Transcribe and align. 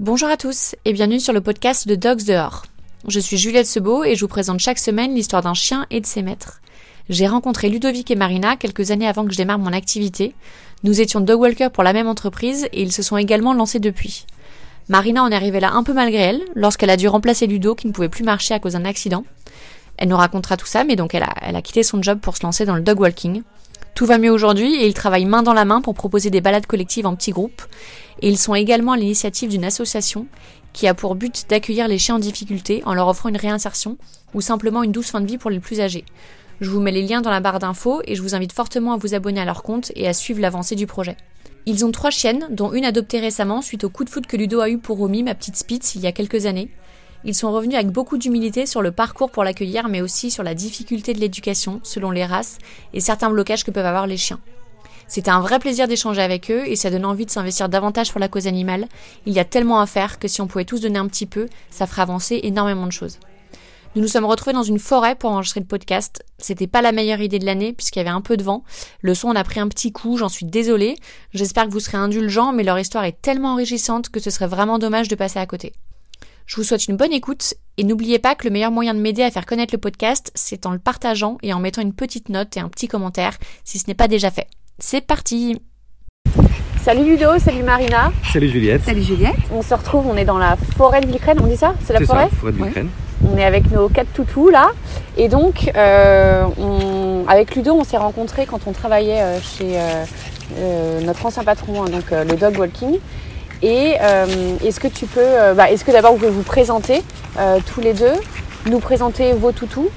Bonjour 0.00 0.30
à 0.30 0.38
tous 0.38 0.76
et 0.86 0.94
bienvenue 0.94 1.20
sur 1.20 1.34
le 1.34 1.42
podcast 1.42 1.86
de 1.86 1.94
Dogs 1.94 2.24
dehors. 2.24 2.64
Je 3.06 3.20
suis 3.20 3.36
Juliette 3.36 3.66
Sebeau 3.66 4.02
et 4.02 4.16
je 4.16 4.22
vous 4.22 4.28
présente 4.28 4.58
chaque 4.58 4.78
semaine 4.78 5.14
l'histoire 5.14 5.42
d'un 5.42 5.52
chien 5.52 5.86
et 5.90 6.00
de 6.00 6.06
ses 6.06 6.22
maîtres. 6.22 6.62
J'ai 7.10 7.26
rencontré 7.26 7.68
Ludovic 7.68 8.10
et 8.10 8.14
Marina 8.14 8.56
quelques 8.56 8.92
années 8.92 9.06
avant 9.06 9.26
que 9.26 9.32
je 9.32 9.36
démarre 9.36 9.58
mon 9.58 9.74
activité. 9.74 10.34
Nous 10.84 11.02
étions 11.02 11.20
dog 11.20 11.40
walkers 11.40 11.70
pour 11.70 11.84
la 11.84 11.92
même 11.92 12.08
entreprise 12.08 12.66
et 12.72 12.80
ils 12.80 12.92
se 12.92 13.02
sont 13.02 13.18
également 13.18 13.52
lancés 13.52 13.78
depuis. 13.78 14.24
Marina 14.88 15.22
en 15.22 15.30
est 15.30 15.34
arrivée 15.34 15.60
là 15.60 15.72
un 15.72 15.82
peu 15.82 15.92
malgré 15.92 16.22
elle, 16.22 16.40
lorsqu'elle 16.54 16.88
a 16.88 16.96
dû 16.96 17.06
remplacer 17.06 17.46
Ludo 17.46 17.74
qui 17.74 17.86
ne 17.86 17.92
pouvait 17.92 18.08
plus 18.08 18.24
marcher 18.24 18.54
à 18.54 18.58
cause 18.58 18.72
d'un 18.72 18.86
accident. 18.86 19.26
Elle 19.98 20.08
nous 20.08 20.16
racontera 20.16 20.56
tout 20.56 20.64
ça, 20.64 20.82
mais 20.82 20.96
donc 20.96 21.14
elle 21.14 21.24
a, 21.24 21.60
quitté 21.60 21.82
son 21.82 22.02
job 22.02 22.20
pour 22.20 22.38
se 22.38 22.42
lancer 22.42 22.64
dans 22.64 22.74
le 22.74 22.80
dog 22.80 22.98
walking. 23.00 23.42
Tout 24.00 24.06
va 24.06 24.16
mieux 24.16 24.30
aujourd'hui 24.30 24.76
et 24.76 24.86
ils 24.86 24.94
travaillent 24.94 25.26
main 25.26 25.42
dans 25.42 25.52
la 25.52 25.66
main 25.66 25.82
pour 25.82 25.92
proposer 25.92 26.30
des 26.30 26.40
balades 26.40 26.64
collectives 26.64 27.04
en 27.04 27.14
petits 27.14 27.32
groupes. 27.32 27.60
Et 28.22 28.28
ils 28.28 28.38
sont 28.38 28.54
également 28.54 28.92
à 28.92 28.96
l'initiative 28.96 29.50
d'une 29.50 29.66
association 29.66 30.26
qui 30.72 30.88
a 30.88 30.94
pour 30.94 31.16
but 31.16 31.44
d'accueillir 31.50 31.86
les 31.86 31.98
chiens 31.98 32.14
en 32.14 32.18
difficulté 32.18 32.80
en 32.86 32.94
leur 32.94 33.08
offrant 33.08 33.28
une 33.28 33.36
réinsertion 33.36 33.98
ou 34.32 34.40
simplement 34.40 34.82
une 34.82 34.92
douce 34.92 35.10
fin 35.10 35.20
de 35.20 35.26
vie 35.26 35.36
pour 35.36 35.50
les 35.50 35.60
plus 35.60 35.82
âgés. 35.82 36.06
Je 36.62 36.70
vous 36.70 36.80
mets 36.80 36.92
les 36.92 37.02
liens 37.02 37.20
dans 37.20 37.28
la 37.28 37.40
barre 37.40 37.58
d'infos 37.58 38.00
et 38.06 38.14
je 38.14 38.22
vous 38.22 38.34
invite 38.34 38.54
fortement 38.54 38.94
à 38.94 38.96
vous 38.96 39.12
abonner 39.12 39.42
à 39.42 39.44
leur 39.44 39.62
compte 39.62 39.92
et 39.94 40.08
à 40.08 40.14
suivre 40.14 40.40
l'avancée 40.40 40.76
du 40.76 40.86
projet. 40.86 41.18
Ils 41.66 41.84
ont 41.84 41.92
trois 41.92 42.08
chiennes, 42.08 42.46
dont 42.48 42.72
une 42.72 42.86
adoptée 42.86 43.20
récemment 43.20 43.60
suite 43.60 43.84
au 43.84 43.90
coup 43.90 44.04
de 44.04 44.08
foot 44.08 44.26
que 44.26 44.38
Ludo 44.38 44.60
a 44.60 44.70
eu 44.70 44.78
pour 44.78 44.96
Romy, 44.96 45.22
ma 45.24 45.34
petite 45.34 45.56
Spitz, 45.56 45.94
il 45.94 46.00
y 46.00 46.06
a 46.06 46.12
quelques 46.12 46.46
années. 46.46 46.70
Ils 47.24 47.34
sont 47.34 47.52
revenus 47.52 47.74
avec 47.74 47.90
beaucoup 47.90 48.16
d'humilité 48.16 48.64
sur 48.64 48.80
le 48.80 48.92
parcours 48.92 49.30
pour 49.30 49.44
l'accueillir, 49.44 49.88
mais 49.88 50.00
aussi 50.00 50.30
sur 50.30 50.42
la 50.42 50.54
difficulté 50.54 51.12
de 51.12 51.20
l'éducation, 51.20 51.80
selon 51.82 52.10
les 52.10 52.24
races, 52.24 52.58
et 52.94 53.00
certains 53.00 53.30
blocages 53.30 53.64
que 53.64 53.70
peuvent 53.70 53.84
avoir 53.84 54.06
les 54.06 54.16
chiens. 54.16 54.40
C'était 55.10 55.32
un 55.32 55.40
vrai 55.40 55.58
plaisir 55.58 55.88
d'échanger 55.88 56.22
avec 56.22 56.52
eux 56.52 56.68
et 56.68 56.76
ça 56.76 56.88
donne 56.88 57.04
envie 57.04 57.26
de 57.26 57.30
s'investir 57.30 57.68
davantage 57.68 58.12
pour 58.12 58.20
la 58.20 58.28
cause 58.28 58.46
animale. 58.46 58.86
Il 59.26 59.32
y 59.32 59.40
a 59.40 59.44
tellement 59.44 59.80
à 59.80 59.86
faire 59.86 60.20
que 60.20 60.28
si 60.28 60.40
on 60.40 60.46
pouvait 60.46 60.64
tous 60.64 60.80
donner 60.80 61.00
un 61.00 61.08
petit 61.08 61.26
peu, 61.26 61.48
ça 61.68 61.88
ferait 61.88 62.02
avancer 62.02 62.38
énormément 62.44 62.86
de 62.86 62.92
choses. 62.92 63.18
Nous 63.96 64.02
nous 64.02 64.08
sommes 64.08 64.24
retrouvés 64.24 64.52
dans 64.52 64.62
une 64.62 64.78
forêt 64.78 65.16
pour 65.16 65.32
enregistrer 65.32 65.58
le 65.58 65.66
podcast. 65.66 66.24
C'était 66.38 66.68
pas 66.68 66.80
la 66.80 66.92
meilleure 66.92 67.20
idée 67.20 67.40
de 67.40 67.44
l'année 67.44 67.72
puisqu'il 67.72 67.98
y 67.98 68.02
avait 68.02 68.10
un 68.10 68.20
peu 68.20 68.36
de 68.36 68.44
vent. 68.44 68.62
Le 69.00 69.16
son 69.16 69.34
a 69.34 69.42
pris 69.42 69.58
un 69.58 69.66
petit 69.66 69.90
coup, 69.90 70.16
j'en 70.16 70.28
suis 70.28 70.46
désolée. 70.46 70.94
J'espère 71.34 71.66
que 71.66 71.72
vous 71.72 71.80
serez 71.80 71.98
indulgents, 71.98 72.52
mais 72.52 72.62
leur 72.62 72.78
histoire 72.78 73.02
est 73.02 73.20
tellement 73.20 73.54
enrichissante 73.54 74.10
que 74.10 74.20
ce 74.20 74.30
serait 74.30 74.46
vraiment 74.46 74.78
dommage 74.78 75.08
de 75.08 75.16
passer 75.16 75.40
à 75.40 75.46
côté. 75.46 75.72
Je 76.50 76.56
vous 76.56 76.64
souhaite 76.64 76.88
une 76.88 76.96
bonne 76.96 77.12
écoute 77.12 77.54
et 77.76 77.84
n'oubliez 77.84 78.18
pas 78.18 78.34
que 78.34 78.42
le 78.42 78.50
meilleur 78.52 78.72
moyen 78.72 78.92
de 78.92 78.98
m'aider 78.98 79.22
à 79.22 79.30
faire 79.30 79.46
connaître 79.46 79.72
le 79.72 79.78
podcast, 79.78 80.32
c'est 80.34 80.66
en 80.66 80.72
le 80.72 80.80
partageant 80.80 81.38
et 81.44 81.52
en 81.54 81.60
mettant 81.60 81.80
une 81.80 81.92
petite 81.92 82.28
note 82.28 82.56
et 82.56 82.60
un 82.60 82.68
petit 82.68 82.88
commentaire 82.88 83.34
si 83.64 83.78
ce 83.78 83.86
n'est 83.86 83.94
pas 83.94 84.08
déjà 84.08 84.32
fait. 84.32 84.48
C'est 84.80 85.00
parti 85.00 85.62
Salut 86.82 87.04
Ludo, 87.04 87.38
salut 87.38 87.62
Marina. 87.62 88.10
Salut 88.32 88.48
Juliette. 88.48 88.82
Salut 88.82 89.02
Juliette. 89.02 89.36
On 89.52 89.62
se 89.62 89.72
retrouve, 89.74 90.08
on 90.08 90.16
est 90.16 90.24
dans 90.24 90.38
la 90.38 90.56
forêt 90.76 91.00
de 91.00 91.06
Vilcrène, 91.06 91.38
on 91.40 91.46
dit 91.46 91.56
ça? 91.56 91.74
C'est 91.84 91.92
la 91.92 92.00
C'est 92.00 92.06
forêt 92.06 92.28
ça, 92.28 92.36
forêt? 92.36 92.50
de 92.52 92.56
Ouais. 92.58 92.64
Vilcrène. 92.64 92.88
On 93.32 93.36
est 93.36 93.44
avec 93.44 93.70
nos 93.70 93.88
quatre 93.88 94.12
toutous 94.12 94.48
là. 94.48 94.70
Et 95.16 95.28
donc, 95.28 95.70
euh, 95.76 96.44
on- 96.58 97.26
avec 97.28 97.54
Ludo, 97.54 97.74
on 97.74 97.84
s'est 97.84 97.96
rencontrés 97.98 98.46
quand 98.46 98.66
on 98.66 98.72
travaillait 98.72 99.20
euh, 99.22 99.40
chez 99.40 99.78
euh, 99.78 100.04
euh, 100.56 101.00
notre 101.02 101.24
ancien 101.26 101.44
patron, 101.44 101.84
hein, 101.84 101.90
donc 101.90 102.10
euh, 102.10 102.24
le 102.24 102.34
dog 102.36 102.58
walking. 102.58 102.98
Et 103.62 103.96
euh, 104.00 104.56
est-ce 104.64 104.80
que 104.80 104.88
tu 104.88 105.06
peux, 105.06 105.20
euh, 105.20 105.54
bah, 105.54 105.70
est-ce 105.70 105.84
que 105.84 105.92
d'abord 105.92 106.12
vous 106.12 106.18
pouvez 106.18 106.30
vous 106.30 106.42
présenter 106.42 107.02
euh, 107.38 107.58
tous 107.66 107.80
les 107.80 107.92
deux, 107.92 108.14
nous 108.66 108.78
présenter 108.78 109.32
vos 109.34 109.52
toutous, 109.52 109.88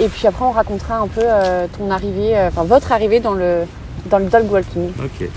et 0.00 0.08
puis 0.08 0.26
après 0.26 0.44
on 0.44 0.50
racontera 0.50 0.96
un 0.96 1.06
peu 1.06 1.22
euh, 1.22 1.66
ton 1.78 1.90
arrivée, 1.90 2.36
euh, 2.36 2.48
enfin 2.48 2.64
votre 2.64 2.90
arrivée 2.90 3.20
dans 3.20 3.34
le 3.34 3.64
dans 4.06 4.18
le 4.18 4.26
dog 4.26 4.50
walking. 4.50 4.90
Ok. 4.98 5.28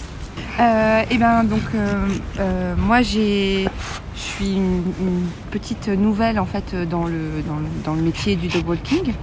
Euh, 0.60 1.02
et 1.12 1.18
ben 1.18 1.44
donc 1.44 1.62
euh, 1.76 2.08
euh, 2.40 2.74
moi 2.78 3.02
j'ai 3.02 3.68
je 4.16 4.20
suis 4.20 4.54
une, 4.54 4.82
une 5.02 5.28
petite 5.52 5.88
nouvelle 5.90 6.40
en 6.40 6.46
fait 6.46 6.74
dans 6.90 7.04
le 7.04 7.44
dans 7.48 7.58
le, 7.58 7.68
dans 7.84 7.94
le 7.94 8.02
métier 8.02 8.36
du 8.36 8.48
dog 8.48 8.68
walking. 8.68 9.14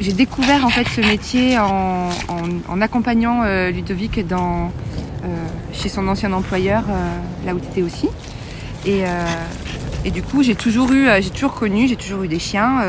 J'ai 0.00 0.12
découvert 0.12 0.64
en 0.64 0.68
fait 0.68 0.86
ce 0.88 1.00
métier 1.00 1.58
en, 1.58 2.10
en, 2.28 2.42
en 2.68 2.80
accompagnant 2.80 3.42
euh, 3.44 3.70
Ludovic 3.70 4.26
dans 4.26 4.70
euh, 5.24 5.26
chez 5.72 5.88
son 5.88 6.06
ancien 6.08 6.32
employeur 6.32 6.84
euh, 6.90 7.46
là 7.46 7.54
où 7.54 7.58
tu 7.60 7.66
étais 7.68 7.82
aussi. 7.82 8.08
Et, 8.86 9.00
et 10.04 10.10
du 10.10 10.22
coup 10.22 10.42
j'ai 10.42 10.54
toujours 10.54 10.92
eu 10.92 11.06
j'ai 11.20 11.30
toujours 11.30 11.54
connu 11.54 11.88
j'ai 11.88 11.96
toujours 11.96 12.22
eu 12.22 12.28
des 12.28 12.38
chiens. 12.38 12.80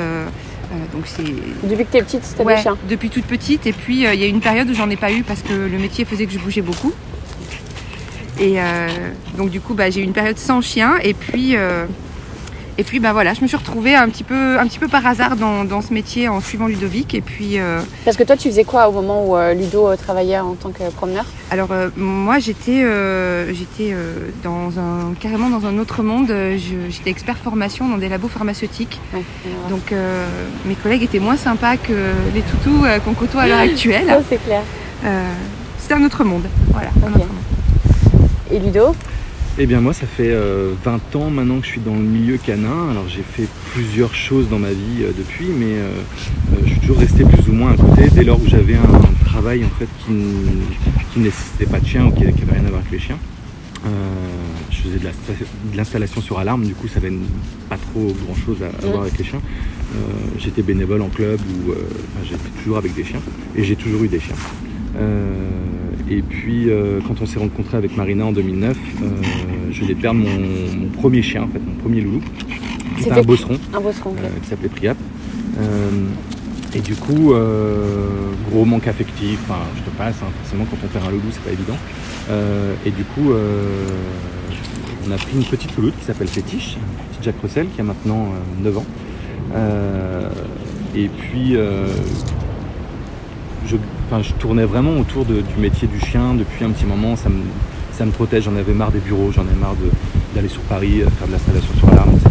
donc 0.92 1.04
c'est 1.06 1.24
Depuis 1.24 1.86
que 1.86 1.92
t'es 1.92 2.02
petite, 2.02 2.36
Ouais, 2.44 2.58
des 2.58 2.62
chiens. 2.62 2.78
depuis 2.90 3.10
toute 3.10 3.24
petite. 3.24 3.66
Et 3.66 3.72
puis, 3.72 4.00
il 4.00 4.20
y 4.20 4.24
a 4.24 4.26
eu 4.26 4.30
une 4.30 4.42
période 4.42 4.70
où 4.70 4.74
j'en 4.74 4.90
ai 4.90 4.98
pas 4.98 5.14
eu 5.14 5.24
parce 5.24 5.42
que 5.42 5.54
le 5.54 5.78
métier 5.78 6.04
faisait 6.04 6.26
que 6.26 6.34
je 6.34 6.40
bougeais 6.40 6.62
beaucoup. 6.62 6.92
Et 8.42 8.58
donc, 9.38 9.52
du 9.52 9.62
coup, 9.62 9.74
bah, 9.74 9.90
j'ai 9.90 10.02
eu 10.02 10.04
une 10.04 10.12
période 10.12 10.38
sans 10.38 10.60
chien. 10.60 10.96
Et 11.02 11.14
puis, 11.14 11.56
et 12.78 12.84
puis 12.84 13.00
bah, 13.00 13.14
voilà, 13.14 13.34
je 13.34 13.42
me 13.42 13.48
suis 13.48 13.56
retrouvée 13.56 13.96
un 13.96 14.10
petit 14.10 14.26
peu, 14.26 14.60
un 14.60 14.68
petit 14.68 14.80
peu 14.80 14.90
par 14.90 15.06
hasard 15.06 15.38
dans, 15.38 15.64
dans 15.64 15.82
ce 15.82 15.94
métier 15.94 16.28
en 16.28 16.42
suivant 16.42 16.68
Ludovic. 16.68 17.14
Et 17.14 17.22
puis, 17.22 17.58
euh, 17.58 17.80
Parce 18.04 18.18
que 18.18 18.24
toi, 18.24 18.36
tu 18.36 18.50
faisais 18.50 18.66
quoi 18.66 18.90
au 18.90 18.92
moment 18.92 19.26
où 19.26 19.38
euh, 19.38 19.54
Ludo 19.54 19.88
euh, 19.88 19.96
travaillait 19.96 20.40
en 20.40 20.56
tant 20.56 20.72
que 20.72 20.84
promeneur? 20.92 21.26
alors, 21.52 21.72
euh, 21.72 21.90
moi, 21.96 22.40
j'étais 22.40 22.84
j'étais 23.54 23.96
dans 24.44 24.78
un, 24.78 25.14
carrément 25.20 25.50
dans 25.50 25.66
un 25.66 25.78
autre 25.78 26.04
monde. 26.04 26.34
J'étais 26.90 27.12
expert 27.12 27.38
formation 27.38 27.88
dans 27.88 27.98
des 27.98 28.10
labos 28.10 28.28
pharmaceutiques. 28.28 29.00
Ouais. 29.14 29.24
Donc, 29.70 29.94
mes 30.66 30.76
collègues 30.76 31.04
étaient 31.04 31.20
moins 31.20 31.38
sympas 31.38 31.78
que 31.78 31.94
les 32.34 32.42
toutous 32.42 32.86
qu'on 33.06 33.14
côtoie 33.14 33.44
à 33.44 33.48
l'heure 33.48 33.60
actuelle. 33.72 34.22
C'est 34.28 34.44
clair. 34.44 34.62
C'était 35.80 35.94
un 35.94 36.04
autre 36.04 36.24
monde. 36.24 36.48
Voilà, 36.72 36.90
un 37.04 37.10
autre 37.10 37.20
monde. 37.20 37.28
Et 38.52 38.60
Ludo? 38.60 38.96
Eh 39.58 39.66
bien 39.68 39.80
moi 39.80 39.94
ça 39.94 40.06
fait 40.06 40.32
euh, 40.32 40.74
20 40.84 41.16
ans 41.16 41.30
maintenant 41.30 41.60
que 41.60 41.66
je 41.66 41.72
suis 41.72 41.82
dans 41.82 41.96
le 41.96 42.02
milieu 42.02 42.38
canin. 42.38 42.90
Alors 42.92 43.08
j'ai 43.08 43.24
fait 43.24 43.48
plusieurs 43.74 44.14
choses 44.14 44.50
dans 44.50 44.60
ma 44.60 44.72
vie 44.72 45.04
euh, 45.04 45.12
depuis, 45.18 45.48
mais 45.58 45.76
euh, 45.76 45.88
euh, 46.54 46.56
je 46.66 46.72
suis 46.72 46.80
toujours 46.82 46.98
resté 46.98 47.24
plus 47.24 47.48
ou 47.48 47.54
moins 47.54 47.72
à 47.72 47.78
côté 47.78 48.10
dès 48.14 48.24
lors 48.26 48.42
où 48.42 48.48
j'avais 48.48 48.76
un, 48.76 48.84
un 48.84 49.26
travail 49.26 49.64
en 49.64 49.70
fait 49.80 49.88
qui, 50.06 50.12
ne 50.12 51.24
nécessitait 51.24 51.66
pas 51.68 51.80
de 51.80 51.86
chien 51.88 52.06
ou 52.08 52.12
qui 52.12 52.26
n'avait 52.26 52.34
rien 52.52 52.66
à 52.66 52.70
voir 52.70 52.82
avec 52.82 52.92
les 52.92 53.00
chiens. 53.00 53.18
Euh, 53.86 53.90
je 54.72 54.78
faisais 54.82 54.98
de 55.00 55.06
la 55.06 55.12
sta- 55.12 55.40
de 55.72 55.78
l'installation 55.78 56.20
sur 56.20 56.38
alarme, 56.40 56.66
du 56.66 56.74
coup 56.74 56.90
ça 56.90 56.98
avait 56.98 57.14
pas 57.70 57.78
trop 57.78 58.14
grand 58.26 58.36
chose 58.36 58.58
à, 58.62 58.66
à 58.68 58.88
Mm. 58.88 58.92
voir 58.92 59.04
avec 59.04 59.18
les 59.18 59.24
chiens. 59.24 59.40
Euh, 59.96 59.98
j'étais 60.38 60.64
bénévole 60.64 61.02
en 61.02 61.08
club 61.08 61.40
ou 61.40 61.72
euh, 61.72 61.76
j'étais 62.26 62.50
toujours 62.62 62.78
avec 62.78 62.94
des 62.94 63.06
chiens 63.06 63.22
et 63.56 63.64
j'ai 63.64 63.78
toujours 63.78 64.04
eu 64.04 64.10
des 64.10 64.20
chiens. 64.20 64.36
Et 66.10 66.22
puis 66.22 66.70
euh, 66.70 67.00
quand 67.08 67.22
on 67.22 67.26
s'est 67.26 67.40
rencontré 67.40 67.78
avec 67.78 67.98
Marina 67.98 68.26
en 68.26 68.32
2009, 68.32 68.78
euh, 68.78 69.08
je 69.72 69.86
de 69.86 69.94
perdre 69.96 70.20
mon, 70.20 70.78
mon 70.80 70.90
premier 70.90 71.22
chien, 71.22 71.44
en 71.44 71.48
fait, 71.48 71.60
mon 71.60 71.76
premier 71.76 72.02
loulou. 72.02 72.22
C'était 73.00 73.12
un 73.12 73.22
bosseron 73.24 73.58
Un 73.74 73.82
bosseron. 73.82 74.16
euh, 74.20 74.28
qui 74.42 74.50
s'appelait 74.50 74.70
Priap. 74.70 74.98
Et 76.76 76.80
du 76.82 76.96
coup, 76.96 77.34
gros 78.52 78.66
manque 78.66 78.88
affectif, 78.88 79.40
enfin, 79.46 79.60
je 79.78 79.82
te 79.90 79.90
passe, 79.98 80.16
hein, 80.22 80.28
forcément 80.42 80.66
quand 80.70 80.78
on 80.84 80.88
perd 80.88 81.06
un 81.08 81.12
loulou, 81.12 81.28
c'est 81.32 81.42
pas 81.44 81.52
évident. 81.52 81.78
Et 82.86 82.92
du 82.92 83.04
coup, 83.06 83.32
on 85.08 85.12
a 85.12 85.16
pris 85.16 85.36
une 85.38 85.46
petite 85.46 85.76
louloute 85.78 85.94
qui 85.98 86.06
s'appelle 86.06 86.28
Fétiche, 86.28 86.76
une 86.76 87.08
petite 87.10 87.24
Jack 87.24 87.36
Russell 87.42 87.68
qui 87.74 87.80
a 87.80 87.84
maintenant 87.86 88.26
euh, 88.64 88.64
9 88.64 88.78
ans. 88.78 88.86
Et 90.96 91.08
puis, 91.10 91.56
je, 93.68 93.78
enfin, 94.08 94.22
je 94.22 94.34
tournais 94.34 94.66
vraiment 94.66 94.98
autour 95.00 95.26
de- 95.26 95.42
du 95.42 95.60
métier 95.60 95.88
du 95.88 96.00
chien 96.00 96.34
depuis 96.38 96.64
un 96.66 96.70
petit 96.70 96.86
moment. 96.86 97.16
Ça 97.16 97.30
me, 97.30 97.42
ça 97.94 98.06
me 98.06 98.12
trottait, 98.12 98.42
j'en 98.42 98.56
avais 98.56 98.74
marre 98.74 98.92
des 98.92 99.00
bureaux, 99.00 99.32
j'en 99.34 99.42
avais 99.42 99.56
marre 99.60 99.76
d'aller 100.36 100.48
sur 100.50 100.62
Paris, 100.62 101.02
euh, 101.02 101.10
faire 101.18 101.28
de 101.28 101.34
l'installation 101.34 101.74
sur 101.78 101.90
alarme, 101.90 102.12
etc. 102.14 102.30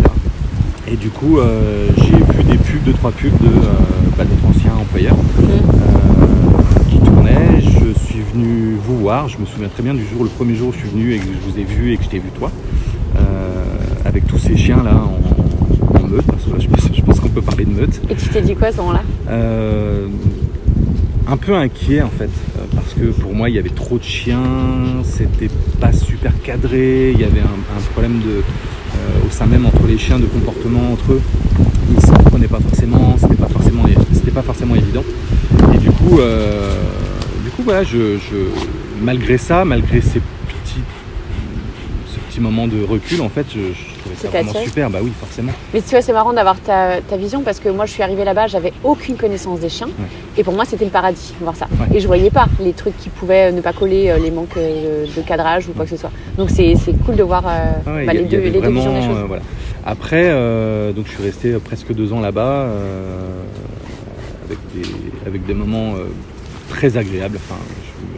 Et 0.87 0.97
du 0.97 1.09
coup, 1.09 1.39
euh, 1.39 1.89
j'ai 1.97 2.17
vu 2.17 2.45
des 2.45 2.59
pubs, 2.59 2.83
deux, 2.85 2.93
trois 2.93 3.11
pubs 3.11 3.33
de 3.41 3.47
euh, 3.47 3.71
bah, 4.19 4.25
notre 4.31 4.47
ancien 4.57 4.73
employeur 4.79 5.17
euh, 5.41 6.91
qui 6.91 6.99
tournait. 6.99 7.61
Je 7.61 7.99
suis 8.07 8.21
venu 8.35 8.77
vous 8.87 8.99
voir. 8.99 9.29
Je 9.29 9.39
me 9.39 9.47
souviens 9.47 9.69
très 9.69 9.83
bien 9.83 9.95
du 9.95 10.05
jour, 10.07 10.23
le 10.25 10.29
premier 10.29 10.55
jour 10.55 10.69
où 10.69 10.73
je 10.73 10.79
suis 10.79 10.89
venu 10.89 11.15
et 11.15 11.19
que 11.19 11.25
je 11.25 11.51
vous 11.51 11.59
ai 11.59 11.65
vu 11.65 11.93
et 11.93 11.97
que 11.97 12.05
je 12.05 12.09
t'ai 12.11 12.19
vu 12.19 12.29
toi, 12.39 12.51
avec 14.05 14.27
tous 14.27 14.39
ces 14.39 14.57
chiens 14.57 14.83
là 14.85 14.95
en, 14.95 15.99
en 16.05 16.07
meute, 16.07 16.27
parce 16.27 16.45
que 16.45 16.51
là, 16.51 16.57
je 16.61 16.69
pense, 16.69 17.01
pense 17.01 17.21
qu'on 17.21 17.29
peut 17.31 17.41
parler 17.43 17.65
de 17.65 17.71
meute. 17.71 18.01
Et 18.11 18.15
tu 18.15 18.29
t'es 18.29 18.43
dit 18.43 18.55
quoi 18.55 18.69
à 18.69 18.73
ce 18.73 18.77
moment-là? 18.79 19.03
Un 21.27 21.37
peu 21.37 21.55
inquiet 21.55 22.03
en 22.03 22.11
fait, 22.11 22.31
euh, 22.59 22.65
parce 22.75 22.95
que 22.95 23.07
pour 23.07 23.35
moi 23.35 23.49
il 23.49 23.57
y 23.57 23.59
avait 23.59 23.71
trop 23.71 23.99
de 23.99 24.05
chiens, 24.05 25.03
c'était 25.03 25.51
pas 25.81 25.93
super 25.93 26.33
cadré, 26.43 27.13
il 27.13 27.21
y 27.21 27.25
avait 27.25 27.41
un, 27.41 27.81
problème 27.93 28.21
de, 28.21 28.39
euh, 28.39 29.27
au 29.27 29.31
sein 29.31 29.47
même 29.47 29.67
entre 29.67 29.87
les 29.87 29.99
chiens 29.99 30.19
de 30.19 30.27
comportement 30.27 30.93
entre 30.93 31.13
eux, 31.13 31.23
ils 31.95 32.01
se 32.01 32.13
comprenaient 32.13 32.49
pas 32.49 32.61
forcément, 32.61 33.17
c'était 33.19 33.37
pas 33.37 33.49
forcément, 33.49 33.85
pas 34.35 34.43
forcément 34.43 34.75
évident. 34.75 35.05
Et 35.73 35.79
du 35.79 35.91
coup, 35.91 36.19
euh, 36.19 36.75
du 37.45 37.51
coup 37.51 37.63
voilà, 37.63 37.85
je, 37.85 38.19
malgré 39.01 39.39
ça, 39.39 39.65
malgré 39.65 40.01
ces 40.01 40.21
petits, 40.21 40.83
ce 42.13 42.19
petit 42.19 42.41
moment 42.41 42.67
de 42.67 42.83
recul, 42.83 43.21
en 43.21 43.29
fait, 43.29 43.47
Qui 44.31 44.65
super. 44.65 44.91
Bah 44.91 44.99
oui, 45.03 45.13
forcément. 45.19 45.53
Mais 45.73 45.81
tu 45.81 45.91
vois, 45.91 46.01
c'est 46.03 46.13
marrant 46.13 46.33
d'avoir 46.33 46.59
ta, 46.61 47.01
ta 47.01 47.17
vision 47.17 47.43
parce 47.43 47.61
que 47.61 47.69
moi, 47.69 47.87
je 47.87 47.93
suis 47.93 48.03
arrivée 48.03 48.25
là-bas, 48.25 48.47
j'avais 48.47 48.73
aucune 48.83 49.17
connaissance 49.17 49.61
des 49.61 49.69
chiens. 49.69 49.87
Ouais. 49.89 50.07
Et 50.37 50.45
pour 50.45 50.55
moi, 50.55 50.65
c'était 50.65 50.85
le 50.85 50.91
paradis, 50.91 51.35
voir 51.41 51.57
ça. 51.57 51.67
Ouais. 51.73 51.97
Et 51.97 52.01
je 52.01 52.07
voyais 52.07 52.31
pas 52.31 52.47
les 52.61 52.73
trucs 52.73 52.97
qui 52.99 53.09
pouvaient 53.09 53.53
ne 53.53 53.61
pas 53.61 53.73
coller, 53.73 54.11
euh, 54.11 54.19
les 54.19 54.31
manques 54.31 54.57
euh, 54.57 55.05
de 55.17 55.21
cadrage 55.23 55.69
ou 55.69 55.73
quoi 55.73 55.85
que 55.85 55.91
ce 55.91 55.97
soit. 55.97 56.11
Donc 56.39 56.51
c'est 56.51 56.75
c'est 56.77 56.93
cool 57.05 57.17
de 57.17 57.23
voir 57.23 57.45
euh, 57.47 57.51
Ah 57.87 57.91
bah, 58.05 58.11
a- 58.11 58.13
les, 58.15 58.25
deux, 58.25 58.39
les 58.41 58.51
deux 58.61 58.69
visions 58.71 58.95
des 59.01 59.07
choses. 59.07 59.17
euh, 59.19 59.25
voilà. 59.27 59.43
Après, 59.87 60.25
euh, 60.31 60.93
donc 60.93 61.07
je 61.07 61.13
suis 61.13 61.23
resté 61.23 61.53
presque 61.63 61.93
deux 61.93 62.13
ans 62.13 62.21
là-bas, 62.21 62.69
avec, 64.47 64.59
des, 64.75 64.89
avec 65.27 65.47
des 65.47 65.55
moments 65.55 65.95
très 66.71 66.97
agréables. 66.97 67.37
Enfin, 67.37 67.61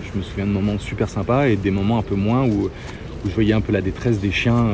je, 0.04 0.10
je 0.12 0.18
me 0.18 0.22
souviens 0.22 0.46
de 0.46 0.50
moments 0.52 0.78
super 0.78 1.08
sympas 1.08 1.46
et 1.48 1.56
des 1.56 1.70
moments 1.70 1.98
un 1.98 2.02
peu 2.02 2.14
moins 2.14 2.44
où, 2.44 2.64
où 3.24 3.28
je 3.28 3.34
voyais 3.34 3.52
un 3.52 3.60
peu 3.60 3.72
la 3.72 3.80
détresse 3.80 4.18
des 4.20 4.30
chiens. 4.30 4.66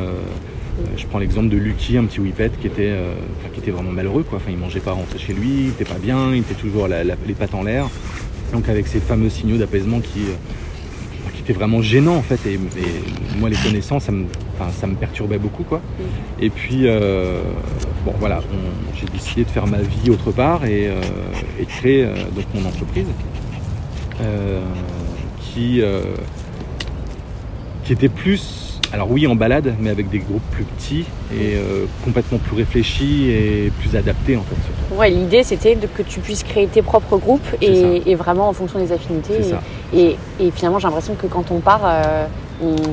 Euh, 0.78 0.84
je 0.96 1.06
prends 1.06 1.19
l'exemple 1.19 1.48
de 1.48 1.56
Lucky, 1.56 1.98
un 1.98 2.04
petit 2.04 2.20
whippet 2.20 2.50
qui 2.60 2.66
était, 2.66 2.90
euh, 2.90 3.14
qui 3.52 3.60
était 3.60 3.70
vraiment 3.70 3.92
malheureux. 3.92 4.22
Quoi. 4.22 4.38
Enfin, 4.38 4.50
il 4.50 4.56
mangeait 4.56 4.80
pas 4.80 4.92
rentrer 4.92 5.19
chez 5.19 5.34
lui, 5.34 5.64
il 5.64 5.69
était 5.69 5.84
pas 5.84 5.98
bien, 5.98 6.32
il 6.32 6.40
était 6.40 6.54
toujours 6.54 6.88
les 6.88 7.34
pattes 7.34 7.54
en 7.54 7.62
l'air. 7.62 7.88
Donc 8.52 8.69
avec 8.69 8.86
ces 8.86 9.00
fameux 9.00 9.30
signaux 9.30 9.56
d'apaisement 9.56 10.00
qui, 10.00 10.20
euh, 10.20 11.30
qui 11.34 11.40
étaient 11.40 11.52
vraiment 11.52 11.82
gênants 11.82 12.16
en 12.16 12.22
fait. 12.22 12.40
Et, 12.46 12.58
moi 13.38 13.48
les 13.48 13.56
connaissants, 13.56 14.00
ça 14.00 14.12
me, 14.12 14.26
perturbait 14.94 15.38
beaucoup 15.38 15.64
quoi. 15.64 15.80
Et 16.40 16.50
puis 16.50 16.86
bon 18.04 18.12
voilà, 18.20 18.40
j'ai 18.94 19.06
décidé 19.06 19.44
de 19.44 19.50
faire 19.50 19.66
ma 19.66 19.80
vie 19.80 20.10
autre 20.10 20.30
part 20.32 20.64
et, 20.64 20.84
et 21.58 21.64
de 21.64 21.69
créer 21.69 22.04
donc 22.04 22.44
mon 22.54 22.69
entreprise 22.69 23.06
qui 25.40 25.82
qui 27.84 27.92
était 27.92 28.08
plus 28.08 28.71
alors 28.92 29.10
oui 29.10 29.26
en 29.26 29.34
balade 29.34 29.74
mais 29.80 29.90
avec 29.90 30.08
des 30.10 30.18
groupes 30.18 30.42
plus 30.50 30.64
petits 30.64 31.04
et 31.32 31.56
euh, 31.56 31.86
complètement 32.04 32.38
plus 32.38 32.56
réfléchis 32.56 33.30
et 33.30 33.72
plus 33.80 33.96
adaptés 33.96 34.36
en 34.36 34.42
fait 34.42 34.56
surtout. 34.64 35.00
Ouais, 35.00 35.10
l'idée 35.10 35.42
c'était 35.44 35.74
de- 35.76 35.86
que 35.86 36.02
tu 36.02 36.20
puisses 36.20 36.42
créer 36.42 36.66
tes 36.66 36.82
propres 36.82 37.16
groupes 37.16 37.46
et, 37.60 38.02
et 38.10 38.14
vraiment 38.14 38.48
en 38.48 38.52
fonction 38.52 38.78
des 38.78 38.92
affinités. 38.92 39.38
Et, 39.38 39.42
ça. 39.42 39.62
et, 39.94 40.16
et 40.40 40.50
finalement, 40.50 40.78
j'ai 40.78 40.86
l'impression 40.88 41.14
que 41.14 41.26
quand 41.26 41.50
on 41.50 41.60
part, 41.60 41.80
euh, 41.84 42.26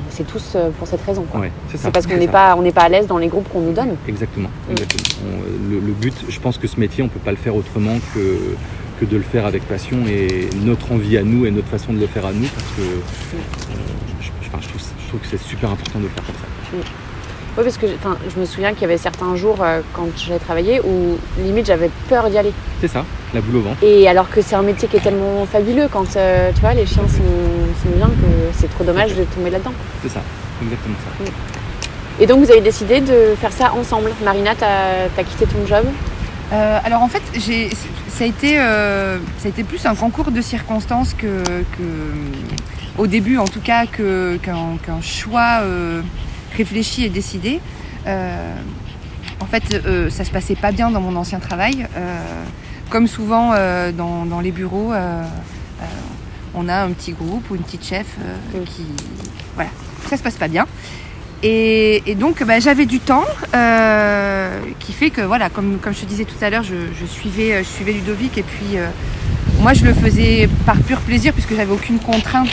c'est 0.09 0.25
tous 0.25 0.53
euh, 0.55 0.69
pour 0.79 0.87
cette 0.87 1.01
raison. 1.05 1.25
Ouais, 1.35 1.51
c'est 1.75 1.91
parce 1.91 2.07
qu'on 2.07 2.17
n'est 2.17 2.27
pas, 2.27 2.55
on 2.57 2.61
n'est 2.61 2.71
pas 2.71 2.83
à 2.83 2.89
l'aise 2.89 3.05
dans 3.07 3.17
les 3.17 3.27
groupes 3.27 3.49
qu'on 3.49 3.59
nous 3.61 3.73
donne. 3.73 3.95
Exactement. 4.07 4.49
Mm. 4.67 4.71
exactement. 4.71 5.03
On- 5.35 5.69
le, 5.71 5.79
le 5.79 5.91
but, 5.93 6.13
je 6.29 6.39
pense 6.39 6.57
que 6.57 6.67
ce 6.67 6.79
métier, 6.79 7.03
on 7.03 7.07
ne 7.07 7.11
peut 7.11 7.19
pas 7.19 7.31
le 7.31 7.37
faire 7.37 7.55
autrement 7.55 7.97
que, 8.15 8.55
que 8.99 9.05
de 9.05 9.17
le 9.17 9.23
faire 9.23 9.45
avec 9.45 9.63
passion 9.67 9.97
et 10.07 10.49
notre 10.63 10.91
envie 10.93 11.17
à 11.17 11.23
nous 11.23 11.45
et 11.45 11.51
notre 11.51 11.67
façon 11.67 11.93
de 11.93 11.99
le 11.99 12.07
faire 12.07 12.25
à 12.25 12.31
nous 12.31 12.47
parce 12.47 12.69
que 12.77 12.81
euh, 12.81 13.35
je, 14.21 14.25
je- 14.27 14.31
enfin, 14.47 14.59
je 14.61 14.67
trouve, 14.69 14.81
je 14.81 14.98
trouve 15.09 15.19
que 15.21 15.27
c'est 15.27 15.41
super 15.41 15.69
important 15.71 15.99
de 15.99 16.05
le 16.05 16.09
faire 16.09 16.23
comme 16.25 16.35
ça. 16.35 16.87
Oui, 17.57 17.63
parce 17.63 17.77
que 17.77 17.87
je 17.87 18.39
me 18.39 18.45
souviens 18.45 18.71
qu'il 18.71 18.83
y 18.83 18.85
avait 18.85 18.97
certains 18.97 19.35
jours 19.35 19.57
euh, 19.61 19.81
quand 19.93 20.07
j'avais 20.15 20.39
travaillé 20.39 20.79
où 20.81 21.17
limite 21.43 21.65
j'avais 21.65 21.89
peur 22.07 22.29
d'y 22.29 22.37
aller. 22.37 22.53
C'est 22.79 22.87
ça, 22.87 23.03
la 23.33 23.41
boule 23.41 23.57
au 23.57 23.61
ventre. 23.61 23.83
Et 23.83 24.07
alors 24.07 24.29
que 24.29 24.41
c'est 24.41 24.55
un 24.55 24.61
métier 24.61 24.87
qui 24.87 24.95
est 24.97 25.01
tellement 25.01 25.45
fabuleux 25.45 25.87
quand 25.91 26.15
euh, 26.15 26.51
tu 26.53 26.61
vois 26.61 26.73
les 26.73 26.85
chiens 26.85 27.07
sont, 27.07 27.83
sont 27.83 27.97
bien 27.97 28.07
que 28.07 28.57
c'est 28.57 28.69
trop 28.69 28.83
dommage 28.85 29.13
de 29.15 29.23
tomber 29.25 29.49
là-dedans. 29.49 29.73
C'est 30.03 30.09
ça, 30.09 30.21
exactement 30.61 30.95
ça. 31.03 31.25
Et 32.21 32.27
donc 32.27 32.43
vous 32.45 32.51
avez 32.51 32.61
décidé 32.61 33.01
de 33.01 33.35
faire 33.41 33.51
ça 33.51 33.73
ensemble. 33.73 34.11
Marina, 34.23 34.53
t'as 34.55 35.05
as 35.17 35.23
quitté 35.23 35.45
ton 35.45 35.65
job? 35.67 35.85
Euh, 36.53 36.79
alors 36.83 37.01
en 37.01 37.07
fait, 37.07 37.21
j'ai, 37.33 37.69
ça, 38.09 38.23
a 38.23 38.27
été, 38.27 38.59
euh, 38.59 39.17
ça 39.39 39.47
a 39.47 39.49
été 39.49 39.63
plus 39.63 39.85
un 39.85 39.95
concours 39.95 40.31
de 40.31 40.41
circonstances 40.41 41.13
que, 41.13 41.43
que- 41.43 42.68
au 42.99 43.07
début 43.07 43.37
en 43.37 43.45
tout 43.45 43.61
cas, 43.61 43.85
qu'un, 43.87 45.01
choix 45.01 45.61
euh, 45.61 46.01
réfléchi 46.55 47.05
et 47.05 47.09
décidé. 47.09 47.59
Euh, 48.05 48.53
en 49.39 49.45
fait, 49.45 49.63
euh, 49.73 50.09
ça 50.09 50.25
se 50.25 50.31
passait 50.31 50.55
pas 50.55 50.71
bien 50.71 50.91
dans 50.91 51.01
mon 51.01 51.15
ancien 51.15 51.39
travail. 51.39 51.87
Euh, 51.95 52.19
comme 52.89 53.07
souvent 53.07 53.53
dans, 53.95 54.25
dans 54.25 54.39
les 54.39 54.51
bureaux, 54.51 54.91
on 56.55 56.67
a 56.67 56.81
un 56.81 56.89
petit 56.89 57.11
groupe 57.11 57.51
ou 57.51 57.55
une 57.55 57.61
petite 57.61 57.85
chef 57.85 58.07
qui, 58.65 58.83
voilà, 59.53 59.69
ça 60.09 60.17
se 60.17 60.23
passe 60.23 60.37
pas 60.37 60.47
bien. 60.47 60.65
Et, 61.43 62.01
et 62.07 62.15
donc 62.15 62.43
bah, 62.43 62.59
j'avais 62.59 62.87
du 62.87 62.99
temps 62.99 63.25
qui 64.79 64.91
fait 64.91 65.11
que 65.11 65.21
voilà, 65.21 65.51
comme, 65.51 65.77
comme 65.77 65.93
je 65.93 65.99
te 65.99 66.05
disais 66.07 66.25
tout 66.25 66.43
à 66.43 66.49
l'heure, 66.49 66.63
je, 66.63 66.91
je 66.99 67.05
suivais, 67.05 67.63
je 67.63 67.69
suivais 67.69 67.91
Ludovic 67.91 68.39
et 68.39 68.43
puis 68.43 68.77
moi 69.69 69.75
je 69.75 69.85
le 69.85 69.93
faisais 69.93 70.49
par 70.65 70.77
pur 70.77 70.97
plaisir 71.01 71.31
puisque 71.31 71.55
j'avais 71.55 71.71
aucune 71.71 71.99
contrainte, 71.99 72.49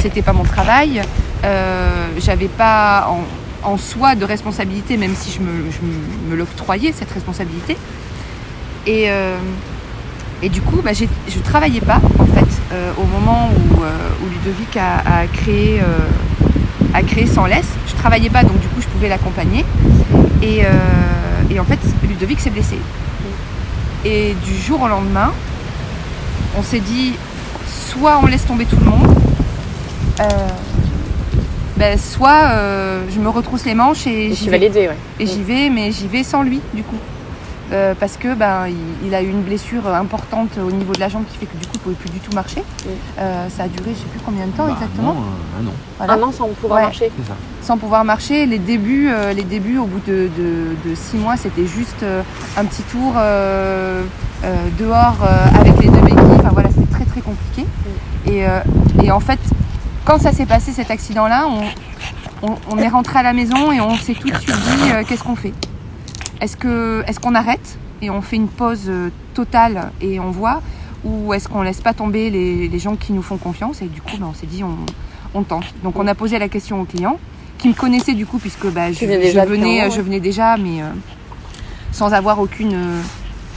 c'était 0.00 0.22
pas 0.22 0.32
mon 0.32 0.42
travail, 0.42 1.02
euh, 1.44 2.08
j'avais 2.18 2.48
pas 2.48 3.14
en, 3.62 3.76
soi 3.76 4.14
de 4.14 4.24
responsabilité 4.24 4.96
même 4.96 5.14
si 5.14 5.30
je 5.30 5.40
me, 5.42 6.34
l'octroyais 6.34 6.94
cette 6.96 7.10
responsabilité. 7.10 7.76
Et, 8.86 9.10
euh, 9.10 9.36
et 10.42 10.48
du 10.48 10.62
coup, 10.62 10.80
bah, 10.82 10.92
je 10.94 11.38
travaillais 11.40 11.82
pas 11.82 12.00
en 12.18 12.24
fait 12.24 12.48
euh, 12.72 12.90
au 12.96 13.04
moment 13.04 13.50
où, 13.50 14.26
Ludovic 14.30 14.78
a, 14.78 15.24
a 15.24 15.26
créé, 15.26 15.82
a 16.94 17.02
créé 17.02 17.26
Sans 17.26 17.44
Laisse. 17.44 17.68
Je 17.86 17.94
travaillais 17.96 18.30
pas, 18.30 18.44
donc 18.44 18.58
du 18.60 18.68
coup, 18.68 18.80
je 18.80 18.86
pouvais 18.86 19.10
l'accompagner. 19.10 19.66
Et, 20.40 20.62
et 21.50 21.60
en 21.60 21.64
fait, 21.64 21.80
Ludovic 22.08 22.40
s'est 22.40 22.48
blessé. 22.48 22.78
Et 24.06 24.34
du 24.42 24.56
jour 24.56 24.80
au 24.80 24.88
lendemain, 24.88 25.32
on 26.58 26.62
s'est 26.62 26.80
dit, 26.80 27.14
soit 27.66 28.18
on 28.22 28.26
laisse 28.26 28.46
tomber 28.46 28.64
tout 28.64 28.76
le 28.76 28.84
monde, 28.86 29.14
euh, 30.20 30.24
ben, 31.76 31.98
soit 31.98 32.50
euh, 32.52 33.02
je 33.14 33.20
me 33.20 33.28
retrousse 33.28 33.64
les 33.64 33.74
manches 33.74 34.06
et, 34.06 34.30
Et 34.30 34.34
j'y 34.34 34.48
vais. 34.48 34.58
l'aider, 34.58 34.88
ouais. 34.88 34.96
Et 35.20 35.26
j'y 35.26 35.42
vais, 35.42 35.68
mais 35.68 35.92
j'y 35.92 36.06
vais 36.08 36.22
sans 36.24 36.42
lui, 36.42 36.60
du 36.72 36.82
coup. 36.82 36.96
Euh, 37.72 37.94
parce 37.98 38.16
que 38.16 38.32
ben 38.32 38.68
il, 38.68 39.08
il 39.08 39.12
a 39.12 39.22
eu 39.22 39.28
une 39.28 39.42
blessure 39.42 39.88
importante 39.92 40.50
au 40.56 40.70
niveau 40.70 40.92
de 40.92 41.00
la 41.00 41.08
jambe 41.08 41.24
qui 41.28 41.36
fait 41.36 41.46
que 41.46 41.56
du 41.56 41.66
coup 41.66 41.72
il 41.74 41.80
pouvait 41.80 41.94
plus 41.96 42.10
du 42.10 42.20
tout 42.20 42.32
marcher. 42.32 42.62
Euh, 43.18 43.48
ça 43.48 43.64
a 43.64 43.66
duré 43.66 43.90
je 43.90 43.98
sais 43.98 44.04
plus 44.12 44.20
combien 44.24 44.46
de 44.46 44.52
temps 44.52 44.66
Bah, 44.68 44.74
exactement. 44.74 45.14
non, 45.14 45.20
un, 45.20 45.64
un 45.64 45.66
an, 45.66 45.72
Voilà. 45.98 46.12
Un 46.12 46.22
an 46.22 46.30
sans 46.30 46.46
pouvoir 46.50 46.78
Ouais. 46.78 46.84
marcher. 46.86 47.10
ça. 47.26 47.34
Sans 47.62 47.76
pouvoir 47.76 48.04
marcher, 48.04 48.46
les 48.46 48.60
débuts, 48.60 49.08
euh, 49.10 49.32
les 49.32 49.42
débuts 49.42 49.78
au 49.78 49.86
bout 49.86 49.98
de, 50.06 50.28
de- 50.38 50.88
de 50.88 50.94
six 50.94 51.16
mois, 51.16 51.36
c'était 51.36 51.66
juste 51.66 52.04
euh, 52.04 52.22
un 52.56 52.64
petit 52.66 52.82
tour 52.82 53.14
euh, 53.16 54.04
euh, 54.44 54.54
dehors 54.78 55.16
euh, 55.24 55.58
avec 55.60 55.76
les 55.80 55.88
deux 55.88 56.02
béquilles. 56.02 56.45
Voilà, 56.56 56.70
c'était 56.70 56.90
très 56.90 57.04
très 57.04 57.20
compliqué. 57.20 57.66
Et, 58.26 58.46
euh, 58.46 58.60
et 59.02 59.10
en 59.10 59.20
fait, 59.20 59.38
quand 60.06 60.18
ça 60.18 60.32
s'est 60.32 60.46
passé 60.46 60.72
cet 60.72 60.90
accident-là, 60.90 61.46
on, 61.48 62.48
on- 62.48 62.56
on 62.70 62.78
est 62.78 62.88
rentré 62.88 63.18
à 63.18 63.22
la 63.22 63.34
maison 63.34 63.72
et 63.72 63.80
on 63.82 63.94
s'est 63.96 64.14
tout 64.14 64.30
de 64.30 64.36
suite 64.38 64.54
dit 64.56 64.90
euh, 64.90 65.02
qu'est-ce 65.06 65.22
qu'on 65.22 65.36
fait? 65.36 65.52
Est-ce 66.40 66.56
qu'on 67.20 67.34
arrête? 67.34 67.78
Et 68.00 68.08
on 68.08 68.22
fait 68.22 68.36
une 68.36 68.48
pause 68.48 68.84
euh, 68.88 69.10
totale 69.34 69.90
et 70.00 70.18
on 70.18 70.30
voit 70.30 70.62
ou 71.04 71.34
est-ce 71.34 71.46
qu'on 71.48 71.60
laisse 71.62 71.82
pas 71.82 71.92
tomber 71.92 72.30
les, 72.30 72.68
les 72.68 72.78
gens 72.78 72.96
qui 72.96 73.12
nous 73.12 73.22
font 73.22 73.36
confiance 73.36 73.82
et 73.82 73.86
du 73.86 74.00
coup 74.00 74.16
ben, 74.18 74.28
on 74.30 74.34
s'est 74.34 74.46
dit 74.46 74.64
on, 74.64 74.76
on 75.38 75.42
tente. 75.42 75.64
Donc 75.84 75.98
on 75.98 76.06
a 76.06 76.14
posé 76.14 76.38
la 76.38 76.48
question 76.48 76.80
au 76.80 76.84
client 76.84 77.18
qui 77.58 77.68
me 77.68 77.74
connaissait 77.74 78.14
du 78.14 78.24
coup 78.26 78.38
puisque 78.38 78.66
bah, 78.66 78.92
je, 78.92 79.00
venais 79.00 79.14
je 79.14 79.20
déjà 79.20 79.40
depuis 79.44 79.56
un 79.56 79.60
venais 79.60 79.78
moment, 79.80 79.90
je 79.90 79.96
ouais. 79.98 80.02
venais 80.02 80.20
déjà 80.20 80.56
mais 80.56 80.82
euh, 80.82 80.86
sans 81.92 82.12
avoir 82.12 82.38
aucune 82.38 82.74
euh, 82.74 83.00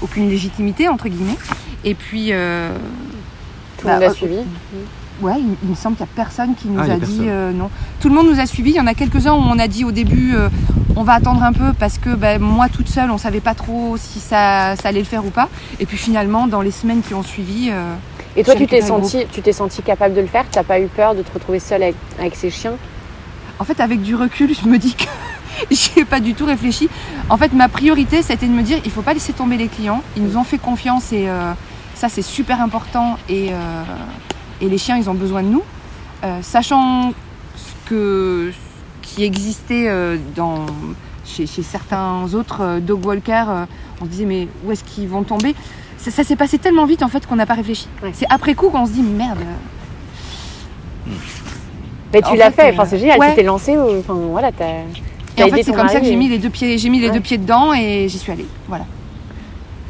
aucune 0.02 0.30
légitimité 0.30 0.88
entre 0.90 1.08
guillemets 1.10 1.38
et 1.84 1.94
puis 1.94 2.30
euh, 2.32 2.72
Tout 3.78 3.88
le 3.88 3.94
monde 3.94 4.04
a 4.04 4.10
suivi. 4.14 4.38
Ouais, 5.22 5.34
il, 5.38 5.56
il 5.64 5.70
me 5.70 5.76
semble 5.76 5.98
qu'il 5.98 6.06
n'y 6.06 6.12
a 6.12 6.16
personne 6.16 6.56
qui 6.56 6.70
nous 6.70 6.80
Ah, 6.80 6.92
a 6.92 6.94
a 6.94 6.98
dit 6.98 7.24
euh, 7.28 7.52
non. 7.52 7.70
Tout 8.00 8.08
le 8.08 8.16
monde 8.16 8.28
nous 8.28 8.40
a 8.40 8.46
suivis. 8.46 8.72
Il 8.72 8.76
y 8.78 8.80
en 8.80 8.88
a 8.88 8.94
quelques-uns 8.94 9.34
où 9.34 9.42
on 9.42 9.60
a 9.60 9.68
dit 9.68 9.84
au 9.84 9.92
début 9.92 10.34
euh, 10.36 10.48
on 10.96 11.04
va 11.04 11.14
attendre 11.14 11.44
un 11.44 11.52
peu 11.54 11.74
parce 11.78 11.98
que 11.98 12.16
ben, 12.16 12.40
moi 12.42 12.68
toute 12.70 12.88
seule 12.88 13.12
on 13.12 13.18
savait 13.18 13.42
pas 13.42 13.54
trop 13.54 13.96
si 13.98 14.20
ça, 14.20 14.76
ça 14.78 14.90
allait 14.90 15.00
le 15.00 15.06
faire 15.06 15.26
ou 15.26 15.30
pas. 15.30 15.50
Et 15.80 15.86
puis 15.86 15.98
finalement 15.98 16.48
dans 16.48 16.62
les 16.62 16.72
semaines 16.72 17.02
qui 17.02 17.14
ont 17.14 17.24
suivi, 17.24 17.70
euh, 17.70 17.94
Et 18.38 18.44
toi, 18.44 18.56
tu 18.56 18.66
t'es 18.66 18.82
senti, 18.82 19.26
tu 19.32 19.42
t'es 19.42 19.52
senti 19.52 19.82
capable 19.82 20.16
de 20.16 20.22
le 20.22 20.28
faire? 20.28 20.46
T'as 20.50 20.64
pas 20.64 20.80
eu 20.80 20.88
peur 20.88 21.16
de 21.16 21.22
te 21.22 21.34
retrouver 21.34 21.60
seule 21.60 21.84
avec, 21.84 21.96
avec 22.20 22.36
ces 22.36 22.50
chiens? 22.50 22.74
en 23.60 23.66
fait 23.66 23.82
avec 23.82 24.02
du 24.02 24.16
recul 24.16 24.54
je 24.56 24.70
me 24.70 24.78
dis 24.78 24.94
que 24.96 25.04
j'y 25.72 26.00
ai 26.00 26.06
pas 26.06 26.22
du 26.22 26.34
tout 26.34 26.46
réfléchi. 26.46 26.88
En 27.30 27.36
fait 27.36 27.52
ma 27.52 27.68
priorité 27.68 28.22
c'était 28.22 28.48
de 28.48 28.54
me 28.54 28.62
dire 28.64 28.80
il 28.86 28.92
faut 28.92 29.02
pas 29.02 29.14
laisser 29.14 29.34
tomber 29.34 29.58
les 29.58 29.68
clients. 29.68 30.02
Ils 30.16 30.24
nous 30.24 30.38
ont 30.38 30.46
fait 30.46 30.58
confiance 30.60 31.12
et 31.12 31.28
euh, 31.28 31.52
ça 32.00 32.08
c'est 32.08 32.22
super 32.22 32.62
important 32.62 33.18
et, 33.28 33.50
euh, 33.52 33.84
et 34.62 34.70
les 34.70 34.78
chiens 34.78 34.96
ils 34.98 35.10
ont 35.10 35.14
besoin 35.14 35.44
de 35.44 35.50
nous. 35.50 35.64
Euh, 36.24 36.40
sachant 36.42 37.12
ce 37.58 37.90
que 37.90 38.52
ce 39.04 39.08
qui 39.16 39.24
existait 39.26 39.90
euh, 39.90 40.18
dans 40.36 40.66
chez, 41.26 41.46
chez 41.46 41.62
certains 41.62 42.34
autres 42.34 42.80
dog 42.80 43.06
walkers, 43.06 43.68
on 44.00 44.06
se 44.06 44.10
disait 44.10 44.26
mais 44.26 44.48
où 44.66 44.72
est-ce 44.72 44.84
qu'ils 44.86 45.10
vont 45.10 45.24
tomber? 45.24 45.54
Ça, 45.98 46.10
ça 46.12 46.24
s'est 46.24 46.38
passé 46.38 46.58
tellement 46.58 46.86
vite 46.86 47.04
en 47.04 47.10
fait 47.10 47.28
qu'on 47.28 47.36
n'a 47.36 47.46
pas 47.46 47.56
réfléchi. 47.56 47.88
Ouais. 48.02 48.12
C'est 48.14 48.28
après 48.30 48.56
coup 48.56 48.70
qu'on 48.70 48.86
se 48.86 48.92
dit 48.92 49.02
merde. 49.04 49.40
Mais 52.14 52.22
tu 52.22 52.36
l'as 52.38 52.52
fait, 52.52 52.72
Enfin, 52.72 52.86
c'est 52.86 52.98
génial. 52.98 53.20
ouais. 53.20 53.30
Tu 53.32 53.36
t'es 53.36 53.44
lancé. 53.44 53.78
Enfin, 53.78 54.14
voilà, 54.14 54.52
t'as. 54.54 54.66
Et 55.38 55.44
en 55.44 55.50
fait 55.50 55.64
c'est 55.64 55.74
comme 55.74 55.90
ça 55.90 56.00
que 56.00 56.06
j'ai 56.06 56.16
mis 56.16 56.30
les 56.30 56.38
deux 56.38 56.50
pieds, 56.50 56.78
j'ai 56.78 56.90
mis 56.90 57.00
les 57.00 57.08
Ouais. 57.10 57.14
deux 57.14 57.20
pieds 57.20 57.38
dedans 57.38 57.74
et 57.74 58.08
j'y 58.10 58.18
suis 58.18 58.32
allée. 58.32 58.48
Voilà. 58.68 58.86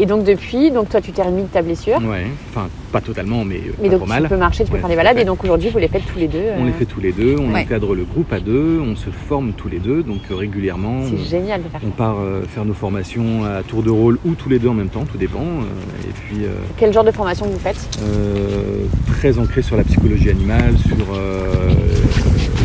Et 0.01 0.05
donc 0.05 0.23
depuis, 0.23 0.71
donc 0.71 0.87
toi 0.89 1.01
tu 1.01 1.11
t'es 1.11 1.21
remis 1.21 1.41
de 1.43 1.47
ta 1.47 1.61
blessure. 1.61 1.97
Ouais, 1.97 2.25
enfin 2.49 2.69
pas 2.91 3.01
totalement, 3.01 3.43
mais, 3.43 3.57
euh, 3.57 3.71
Mais 3.81 3.89
pas 3.89 3.95
donc 3.97 3.99
trop 3.99 4.05
tu 4.15 4.21
mal. 4.21 4.29
peux 4.29 4.37
marcher, 4.37 4.63
tu 4.63 4.69
peux 4.69 4.75
Ouais, 4.75 4.79
faire 4.79 4.89
des 4.89 4.95
balades. 4.95 5.19
Et 5.19 5.25
donc 5.25 5.43
aujourd'hui 5.43 5.69
vous 5.69 5.77
les 5.77 5.89
faites 5.89 6.05
tous 6.11 6.17
les 6.17 6.27
deux. 6.29 6.41
On 6.57 6.63
euh, 6.63 6.67
les 6.67 6.71
fait 6.71 6.85
tous 6.85 7.01
les 7.01 7.11
deux, 7.11 7.35
on 7.37 7.53
Ouais. 7.53 7.61
encadre 7.63 7.93
le 7.93 8.05
groupe 8.05 8.31
à 8.31 8.39
deux, 8.39 8.79
on 8.81 8.95
se 8.95 9.09
forme 9.09 9.51
tous 9.53 9.67
les 9.67 9.79
deux, 9.79 10.01
donc 10.01 10.21
euh, 10.31 10.35
régulièrement. 10.35 11.01
C'est 11.09 11.29
génial 11.29 11.61
de 11.63 11.67
faire 11.69 11.81
ça. 11.81 11.87
On 11.87 11.91
part 11.91 12.15
euh, 12.19 12.43
faire 12.43 12.63
nos 12.63 12.73
formations 12.73 13.43
à 13.43 13.61
tour 13.63 13.83
de 13.83 13.89
rôle 13.89 14.17
ou 14.25 14.35
tous 14.35 14.47
les 14.49 14.57
deux 14.59 14.69
en 14.69 14.73
même 14.73 14.87
temps, 14.89 15.03
tout 15.03 15.17
dépend. 15.17 15.39
euh, 15.41 16.07
et 16.09 16.13
puis 16.13 16.45
euh, 16.45 16.49
Quel 16.77 16.93
genre 16.93 17.03
de 17.03 17.11
formation 17.11 17.45
vous 17.45 17.59
faites? 17.59 17.99
euh, 18.01 18.85
très 19.17 19.37
ancré 19.37 19.61
sur 19.61 19.75
la 19.75 19.83
psychologie 19.83 20.29
animale, 20.29 20.75
sur 20.77 20.95
euh, 21.13 21.69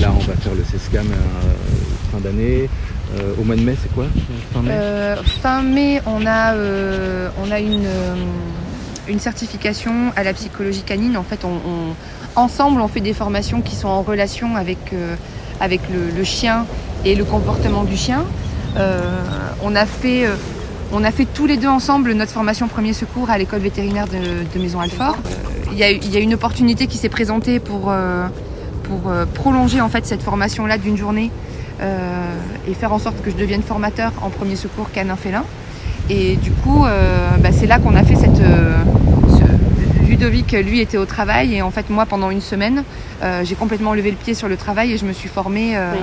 là 0.01 0.13
on 0.15 0.21
va 0.21 0.35
faire 0.35 0.55
le 0.55 0.63
CESCAM 0.63 1.07
euh, 1.11 2.13
fin 2.13 2.19
d'année. 2.21 2.69
Euh, 3.13 3.35
au 3.41 3.45
mois 3.45 3.57
de 3.57 3.61
mai, 3.61 3.77
c'est 3.81 3.93
quoi 3.93 4.07
Fin 4.53 4.63
mai 4.63 4.71
Euh, 4.73 5.17
on 6.07 6.27
a, 6.27 6.55
euh, 6.55 7.29
une, 9.09 9.19
certification 9.21 10.13
à 10.17 10.25
la 10.25 10.33
psychologie 10.33 10.83
canine. 10.83 11.19
Fait, 11.29 11.41
ensemble, 12.35 12.81
on 12.81 12.89
fait 12.89 13.01
des 13.01 13.15
formations 13.15 13.61
qui 13.61 13.77
sont 13.77 13.89
en 13.89 14.03
relation 14.03 14.57
avec, 14.57 14.79
le, 14.93 16.25
chien 16.25 16.67
et 17.05 17.15
le 17.15 17.25
comportement 17.25 17.85
du 17.85 17.97
chien. 17.97 18.25
On, 19.63 19.75
a 19.75 19.87
fait, 19.87 20.27
tous 21.35 21.47
les 21.47 21.57
deux 21.57 21.69
ensemble 21.69 22.13
notre 22.13 22.33
formation 22.33 22.69
premier 22.69 22.93
secours 22.93 23.31
à 23.31 23.39
l'école 23.39 23.61
vétérinaire 23.61 24.07
de, 24.09 24.59
Maison 24.59 24.81
Alfort. 24.81 25.17
Il 25.73 25.79
y, 25.79 26.17
a, 26.17 26.21
une 26.21 26.35
opportunité 26.35 26.87
qui 26.87 26.97
s'est 26.97 27.09
présentée 27.09 27.61
pour, 27.61 27.93
pour 28.85 29.13
prolonger 29.35 29.81
en 29.81 29.89
fait 29.89 30.07
cette 30.07 30.23
formation-là 30.23 30.79
d'une 30.79 30.97
journée 30.97 31.31
et 31.81 32.75
faire 32.75 32.93
en 32.93 32.99
sorte 32.99 33.21
que 33.23 33.31
je 33.31 33.37
devienne 33.37 33.63
formateur 33.63 34.13
en 34.23 34.31
premier 34.31 34.57
secours 34.57 34.91
canin 34.93 35.17
félin. 35.17 35.45
Et 36.11 36.37
du 36.37 36.51
coup, 36.51 36.85
euh, 36.85 37.31
bah, 37.39 37.49
c'est 37.53 37.67
là 37.67 37.79
qu'on 37.79 37.95
a 37.97 38.03
fait 38.05 38.15
cette. 38.17 38.41
euh, 38.41 38.75
ce- 39.29 40.05
Ludovic, 40.07 40.53
lui, 40.53 40.81
était 40.81 40.99
au 40.99 41.07
travail 41.07 41.55
et 41.55 41.63
en 41.63 41.71
fait, 41.71 41.89
moi, 41.91 42.05
pendant 42.07 42.31
une 42.31 42.43
semaine, 42.43 42.85
euh, 43.23 43.43
j'ai 43.45 43.55
complètement 43.55 43.95
levé 43.95 44.11
le 44.11 44.17
pied 44.17 44.35
sur 44.35 44.49
le 44.49 44.57
travail 44.57 44.93
et 44.93 44.99
je 44.99 45.07
me 45.07 45.13
suis 45.13 45.29
formée 45.31 45.77
euh, 45.77 45.93
Oui. 45.95 46.01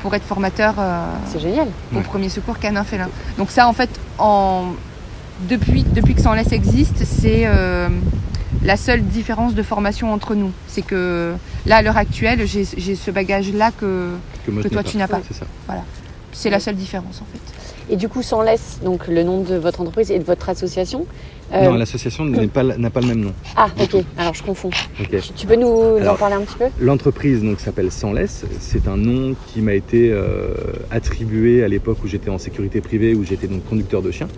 pour 0.00 0.14
être 0.14 0.22
formateur 0.24 0.74
euh, 0.78 1.04
C'est 1.26 1.40
génial. 1.40 1.66
au 1.92 1.96
Ouais. 1.96 2.02
premier 2.02 2.28
secours 2.28 2.58
canin 2.60 2.84
félin. 2.84 3.08
Donc 3.38 3.50
ça, 3.50 3.66
en 3.68 3.72
fait, 3.72 3.90
en... 4.18 4.66
depuis, 5.48 5.82
depuis 5.82 6.14
que 6.14 6.20
Sans 6.22 6.34
Laisse 6.34 6.52
existe, 6.52 7.04
c'est 7.04 7.42
euh, 7.46 7.88
la 8.62 8.76
seule 8.76 9.02
différence 9.02 9.54
de 9.54 9.62
formation 9.62 10.12
entre 10.12 10.34
nous. 10.34 10.52
C'est 10.68 10.82
que 10.82 11.34
là, 11.66 11.76
à 11.76 11.82
l'heure 11.82 11.96
actuelle, 11.96 12.46
j'ai 12.46 12.64
ce 12.64 13.10
bagage-là 13.10 13.70
que 13.72 14.10
toi, 14.70 14.82
tu 14.82 14.96
n'as 14.96 15.08
pas. 15.08 15.20
C'est 15.26 15.38
ça. 15.38 15.46
c'est 16.32 16.50
la 16.50 16.60
seule 16.60 16.76
différence, 16.76 17.20
en 17.20 17.26
fait. 17.32 17.61
Et 17.90 17.96
du 17.96 18.08
coup, 18.08 18.22
sans 18.22 18.42
laisse, 18.42 18.78
donc 18.84 19.08
le 19.08 19.22
nom 19.22 19.40
de 19.42 19.54
votre 19.56 19.80
entreprise 19.80 20.10
et 20.10 20.18
de 20.18 20.24
votre 20.24 20.48
association. 20.48 21.06
euh, 21.52 21.64
Non, 21.64 21.74
l'association 21.74 22.30
pas- 22.52 22.62
n'a 22.62 22.90
pas 22.90 23.00
le 23.00 23.06
même 23.08 23.20
nom. 23.20 23.32
Ah, 23.56 23.68
ok. 23.80 23.96
Alors 24.16 24.34
je 24.34 24.42
confonds. 24.42 24.70
Tu, 24.96 25.32
tu 25.34 25.46
peux 25.46 25.56
nous 25.56 25.98
en 26.06 26.14
parler 26.14 26.36
un 26.36 26.42
petit 26.42 26.56
peu? 26.56 26.64
L'entreprise 26.80 27.42
s'appelle 27.58 27.90
Sans 27.90 28.12
Laisse. 28.12 28.44
C'est 28.60 28.86
un 28.88 28.96
nom 28.96 29.34
qui 29.48 29.60
m'a 29.60 29.74
été 29.74 30.10
euh, 30.12 30.54
attribué 30.90 31.62
à 31.64 31.68
l'époque 31.68 31.98
où 32.04 32.08
j'étais 32.08 32.30
en 32.30 32.38
sécurité 32.38 32.80
privée, 32.80 33.14
où 33.14 33.24
j'étais 33.24 33.46
donc 33.48 33.64
conducteur 33.68 34.00
de 34.02 34.10
chien. 34.10 34.28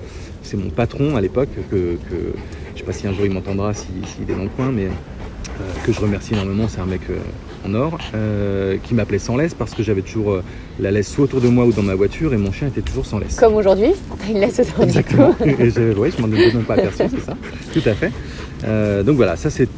C'est 0.43 0.57
mon 0.57 0.71
patron 0.71 1.17
à 1.17 1.21
l'époque 1.21 1.49
que, 1.71 1.77
que 2.11 2.33
je 2.75 2.79
sais 2.81 2.85
pas 2.85 2.93
si 2.93 3.07
un 3.07 3.13
jour 3.13 3.25
il 3.27 3.33
m'entendra 3.33 3.73
s'il 3.75 3.89
est 4.29 4.35
dans 4.35 4.43
le 4.43 4.49
coin, 4.51 4.71
mais 4.73 4.89
que 5.85 5.93
je 5.93 6.01
remercie 6.01 6.33
énormément. 6.35 6.67
C'est 6.69 6.81
un 6.81 6.87
mec 6.87 7.03
euh, 7.11 7.17
en 7.67 7.75
or 7.75 7.99
euh, 8.15 8.77
qui 8.83 8.95
m'appelait 8.95 9.19
Sans 9.19 9.37
Laisse 9.37 9.55
parce 9.55 9.75
que 9.75 9.83
j'avais 9.83 10.03
toujours 10.03 10.33
euh, 10.33 10.43
la 10.81 10.91
laisse 10.91 11.09
soit 11.11 11.25
autour 11.25 11.41
de 11.41 11.49
moi 11.49 11.65
ou 11.65 11.73
dans 11.73 11.83
ma 11.83 11.95
voiture 11.95 12.35
et 12.35 12.37
mon 12.37 12.53
chien 12.53 12.69
était 12.69 12.83
toujours 12.83 13.07
sans 13.07 13.19
laisse. 13.19 13.37
Comme 13.37 13.55
aujourd'hui, 13.55 13.91
t'as 14.19 14.33
une 14.33 14.41
laisse 14.41 14.59
autour 14.61 14.81
du 14.85 14.91
Exactement. 14.91 15.33
cou. 15.33 15.45
Et 15.45 15.71
je, 15.71 15.93
ouais, 15.97 16.11
je 16.11 16.21
m'en 16.23 16.29
étais 16.29 16.53
même 16.53 16.65
pas 16.65 16.75
aperçu, 16.75 17.03
c'est 17.11 17.25
ça. 17.25 17.37
Tout 17.73 17.89
à 17.89 17.95
fait. 17.95 18.13
Euh, 18.65 19.03
donc 19.03 19.17
voilà, 19.17 19.37
ça 19.37 19.51
c'est 19.51 19.69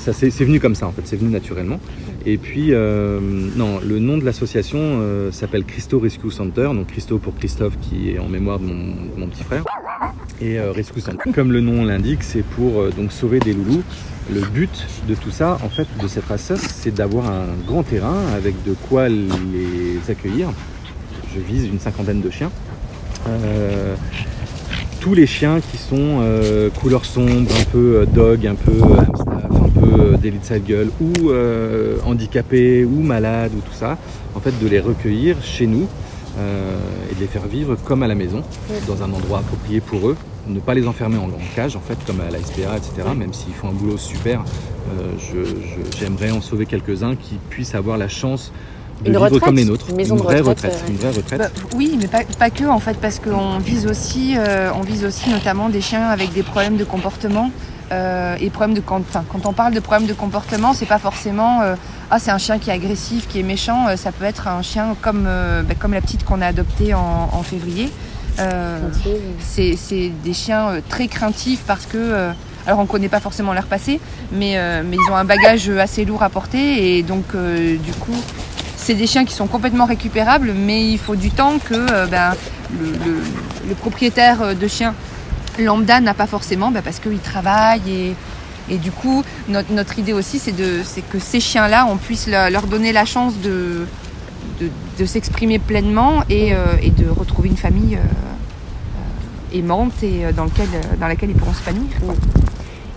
ça 0.00 0.12
c'est 0.12 0.30
c'est 0.30 0.44
venu 0.44 0.60
comme 0.60 0.74
ça 0.76 0.86
en 0.86 0.92
fait, 0.92 1.02
c'est 1.04 1.16
venu 1.16 1.30
naturellement. 1.30 1.80
Et 2.24 2.38
puis 2.38 2.68
euh, 2.72 3.20
non, 3.56 3.80
le 3.86 3.98
nom 3.98 4.18
de 4.18 4.24
l'association 4.24 4.78
euh, 4.80 5.30
s'appelle 5.32 5.64
Christo 5.64 5.98
Rescue 5.98 6.30
Center, 6.30 6.68
donc 6.74 6.88
Christo 6.88 7.18
pour 7.18 7.34
Christophe 7.36 7.74
qui 7.80 8.10
est 8.10 8.18
en 8.18 8.28
mémoire 8.28 8.58
de 8.58 8.64
mon, 8.66 8.74
de 8.74 9.18
mon 9.18 9.26
petit 9.28 9.44
frère. 9.44 9.64
Et 10.40 10.58
euh, 10.58 10.72
Rescue 10.72 11.00
Center, 11.00 11.30
comme 11.34 11.52
le 11.52 11.60
nom 11.60 11.84
l'indique, 11.84 12.22
c'est 12.22 12.42
pour 12.42 12.80
euh, 12.80 12.90
donc 12.90 13.12
sauver 13.12 13.38
des 13.38 13.52
loulous. 13.52 13.82
Le 14.32 14.40
but 14.40 14.86
de 15.08 15.14
tout 15.14 15.30
ça, 15.30 15.58
en 15.64 15.68
fait, 15.68 15.86
de 16.02 16.08
cette 16.08 16.24
race, 16.24 16.52
c'est 16.56 16.92
d'avoir 16.92 17.30
un 17.30 17.46
grand 17.66 17.84
terrain 17.84 18.16
avec 18.36 18.60
de 18.64 18.74
quoi 18.88 19.08
les 19.08 20.00
accueillir. 20.08 20.48
Je 21.34 21.40
vise 21.40 21.66
une 21.66 21.78
cinquantaine 21.78 22.20
de 22.20 22.30
chiens. 22.30 22.50
Euh, 23.28 23.94
tous 25.00 25.14
les 25.14 25.26
chiens 25.26 25.60
qui 25.60 25.76
sont 25.76 26.18
euh, 26.20 26.70
couleur 26.70 27.04
sombre, 27.04 27.48
un 27.60 27.64
peu 27.70 27.98
euh, 27.98 28.06
dog, 28.06 28.46
un 28.46 28.56
peu 28.56 28.72
euh, 28.72 28.98
Amstaff, 29.06 29.62
un 29.62 29.68
peu 29.68 30.16
délit 30.16 30.38
de 30.38 30.44
sale 30.44 30.62
gueule, 30.62 30.90
ou 31.00 31.30
euh, 31.30 31.96
handicapés, 32.04 32.84
ou 32.84 33.02
malades, 33.02 33.52
ou 33.56 33.60
tout 33.60 33.74
ça, 33.78 33.96
en 34.34 34.40
fait 34.40 34.58
de 34.60 34.66
les 34.66 34.80
recueillir 34.80 35.36
chez 35.42 35.66
nous 35.66 35.86
et 36.38 37.14
de 37.14 37.20
les 37.20 37.28
faire 37.28 37.46
vivre 37.46 37.76
comme 37.76 38.02
à 38.02 38.06
la 38.06 38.14
maison, 38.14 38.42
dans 38.86 39.02
un 39.02 39.10
endroit 39.10 39.38
approprié 39.38 39.80
pour 39.80 40.08
eux. 40.08 40.16
Ne 40.48 40.60
pas 40.60 40.74
les 40.74 40.86
enfermer 40.86 41.18
en, 41.18 41.24
en 41.24 41.54
cage, 41.56 41.74
en 41.76 41.80
fait, 41.80 41.98
comme 42.06 42.20
à 42.20 42.30
la 42.30 42.38
SPA, 42.38 42.76
etc. 42.76 43.08
Même 43.16 43.32
s'ils 43.32 43.52
font 43.54 43.68
un 43.68 43.72
boulot 43.72 43.98
super, 43.98 44.44
euh, 44.94 45.12
j'aimerais 45.98 46.30
en 46.30 46.40
sauver 46.40 46.66
quelques-uns 46.66 47.16
qui 47.16 47.36
puissent 47.50 47.74
avoir 47.74 47.98
la 47.98 48.08
chance 48.08 48.52
de 49.02 49.08
Une 49.08 49.12
vivre 49.14 49.24
retraite, 49.24 49.42
comme 49.42 49.56
les 49.56 49.64
nôtres. 49.64 49.86
une 49.90 49.96
maison 49.96 50.16
vraie 50.16 50.40
retraite, 50.40 50.72
retraite, 50.72 50.84
euh, 50.86 50.90
une 50.90 50.96
vraie 50.96 51.10
retraite. 51.10 51.38
Bah, 51.40 51.48
oui, 51.76 51.98
mais 52.00 52.06
pas, 52.08 52.20
pas 52.38 52.50
que 52.50 52.64
en 52.64 52.78
fait, 52.78 52.96
parce 52.98 53.18
qu'on 53.18 53.58
vise 53.58 53.86
aussi, 53.86 54.34
euh, 54.38 54.70
on 54.74 54.82
vise 54.82 55.04
aussi 55.04 55.28
notamment 55.30 55.68
des 55.68 55.80
chiens 55.80 56.06
avec 56.08 56.32
des 56.32 56.42
problèmes 56.42 56.76
de 56.76 56.84
comportement. 56.84 57.50
euh, 57.92 58.36
et 58.40 58.50
problèmes 58.50 58.74
de 58.74 58.80
quand, 58.80 58.98
enfin, 59.00 59.24
quand 59.30 59.46
on 59.46 59.52
parle 59.52 59.72
de 59.74 59.78
problèmes 59.80 60.08
de 60.08 60.12
comportement, 60.14 60.72
c'est 60.72 60.86
pas 60.86 60.98
forcément 60.98 61.62
euh, 61.62 61.76
ah 62.10 62.18
c'est 62.18 62.32
un 62.32 62.38
chien 62.38 62.58
qui 62.58 62.70
est 62.70 62.72
agressif, 62.72 63.28
qui 63.28 63.38
est 63.38 63.44
méchant. 63.44 63.86
euh, 63.88 63.96
ça 63.96 64.10
peut 64.12 64.24
être 64.24 64.48
un 64.48 64.60
chien 64.62 64.96
comme 65.02 65.24
euh, 65.28 65.62
bah, 65.62 65.74
comme 65.78 65.92
la 65.92 66.00
petite 66.00 66.24
qu'on 66.24 66.40
a 66.40 66.46
adoptée 66.46 66.94
en, 66.94 67.28
en 67.32 67.42
février. 67.44 67.92
Euh, 68.38 68.78
c'est 69.40 70.12
des 70.24 70.34
chiens 70.34 70.68
euh, 70.68 70.80
très 70.88 71.08
craintifs 71.08 71.62
parce 71.66 71.86
que, 71.86 71.96
euh, 71.96 72.32
alors 72.66 72.80
on 72.80 72.82
ne 72.82 72.88
connaît 72.88 73.08
pas 73.08 73.20
forcément 73.20 73.52
leur 73.52 73.66
passé, 73.66 74.00
mais, 74.32 74.52
ils 74.52 75.10
ont 75.10 75.16
un 75.16 75.24
bagage 75.24 75.68
assez 75.70 76.04
lourd 76.04 76.22
à 76.22 76.28
porter 76.28 76.98
et 76.98 77.02
donc 77.02 77.36
du 77.36 77.92
coup 77.92 78.16
c'est 78.76 78.94
des 78.94 79.06
chiens 79.06 79.24
qui 79.24 79.34
sont 79.34 79.46
complètement 79.46 79.86
récupérables, 79.86 80.52
mais 80.52 80.90
il 80.90 80.98
faut 80.98 81.16
du 81.16 81.30
temps 81.30 81.58
que 81.58 82.06
ben, 82.06 82.34
le, 82.78 83.74
propriétaire 83.74 84.56
de 84.56 84.68
chien 84.68 84.94
lambda 85.60 86.00
n'a 86.00 86.12
pas 86.12 86.26
forcément 86.26 86.70
ben, 86.70 86.82
parce 86.82 86.98
qu'il 86.98 87.20
travaille 87.20 88.14
et, 88.68 88.78
du 88.78 88.90
coup 88.90 89.22
notre, 89.48 89.72
notre 89.72 89.98
idée 90.00 90.12
aussi 90.12 90.40
c'est 90.40 91.02
que 91.02 91.18
ces 91.20 91.40
chiens-là 91.40 91.86
on 91.88 91.96
puisse 91.96 92.26
leur 92.26 92.66
donner 92.66 92.92
la 92.92 93.04
chance 93.04 93.34
de, 93.38 93.86
de, 94.98 95.04
s'exprimer 95.04 95.58
pleinement 95.58 96.22
et, 96.28 96.52
euh, 96.54 96.56
et 96.82 96.90
de 96.90 97.08
retrouver 97.08 97.48
une 97.48 97.56
famille 97.56 97.96
euh, 97.96 97.98
euh, 98.00 99.58
aimante 99.58 100.02
et 100.02 100.32
dans, 100.36 100.44
lequel, 100.44 100.68
dans 101.00 101.06
laquelle 101.08 101.30
ils 101.30 101.36
pourront 101.36 101.52
s'épanouir. 101.54 101.90
quoi. 102.04 102.14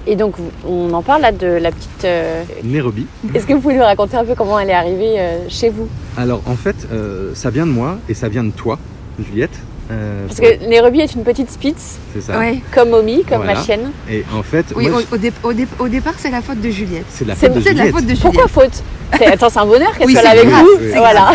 Et 0.07 0.15
donc 0.15 0.35
on 0.67 0.91
en 0.93 1.01
parle 1.03 1.21
là 1.21 1.31
de 1.31 1.45
la 1.47 1.71
petite. 1.71 2.05
euh, 2.05 2.43
Nairobi. 2.63 3.05
Est-ce 3.33 3.45
que 3.45 3.53
vous 3.53 3.59
pouvez 3.61 3.75
nous 3.75 3.83
raconter 3.83 4.17
un 4.17 4.25
peu 4.25 4.33
comment 4.33 4.59
elle 4.59 4.69
est 4.69 4.73
arrivée 4.73 5.19
euh, 5.19 5.47
chez 5.49 5.69
vous? 5.69 5.87
Alors 6.17 6.41
en 6.47 6.55
fait, 6.55 6.87
euh, 6.91 7.31
ça 7.35 7.49
vient 7.49 7.67
de 7.67 7.71
moi 7.71 7.97
et 8.07 8.13
ça 8.13 8.27
vient 8.29 8.43
de 8.43 8.51
toi, 8.51 8.79
Juliette. 9.19 9.59
Euh, 9.91 10.27
Parce 10.27 10.39
que 10.39 10.67
Nairobi 10.67 10.99
est 11.01 11.13
une 11.15 11.23
petite 11.23 11.49
spitz, 11.49 11.97
c'est 12.13 12.21
ça. 12.21 12.37
Ouais. 12.37 12.59
comme 12.73 12.93
Omi, 12.93 13.23
comme 13.27 13.37
Voilà. 13.43 13.55
ma 13.55 13.63
chienne. 13.63 13.91
Et 14.09 14.23
en 14.37 14.43
fait, 14.43 14.65
Oui, 14.75 14.87
moi, 14.87 15.01
au, 15.11 15.15
au 15.15 15.17
dé- 15.17 15.31
au 15.43 15.51
dé- 15.53 15.67
au 15.79 15.87
départ, 15.87 16.13
c'est 16.17 16.29
la 16.29 16.41
faute 16.41 16.61
de 16.61 16.69
Juliette. 16.69 17.05
c'est 17.09 17.25
la 17.25 17.33
faute 17.35 17.53
de 17.53 17.55
la 17.55 17.71
Juliette. 17.71 17.91
faute 17.91 18.03
de 18.05 18.09
Juliette. 18.15 18.21
Pourquoi 18.21 18.47
faute 18.47 18.83
C'est- 19.17 19.25
Attends, 19.25 19.49
c'est 19.49 19.59
un 19.59 19.65
bonheur 19.65 19.97
qu'elle 19.97 20.05
Oui, 20.05 20.13
soit 20.13 20.21
c'est 20.21 20.27
là 20.27 20.33
avec 20.41 20.47
grâce, 20.49 20.61
vous. 20.63 20.79
c'est 20.79 20.97
Voilà. 20.97 21.31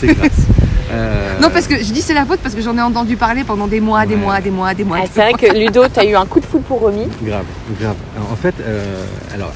c'est 0.00 0.06
grâce. 0.14 0.30
Euh, 0.90 1.38
Non, 1.42 1.50
parce 1.50 1.66
que 1.66 1.76
je 1.76 1.92
dis 1.92 2.00
c'est 2.00 2.14
la 2.14 2.24
faute 2.24 2.38
parce 2.42 2.54
que 2.54 2.62
j'en 2.62 2.74
ai 2.78 2.80
entendu 2.80 3.16
parler 3.16 3.44
pendant 3.44 3.66
des 3.66 3.78
mois, 3.78 4.06
des 4.06 4.16
mois, 4.16 4.40
des 4.40 4.50
mois, 4.50 4.72
des 4.72 4.84
mois. 4.84 4.96
Ah, 5.02 5.06
c'est 5.12 5.20
vrai 5.20 5.34
que 5.34 5.54
Ludo, 5.54 5.82
tu 5.92 6.00
as 6.00 6.04
eu 6.06 6.14
un 6.16 6.24
coup 6.24 6.40
de 6.40 6.46
foudre 6.46 6.64
pour 6.64 6.80
Romy. 6.80 7.06
Grave, 7.22 7.44
grave. 7.78 7.94
Alors, 8.16 8.32
en 8.32 8.36
fait, 8.36 8.54
euh, 8.62 9.04
alors, 9.34 9.52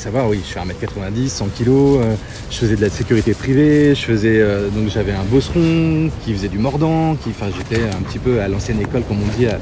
savoir, 0.00 0.28
oui, 0.28 0.40
je 0.44 0.52
fais 0.52 0.60
1m90, 0.60 1.28
100 1.28 1.46
kg, 1.58 2.00
je 2.50 2.56
faisais 2.56 2.74
de 2.74 2.80
la 2.80 2.88
sécurité 2.88 3.34
privée, 3.34 3.94
je 3.94 4.02
faisais, 4.02 4.40
euh, 4.40 4.68
donc 4.70 4.88
j'avais 4.88 5.12
un 5.12 5.24
bosseron 5.24 6.10
qui 6.24 6.32
faisait 6.32 6.48
du 6.48 6.58
mordant, 6.58 7.14
qui, 7.16 7.30
enfin, 7.30 7.46
j'étais 7.56 7.82
un 7.84 8.00
petit 8.02 8.18
peu 8.18 8.40
à 8.40 8.48
l'ancienne 8.48 8.80
école, 8.80 9.02
comme 9.06 9.18
on 9.22 9.38
dit, 9.38 9.46
euh, 9.46 9.58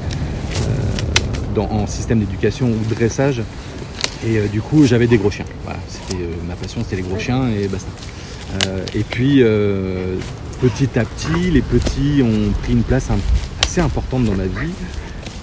en 1.59 1.87
système 1.87 2.19
d'éducation 2.19 2.67
ou 2.67 2.93
dressage. 2.95 3.41
Et 4.25 4.37
euh, 4.37 4.47
du 4.47 4.61
coup, 4.61 4.85
j'avais 4.85 5.07
des 5.07 5.17
gros 5.17 5.29
chiens. 5.29 5.45
Voilà, 5.65 5.79
c'était 5.89 6.23
ma 6.47 6.55
passion, 6.55 6.81
c'était 6.83 6.95
les 6.95 7.01
gros 7.01 7.19
chiens 7.19 7.49
et 7.49 7.67
basta. 7.67 7.89
Et 8.95 9.03
puis, 9.03 9.43
petit 10.61 10.97
à 10.97 11.03
petit, 11.03 11.51
les 11.51 11.61
petits 11.61 12.23
ont 12.23 12.51
pris 12.63 12.73
une 12.73 12.83
place 12.83 13.09
assez 13.61 13.81
importante 13.81 14.23
dans 14.23 14.35
ma 14.35 14.45
vie. 14.45 14.71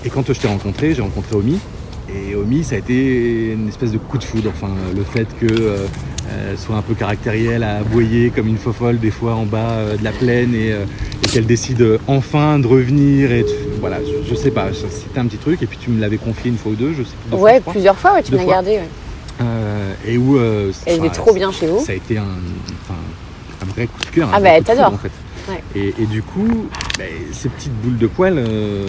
Et 0.05 0.09
quand 0.09 0.27
je 0.33 0.41
t'ai 0.41 0.49
rencontré, 0.49 0.95
j'ai 0.95 1.03
rencontré 1.03 1.37
Omi. 1.37 1.59
Et 2.09 2.35
Omi, 2.37 2.63
ça 2.63 2.77
a 2.77 2.79
été 2.79 3.53
une 3.53 3.69
espèce 3.69 3.91
de 3.93 3.99
coup 3.99 4.17
de 4.19 4.25
foudre. 4.25 4.51
Enfin, 4.55 4.71
le 4.95 5.03
fait 5.03 5.27
que 5.41 5.47
euh, 5.51 5.87
elle 6.51 6.57
soit 6.59 6.77
un 6.77 6.83
peu 6.83 6.95
caractérielle 6.95 7.63
à 7.65 7.79
aboyer 7.79 8.31
comme 8.31 8.47
une 8.47 8.59
fofolle 8.59 8.99
des 8.99 9.11
fois 9.11 9.35
en 9.35 9.45
bas 9.45 9.71
euh, 9.73 9.97
de 9.97 10.05
la 10.05 10.13
plaine 10.13 10.55
et, 10.55 10.73
euh, 10.73 10.85
et 11.25 11.27
qu'elle 11.29 11.47
décide 11.47 11.81
euh, 11.83 11.99
enfin 12.07 12.59
de 12.61 12.67
revenir. 12.67 13.33
Et 13.33 13.43
de- 13.43 13.49
voilà, 13.81 13.99
je, 14.05 14.29
je 14.29 14.35
sais 14.35 14.51
pas, 14.53 14.69
c'était 14.73 15.19
un 15.19 15.27
petit 15.27 15.37
truc, 15.37 15.63
et 15.63 15.67
puis 15.67 15.79
tu 15.81 15.91
me 15.91 16.01
l'avais 16.01 16.17
confié 16.17 16.51
une 16.51 16.59
fois 16.59 16.73
ou 16.73 16.77
deux, 16.77 16.93
je 16.93 17.03
sais 17.03 17.11
plus. 17.23 17.31
fois, 17.31 17.41
Ouais, 17.41 17.61
plusieurs 17.61 17.99
fois, 17.99 18.15
ouais, 18.15 18.23
tu 18.23 18.35
m'as 18.35 18.45
gardé. 18.45 18.79
ouais. 18.79 18.89
Et 20.07 20.17
où. 20.17 20.39
Et 20.39 20.97
il 20.97 21.05
est 21.05 21.11
trop 21.11 21.35
bien 21.35 21.51
chez 21.51 21.67
vous. 21.67 21.81
Ça 21.85 21.93
a 21.93 21.97
été 21.97 22.19
un, 22.19 22.25
vrai 23.75 23.87
coup 23.89 24.01
de 24.01 24.07
cœur. 24.15 24.29
un 24.29 24.33
Ah 24.35 24.41
bah, 24.41 24.61
t'adores. 24.63 24.95
En 24.95 24.99
fait. 24.99 25.11
Ouais. 25.49 25.63
et, 25.77 25.95
et 26.03 26.07
du 26.07 26.23
coup, 26.23 26.67
bah, 26.99 27.05
ces 27.33 27.49
petites 27.49 27.73
boules 27.83 27.99
de 27.99 28.07
poils, 28.07 28.37
euh, 28.39 28.87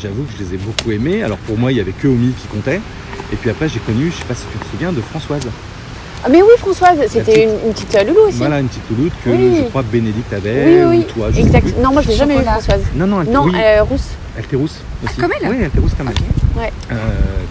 j'avoue 0.00 0.22
que 0.24 0.32
je 0.38 0.44
les 0.44 0.54
ai 0.54 0.56
beaucoup 0.56 0.90
aimées. 0.90 1.22
Alors 1.22 1.38
pour 1.38 1.58
moi, 1.58 1.72
il 1.72 1.78
y 1.78 1.80
avait 1.80 1.92
que 1.92 2.08
Omi 2.08 2.32
qui 2.40 2.46
comptait. 2.48 2.80
Et 3.32 3.36
puis 3.36 3.50
après, 3.50 3.68
j'ai 3.68 3.80
connu, 3.80 4.10
je 4.10 4.16
sais 4.18 4.24
pas 4.24 4.34
si 4.34 4.44
tu 4.52 4.58
te 4.58 4.70
souviens, 4.70 4.92
de 4.92 5.00
Françoise. 5.00 5.42
Ah, 6.24 6.28
mais 6.30 6.40
oui, 6.40 6.48
Françoise, 6.58 6.96
c'était 7.08 7.44
une, 7.44 7.50
une 7.66 7.72
petite 7.74 7.94
euh, 7.96 8.04
loulou 8.04 8.20
aussi. 8.28 8.38
Voilà, 8.38 8.60
une 8.60 8.68
petite 8.68 8.86
touloute 8.88 9.12
que 9.24 9.28
Oui. 9.30 9.56
je 9.58 9.62
crois 9.64 9.82
Bénédicte 9.82 10.32
avait. 10.32 10.84
Oui, 10.86 10.96
oui, 10.96 10.98
ou 11.00 11.02
toi, 11.12 11.28
je 11.30 11.36
sais 11.36 11.42
exact. 11.42 11.74
Non, 11.82 11.92
moi 11.92 12.00
je 12.00 12.08
l'ai 12.08 12.14
jamais 12.14 12.36
eu. 12.36 12.42
Françoise. 12.42 12.80
Non, 12.96 13.06
non, 13.06 13.20
elle, 13.22 13.30
Non, 13.30 13.44
oui, 13.44 13.52
euh, 13.54 13.82
rousse. 13.82 14.08
elle 14.38 14.44
était 14.44 14.56
rousse 14.56 14.80
aussi. 15.04 15.16
comme 15.20 15.32
elle 15.38 15.48
Oui, 15.50 15.56
elle 15.60 15.66
était 15.66 15.80
rousse 15.80 15.92
comme 15.98 16.08
elle. 16.08 16.43
Ouais. 16.56 16.72
Euh, 16.92 16.94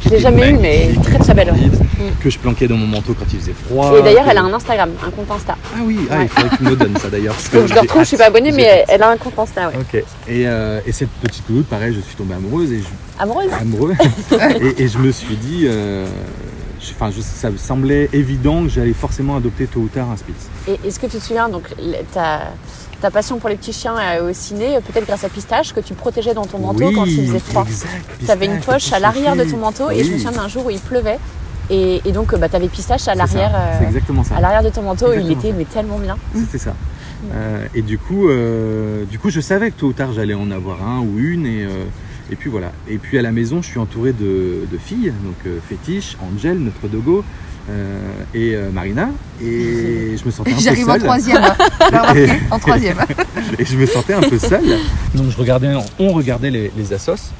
Je 0.04 0.10
l'ai 0.10 0.20
jamais 0.20 0.50
eu, 0.52 0.54
mais 0.58 0.92
très 1.04 1.18
très 1.20 1.34
belle. 1.34 1.52
ouais. 1.52 1.58
Mm. 1.68 2.12
Que 2.22 2.30
je 2.30 2.40
planquais 2.40 2.68
dans 2.68 2.78
mon 2.78 2.88
manteau 2.88 3.14
quand 3.18 3.26
il 3.34 3.40
faisait 3.40 3.54
froid. 3.54 3.98
Et 3.98 4.02
d'ailleurs, 4.02 4.26
elle 4.30 4.38
a 4.38 4.42
un 4.44 4.54
Instagram, 4.54 4.92
un 5.06 5.10
compte 5.12 5.30
Insta. 5.32 5.56
Ah 5.76 5.80
oui, 5.84 6.00
ah, 6.10 6.18
Ouais. 6.18 6.24
il 6.24 6.30
faudrait 6.30 6.50
que 6.50 6.56
tu 6.58 6.64
me 6.64 6.76
donnes 6.76 6.98
ça 6.98 7.10
d'ailleurs. 7.10 7.36
je 7.52 7.58
le 7.74 7.80
retrouve, 7.80 8.02
je 8.04 8.08
suis 8.08 8.18
pas 8.18 8.26
abonnée, 8.28 8.52
mais 8.52 8.70
hâte. 8.82 8.86
elle 8.90 9.04
a 9.04 9.10
un 9.10 9.18
compte 9.18 9.38
Insta, 9.38 9.68
ouais. 9.70 9.74
Ok. 9.80 9.96
Et, 10.28 10.48
euh, 10.48 10.80
et 10.86 10.92
cette 10.92 11.10
petite 11.22 11.48
louloute, 11.50 11.68
pareil, 11.68 11.94
je 11.94 12.02
suis 12.02 12.16
tombé 12.16 12.34
amoureuse 12.36 12.72
et 12.72 12.80
je, 12.80 12.86
Amoureuse 13.20 13.52
amoureux. 13.60 13.94
et, 14.62 14.84
et 14.84 14.88
je 14.88 14.98
me 14.98 15.12
suis 15.12 15.36
dit, 15.36 15.66
euh, 15.68 16.06
enfin, 16.96 17.12
je- 17.16 17.22
ça 17.22 17.50
me 17.52 17.58
semblait 17.58 18.10
évident 18.14 18.64
que 18.64 18.70
j'allais 18.70 18.94
forcément 18.94 19.36
adopter 19.38 19.66
tôt 19.68 19.82
ou 19.82 19.88
tard 19.88 20.10
un 20.12 20.18
Spitz. 20.18 20.48
Et 20.68 20.88
est-ce 20.88 21.00
que 21.00 21.06
tu 21.08 21.18
te 21.18 21.24
souviens, 21.24 21.48
donc, 21.50 21.68
ta, 22.14 22.54
ta 23.04 23.12
passion 23.12 23.38
pour 23.38 23.50
les 23.50 23.58
petits 23.58 23.74
chiens 23.74 23.96
au 24.24 24.32
ciné, 24.34 24.78
euh, 24.78 24.80
peut-être 24.80 25.06
grâce 25.06 25.26
à 25.26 25.30
Pistache, 25.30 25.74
que 25.74 25.82
tu 25.82 25.94
protégeais 25.94 26.34
dans 26.34 26.46
ton 26.46 26.60
manteau 26.60 26.88
oui, 26.88 26.96
quand 26.96 27.06
il 27.06 27.28
faisait 27.28 27.40
froid. 27.40 27.66
Tu 28.24 28.32
avais 28.32 28.46
une 28.46 28.62
poche 28.62 28.94
à 28.94 29.00
l'arrière 29.00 29.36
de 29.36 29.44
ton 29.44 29.58
manteau 29.58 29.92
et 29.92 30.04
je 30.06 30.12
me 30.14 30.18
souviens 30.18 30.32
d'un 30.32 30.48
jour 30.48 30.66
où 30.68 30.70
il 30.70 30.80
pleuvait 30.80 31.20
et, 31.70 32.02
et 32.06 32.12
donc 32.14 32.34
bah, 32.40 32.48
tu 32.48 32.56
avais 32.56 32.70
Pistache 32.70 33.10
à 33.10 33.16
l'arrière 33.16 33.52
euh, 33.54 33.86
à 33.86 33.92
de 34.64 34.70
ton 34.70 34.84
manteau 34.84 35.08
il 35.12 35.20
Exactement 35.20 35.40
était 35.40 35.50
ça. 35.50 35.56
mais 35.58 35.66
tellement 35.66 36.00
bien. 36.00 36.18
C'était 36.34 36.58
ça. 36.58 36.74
Euh, 37.34 37.68
et 37.76 37.82
du 37.82 37.98
coup, 37.98 38.30
euh, 38.30 39.04
du 39.06 39.20
coup, 39.20 39.30
je 39.30 39.42
savais 39.42 39.72
que 39.72 39.76
tôt 39.80 39.88
ou 39.88 39.94
tard 39.94 40.14
j'allais 40.14 40.34
en 40.34 40.50
avoir 40.50 40.82
un 40.82 41.00
ou 41.02 41.20
une 41.20 41.46
et, 41.46 41.68
et 42.32 42.36
puis 42.38 42.50
voilà. 42.50 42.72
Et 42.88 43.00
puis 43.00 43.20
à 43.20 43.22
la 43.22 43.34
maison, 43.34 43.62
je 43.62 43.68
suis 43.68 43.80
entouré 43.80 44.14
de, 44.14 44.66
de 44.72 44.78
filles, 44.78 45.14
donc 45.26 45.54
Fétiche, 45.68 46.16
Angel, 46.22 46.58
notre 46.58 46.88
dogo 46.88 47.26
et 48.34 48.56
euh, 48.56 48.70
Marina. 48.72 49.10
Et 49.42 50.16
je 50.18 50.26
me 50.26 50.32
sentais 50.32 50.52
un 50.52 50.56
peu 50.56 50.62
J'arrive 50.62 50.90
en 50.90 50.94
seul. 50.94 51.02
troisième. 51.04 51.44
En 52.52 52.60
troisième. 52.60 52.98
et 53.60 53.66
je 53.66 53.78
me 53.78 53.86
sentais 53.86 54.14
un 54.14 54.22
peu 54.22 54.38
seul. 54.40 54.64
Donc 55.16 55.30
je 55.30 55.38
regardais, 55.38 55.70
on 56.00 56.14
regardait 56.14 56.52
les, 56.52 56.72
les 56.78 56.94
assos. 56.94 57.32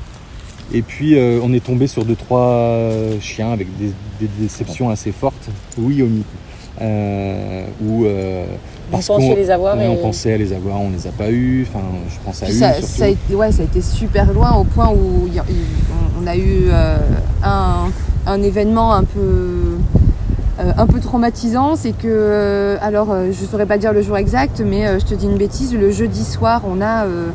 Et 0.74 0.82
puis 0.82 1.18
euh, 1.18 1.40
on 1.44 1.54
est 1.54 1.64
tombé 1.64 1.88
sur 1.88 2.06
deux 2.06 2.16
trois 2.16 2.80
chiens 3.20 3.52
avec 3.52 3.68
des, 3.78 3.92
des 4.20 4.30
déceptions 4.40 4.90
assez 4.90 5.12
fortes. 5.12 5.50
Oui, 5.78 6.02
Omi. 6.02 6.24
Euh, 6.82 7.66
où 7.86 8.06
euh, 8.06 8.46
parce 8.92 9.06
qu'on- 9.08 9.36
les 9.36 9.52
avoir 9.52 9.78
ouais, 9.78 9.86
et- 9.86 9.88
on 9.88 9.98
pensait 9.98 10.34
à 10.34 10.38
les 10.38 10.52
avoir, 10.54 10.82
on 10.82 10.90
les 10.90 11.06
a 11.06 11.12
pas 11.12 11.30
eu. 11.30 11.68
Enfin, 11.70 11.86
je 12.10 12.16
pense 12.26 12.42
à 12.42 12.46
Puis 12.48 12.56
une 12.56 12.60
ça, 12.82 13.06
a 13.06 13.08
été, 13.10 13.36
ouais, 13.36 13.52
ça 13.52 13.62
a 13.62 13.66
été 13.66 13.82
super 13.82 14.34
loin 14.34 14.54
au 14.54 14.64
point 14.64 14.90
où 14.90 15.30
y 15.32 15.38
a- 15.38 15.46
on- 15.46 16.24
on 16.24 16.28
a 16.28 16.36
eu 16.36 16.64
euh, 16.70 16.98
un, 17.44 17.92
un 18.26 18.42
événement 18.42 18.96
un 18.96 19.04
peu, 19.04 19.20
euh, 19.20 19.73
un 20.78 20.88
peu 20.88 21.00
traumatisant. 21.00 21.76
C'est 21.76 21.92
que, 21.92 22.08
euh, 22.08 22.78
alors 22.82 23.12
euh, 23.12 23.32
je 23.32 23.46
saurais 23.46 23.66
pas 23.66 23.78
dire 23.78 23.94
le 23.94 24.02
jour 24.02 24.18
exact, 24.18 24.62
mais 24.66 24.88
euh, 24.88 25.00
je 25.00 25.06
te 25.06 25.14
dis 25.14 25.26
une 25.26 25.38
bêtise, 25.38 25.74
le 25.74 25.92
jeudi 25.92 26.24
soir, 26.24 26.62
on 26.68 26.82
a, 26.82 27.06
euh, 27.06 27.30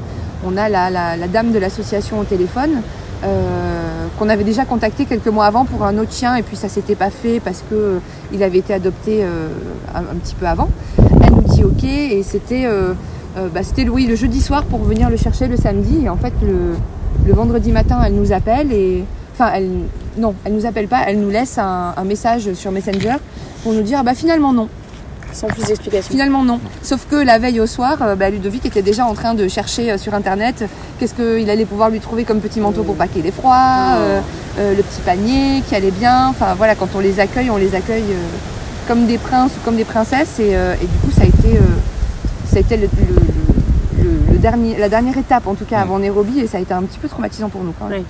on 0.46 0.56
a 0.56 0.68
la, 0.68 1.16
dame 1.28 1.52
de 1.52 1.58
l'association 1.58 2.20
au 2.20 2.24
téléphone. 2.24 2.82
euh, 3.24 4.06
qu'on 4.18 4.28
avait 4.28 4.44
déjà 4.44 4.64
contacté 4.64 5.04
quelques 5.04 5.28
mois 5.28 5.46
avant 5.46 5.64
pour 5.64 5.84
un 5.84 5.98
autre 5.98 6.12
chien 6.12 6.36
et 6.36 6.42
puis 6.42 6.56
ça 6.56 6.68
s'était 6.68 6.94
pas 6.94 7.10
fait 7.10 7.40
parce 7.40 7.64
que 7.68 7.74
euh, 7.74 8.44
avait 8.44 8.58
été 8.58 8.72
adopté 8.72 9.20
euh, 9.22 9.48
un, 9.94 10.16
petit 10.16 10.34
peu 10.34 10.46
avant. 10.46 10.68
Elle 10.98 11.34
nous 11.34 11.42
dit 11.42 11.64
ok 11.64 11.84
et 11.84 12.22
c'était 12.22 12.66
euh, 12.66 12.94
euh, 13.36 13.48
bah, 13.52 13.60
le 13.76 14.14
jeudi 14.14 14.40
soir 14.40 14.64
pour 14.64 14.80
venir 14.80 15.10
le 15.10 15.16
chercher 15.16 15.48
le 15.48 15.56
samedi 15.56 16.04
et 16.04 16.08
en 16.08 16.16
fait 16.16 16.32
le, 16.42 16.76
le 17.26 17.32
vendredi 17.32 17.72
matin 17.72 18.00
elle 18.04 18.14
nous 18.14 18.32
appelle 18.32 18.72
et 18.72 19.04
enfin 19.38 19.52
elle 19.54 19.70
non 20.16 20.34
elle 20.44 20.54
nous 20.54 20.66
appelle 20.66 20.88
pas 20.88 21.02
elle 21.06 21.20
nous 21.20 21.30
laisse 21.30 21.58
un, 21.58 21.94
un 21.96 22.04
message 22.04 22.52
sur 22.54 22.72
Messenger 22.72 23.14
pour 23.62 23.72
nous 23.72 23.82
dire 23.82 24.02
bah 24.04 24.14
finalement 24.14 24.52
non. 24.52 24.68
Sans 25.30 25.46
plus 25.48 25.62
d'explications. 25.66 26.10
finalement 26.10 26.42
non. 26.42 26.58
Sauf 26.82 27.06
que 27.08 27.16
la 27.16 27.38
veille 27.38 27.60
au 27.60 27.66
soir 27.66 27.98
euh, 28.00 28.14
bah, 28.16 28.30
Ludovic 28.30 28.64
était 28.64 28.80
déjà 28.82 29.04
en 29.04 29.12
train 29.14 29.34
de 29.34 29.46
chercher 29.46 29.92
euh, 29.92 29.98
sur 29.98 30.14
internet 30.14 30.64
qu'est-ce 30.98 31.12
qu'il 31.14 31.48
allait 31.50 31.66
pouvoir 31.66 31.90
lui 31.90 32.00
trouver 32.00 32.24
comme 32.24 32.40
petit 32.40 32.60
manteau 32.60 32.82
pour 32.82 32.94
paquer 32.96 33.20
les 33.20 33.30
froids 33.30 33.96
euh, 33.98 34.20
euh, 34.58 34.74
le 34.74 34.82
petit 34.82 35.00
panier 35.02 35.62
qui 35.68 35.74
allait 35.74 35.90
bien. 35.90 36.28
Enfin 36.28 36.54
voilà 36.56 36.74
quand 36.74 36.88
on 36.96 37.00
les 37.00 37.20
accueille 37.20 37.50
on 37.50 37.58
les 37.58 37.74
accueille 37.74 38.10
euh, 38.10 38.26
comme 38.88 39.06
des 39.06 39.18
princes 39.18 39.52
ou 39.56 39.64
comme 39.64 39.76
des 39.76 39.84
princesses. 39.84 40.40
Et, 40.40 40.56
euh, 40.56 40.74
et 40.82 40.86
du 40.86 40.98
coup 41.04 41.10
ça 41.14 41.22
a 41.22 41.26
été 41.26 41.58
euh, 41.58 41.60
ça 42.50 42.56
a 42.56 42.60
été 42.60 42.76
le, 42.78 42.84
le- 42.86 44.02
le- 44.02 44.32
le 44.32 44.38
dernier, 44.38 44.78
la 44.78 44.88
dernière 44.88 45.18
étape 45.18 45.46
en 45.46 45.54
tout 45.54 45.66
cas 45.66 45.80
avant 45.80 45.98
Nairobi. 45.98 46.40
Et 46.40 46.46
ça 46.46 46.56
a 46.56 46.60
été 46.60 46.72
un 46.72 46.82
petit 46.84 46.98
peu 46.98 47.06
traumatisant 47.08 47.50
pour 47.50 47.62
nous 47.62 47.74
quand 47.78 47.86
même. 47.88 47.98
Oui. 48.00 48.04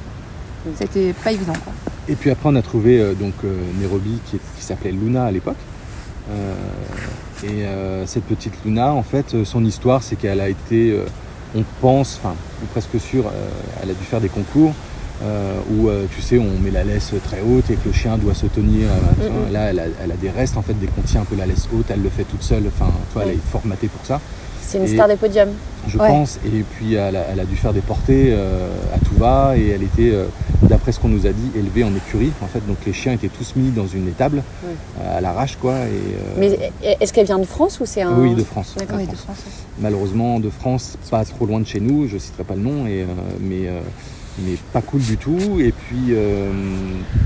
Été 0.80 1.12
pas 1.12 1.32
évident 1.32 1.52
quoi. 1.64 1.72
Et 2.08 2.14
puis 2.14 2.30
après, 2.30 2.48
on 2.48 2.56
a 2.56 2.62
trouvé 2.62 3.00
euh, 3.00 3.14
donc 3.14 3.34
euh, 3.44 3.54
Nairobi 3.80 4.18
qui, 4.30 4.38
s'appelait 4.62 4.92
Luna 4.92 5.24
à 5.26 5.30
l'époque. 5.30 5.56
Euh, 6.30 6.54
et 7.44 7.64
euh, 7.64 8.06
cette 8.06 8.24
petite 8.24 8.52
Luna, 8.64 8.92
en 8.92 9.02
fait, 9.02 9.34
euh, 9.34 9.44
son 9.44 9.64
histoire, 9.64 10.02
c'est 10.02 10.16
qu'elle 10.16 10.40
a 10.40 10.48
été, 10.48 10.90
euh, 10.92 11.04
on 11.56 11.62
pense, 11.80 12.18
enfin, 12.22 12.34
ou 12.62 12.66
presque 12.66 12.98
sûr, 13.00 13.26
euh, 13.26 13.30
elle 13.82 13.90
a 13.90 13.94
dû 13.94 14.04
faire 14.04 14.20
des 14.20 14.28
concours 14.28 14.72
euh, 15.22 15.58
où, 15.70 15.88
euh, 15.88 16.06
tu 16.14 16.20
sais, 16.22 16.38
on 16.38 16.58
met 16.62 16.70
la 16.70 16.84
laisse 16.84 17.12
très 17.24 17.40
haute 17.40 17.70
et 17.70 17.74
que 17.74 17.86
le 17.88 17.92
chien 17.92 18.18
doit 18.18 18.34
se 18.34 18.46
tenir. 18.46 18.88
euh, 18.88 19.22
machin. 19.22 19.34
Mhm. 19.46 19.52
Là, 19.52 19.60
elle 19.70 19.78
a, 19.78 19.84
elle 20.04 20.12
a 20.12 20.16
des 20.16 20.30
restes, 20.30 20.56
en 20.56 20.62
fait, 20.62 20.74
dès 20.74 20.86
qu'on 20.86 21.02
tient 21.02 21.22
un 21.22 21.24
peu 21.24 21.36
la 21.36 21.46
laisse 21.46 21.68
haute, 21.74 21.86
elle 21.90 22.02
le 22.02 22.10
fait 22.10 22.24
toute 22.24 22.42
seule. 22.42 22.64
Enfin, 22.66 22.90
tu 23.08 23.14
vois, 23.14 23.22
elle 23.24 23.30
Oui. 23.30 23.34
est 23.36 23.50
formatée 23.50 23.88
pour 23.88 24.04
ça 24.04 24.20
C'est 24.60 24.78
une 24.78 24.84
Et- 24.84 24.94
star 24.94 25.08
des 25.08 25.16
podiums. 25.16 25.50
je 25.88 25.96
Ouais. 25.98 26.08
pense. 26.08 26.38
Et 26.44 26.62
puis 26.62 26.94
elle 26.94 27.16
a, 27.16 27.24
elle 27.32 27.40
a 27.40 27.44
dû 27.44 27.56
faire 27.56 27.72
des 27.72 27.80
portées 27.80 28.28
euh, 28.32 28.68
à 28.94 28.98
tout 28.98 29.14
va 29.16 29.54
et 29.56 29.68
elle 29.68 29.82
était, 29.82 30.10
euh, 30.12 30.26
d'après 30.62 30.92
ce 30.92 30.98
qu'on 31.00 31.08
nous 31.08 31.26
a 31.26 31.30
dit, 31.32 31.50
élevée 31.56 31.84
en 31.84 31.94
écurie. 31.94 32.32
En 32.42 32.46
fait, 32.46 32.66
donc 32.66 32.78
les 32.86 32.92
chiens 32.92 33.12
étaient 33.12 33.28
tous 33.28 33.54
mis 33.56 33.70
dans 33.70 33.86
une 33.86 34.08
étable 34.08 34.42
Ouais. 34.64 34.70
euh, 35.00 35.18
à 35.18 35.20
l'arrache, 35.20 35.56
quoi. 35.56 35.74
Et, 35.74 35.76
euh, 35.76 36.34
Mais 36.38 36.96
est-ce 37.00 37.12
qu'elle 37.12 37.26
vient 37.26 37.38
de 37.38 37.44
France 37.44 37.80
ou 37.80 37.86
c'est 37.86 38.02
un 38.02 38.16
oui, 38.18 38.34
de 38.34 38.42
France. 38.44 38.74
D'accord. 38.76 38.96
de 38.98 39.02
Oui, 39.02 39.08
de 39.08 39.16
France. 39.16 39.38
Malheureusement, 39.80 40.40
de 40.40 40.50
France, 40.50 40.96
pas 41.10 41.24
trop 41.24 41.46
loin 41.46 41.60
de 41.60 41.66
chez 41.66 41.80
nous. 41.80 42.08
Je 42.08 42.18
citerai 42.18 42.44
pas 42.44 42.54
le 42.54 42.62
nom, 42.62 42.86
et, 42.86 43.02
euh, 43.02 43.06
mais 43.40 43.68
euh, 43.68 43.80
mais 44.44 44.56
pas 44.72 44.82
cool 44.82 45.00
du 45.00 45.16
tout. 45.16 45.58
Et 45.60 45.72
puis 45.72 46.06
euh, 46.10 46.50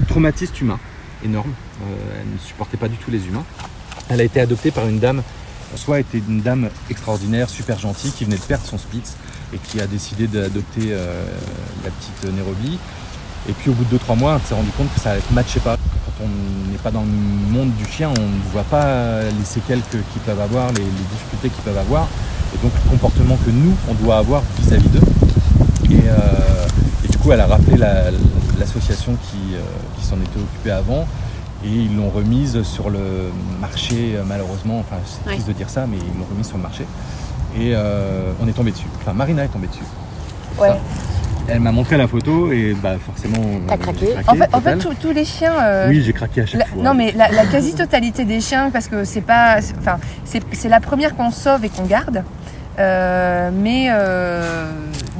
traumatiste 0.09 0.61
humain, 0.61 0.79
énorme. 1.25 1.51
Euh, 1.83 2.21
elle 2.21 2.33
ne 2.33 2.38
supportait 2.38 2.77
pas 2.77 2.88
du 2.88 2.97
tout 2.97 3.11
les 3.11 3.27
humains. 3.27 3.45
Elle 4.09 4.21
a 4.21 4.25
été 4.25 4.40
adoptée 4.40 4.71
par 4.71 4.87
une 4.88 4.99
dame, 4.99 5.23
soit 5.77 6.01
était 6.01 6.18
une 6.29 6.40
dame 6.42 6.68
extraordinaire, 6.90 7.49
super 7.49 7.79
gentille, 7.79 8.11
qui 8.12 8.25
venait 8.25 8.37
de 8.37 8.42
perdre 8.42 8.64
son 8.66 8.79
Spitz 8.79 9.16
et 9.55 9.59
qui 9.59 9.81
a 9.81 9.87
décidé 9.87 10.27
d'adopter 10.27 10.88
euh, 10.90 11.25
la 11.85 11.90
petite 11.90 12.35
Nairobi. 12.35 12.79
Et 13.49 13.53
puis 13.53 13.71
au 13.71 13.75
bout 13.75 13.85
de 13.85 13.97
2-3 13.99 14.17
mois, 14.19 14.39
on 14.43 14.49
s'est 14.49 14.55
rendu 14.55 14.71
compte 14.71 14.93
que 14.95 15.01
ça 15.01 15.15
ne 15.15 15.35
matchait 15.35 15.61
pas. 15.61 15.77
Quand 15.77 16.25
on 16.25 16.71
n'est 16.71 16.79
pas 16.79 16.91
dans 16.91 17.01
le 17.03 17.53
monde 17.53 17.71
du 17.77 17.85
chien, 17.91 18.09
on 18.11 18.21
ne 18.21 18.53
voit 18.53 18.63
pas 18.65 19.23
les 19.23 19.45
séquelles 19.45 19.81
que- 19.91 19.99
qu'ils 19.99 20.23
peuvent 20.25 20.41
avoir, 20.41 20.69
les, 20.73 20.83
les 20.85 21.07
difficultés 21.13 21.49
qu'ils 21.51 21.65
peuvent 21.65 21.79
avoir, 21.79 22.07
et 22.55 22.59
donc 22.63 22.73
le 22.85 22.91
comportement 22.91 23.37
que 23.45 23.51
nous, 23.51 23.75
on 23.89 23.95
doit 23.95 24.19
avoir 24.19 24.43
vis-à-vis 24.61 24.89
d'eux. 24.89 25.01
Et, 25.91 26.01
euh, 26.09 26.67
et 27.05 27.09
du 27.09 27.19
coup, 27.19 27.33
elle 27.33 27.41
a 27.41 27.47
rappelé 27.47 27.77
la- 27.77 28.11
l'association 28.61 29.17
qui, 29.31 29.55
euh, 29.55 29.61
qui 29.99 30.07
s'en 30.07 30.17
était 30.17 30.39
occupée 30.39 30.71
avant, 30.71 31.07
et 31.65 31.69
ils 31.69 31.97
l'ont 31.97 32.11
remise 32.11 32.63
sur 32.63 32.91
le 32.91 33.31
marché, 33.61 34.15
euh, 34.17 34.23
malheureusement, 34.27 34.79
enfin 34.81 34.97
c'est 35.05 35.27
Ouais. 35.29 35.35
triste 35.35 35.49
de 35.49 35.53
dire 35.53 35.69
ça, 35.71 35.87
mais 35.89 35.97
ils 35.97 36.19
l'ont 36.19 36.27
remise 36.31 36.47
sur 36.47 36.57
le 36.57 36.63
marché. 36.63 36.85
Et 37.57 37.73
euh, 37.75 38.33
on 38.41 38.47
est 38.49 38.53
tombé 38.53 38.71
dessus. 38.71 38.87
Enfin, 39.01 39.13
Marina 39.13 39.45
est 39.45 39.49
tombée 39.49 39.67
dessus. 39.69 39.83
Ouais. 40.59 40.69
Ça. 40.69 40.79
Elle 41.49 41.61
m'a 41.61 41.73
montré 41.73 41.97
la 41.97 42.07
photo 42.09 42.53
et 42.53 42.75
bah 42.81 42.95
forcément. 43.05 43.39
T'as 43.67 43.75
euh, 43.75 43.77
craqué. 43.77 44.07
j'ai 44.17 44.29
En 44.31 44.35
fait, 44.35 44.55
en 44.55 44.61
fait 44.61 44.79
tous- 44.79 44.95
tous 44.95 45.13
les 45.13 45.25
chiens. 45.25 45.55
euh, 45.61 45.89
Oui, 45.89 46.03
j'ai 46.03 46.13
craqué 46.13 46.43
à 46.43 46.47
chaque 46.47 46.61
la- 46.61 46.67
fois. 46.67 46.83
non 46.83 46.95
mais 46.95 47.13
la, 47.13 47.29
la 47.29 47.45
quasi-totalité 47.47 48.25
des 48.25 48.41
chiens, 48.41 48.71
parce 48.71 48.89
que 48.89 49.05
c'est 49.05 49.21
pas, 49.23 49.57
enfin 49.79 49.99
c'est 50.25 50.69
la 50.69 50.81
première 50.81 51.17
qu'on 51.17 51.31
sauve 51.31 51.65
et 51.65 51.69
qu'on 51.69 51.85
garde. 51.85 52.23
Euh, 52.79 53.51
mais 53.53 53.89
euh, 53.91 54.71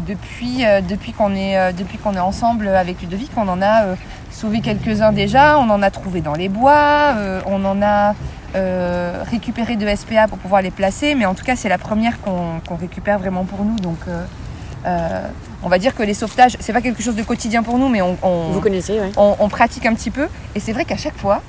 depuis 0.09 0.65
depuis 0.89 1.13
qu'on 1.13 1.35
est 1.35 1.73
depuis 1.75 1.99
qu'on 1.99 2.15
est 2.15 2.19
ensemble 2.21 2.69
avec 2.69 3.03
Ludovic, 3.03 3.31
on 3.37 3.49
en 3.49 3.61
a 3.61 3.85
sauvé 4.31 4.61
quelques-uns 4.61 5.13
déjà. 5.13 5.59
On 5.59 5.69
en 5.71 5.83
a 5.83 5.91
trouvé 5.91 6.21
dans 6.23 6.35
les 6.35 6.49
bois. 6.49 7.15
on 7.47 7.65
en 7.65 7.83
a 7.83 8.15
récupéré 9.31 9.77
de 9.77 9.87
SPA 9.95 10.29
pour 10.29 10.39
pouvoir 10.39 10.63
les 10.63 10.71
placer. 10.71 11.15
Mais 11.15 11.27
en 11.27 11.35
tout 11.35 11.45
cas, 11.45 11.57
c'est 11.57 11.69
la 11.69 11.79
première 11.79 12.21
qu'on 12.23 12.61
qu'on 12.67 12.77
récupère 12.77 13.19
vraiment 13.19 13.45
pour 13.45 13.65
nous. 13.65 13.77
Donc 13.77 13.99
euh, 14.87 15.29
on 15.63 15.69
va 15.69 15.79
dire 15.79 15.95
que 15.95 16.03
les 16.03 16.15
sauvetages, 16.15 16.57
c'est 16.61 16.73
pas 16.73 16.81
quelque 16.81 17.03
chose 17.03 17.15
de 17.15 17.23
quotidien 17.23 17.63
pour 17.63 17.79
nous, 17.79 17.89
mais 17.89 18.03
on, 18.03 18.17
on- 18.23 18.51
Vous 18.53 18.61
connaissez, 18.61 18.99
on, 19.17 19.37
on 19.39 19.49
pratique 19.49 19.87
un 19.87 19.95
petit 19.95 20.11
peu. 20.11 20.27
Et 20.55 20.61
c'est 20.61 20.73
vrai 20.73 20.85
qu'à 20.85 20.97
chaque 20.97 21.17
fois, 21.17 21.43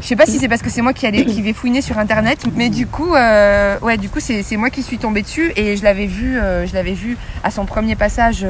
je 0.00 0.06
sais 0.06 0.14
pas 0.14 0.24
si 0.24 0.38
c'est 0.38 0.46
parce 0.48 0.62
que 0.62 0.70
c'est 0.70 0.82
moi 0.82 0.92
qui, 0.92 1.04
allais, 1.04 1.24
qui 1.24 1.42
vais 1.42 1.52
fouiner 1.52 1.80
sur 1.82 1.98
internet, 1.98 2.44
mais 2.54 2.68
du 2.70 2.86
coup, 2.86 3.12
euh, 3.14 3.76
ouais, 3.80 3.96
du 3.96 4.08
coup, 4.08 4.20
c'est 4.20 4.44
moi 4.56 4.70
qui 4.70 4.82
suis 4.84 4.98
tombée 4.98 5.22
dessus 5.22 5.52
et 5.56 5.76
je 5.76 5.82
l'avais 5.82 6.06
vu, 6.06 6.38
euh, 6.38 6.64
je 6.64 6.74
l'avais 6.74 6.92
vu 6.92 7.16
à 7.42 7.50
son 7.50 7.64
premier 7.64 7.96
passage 7.96 8.46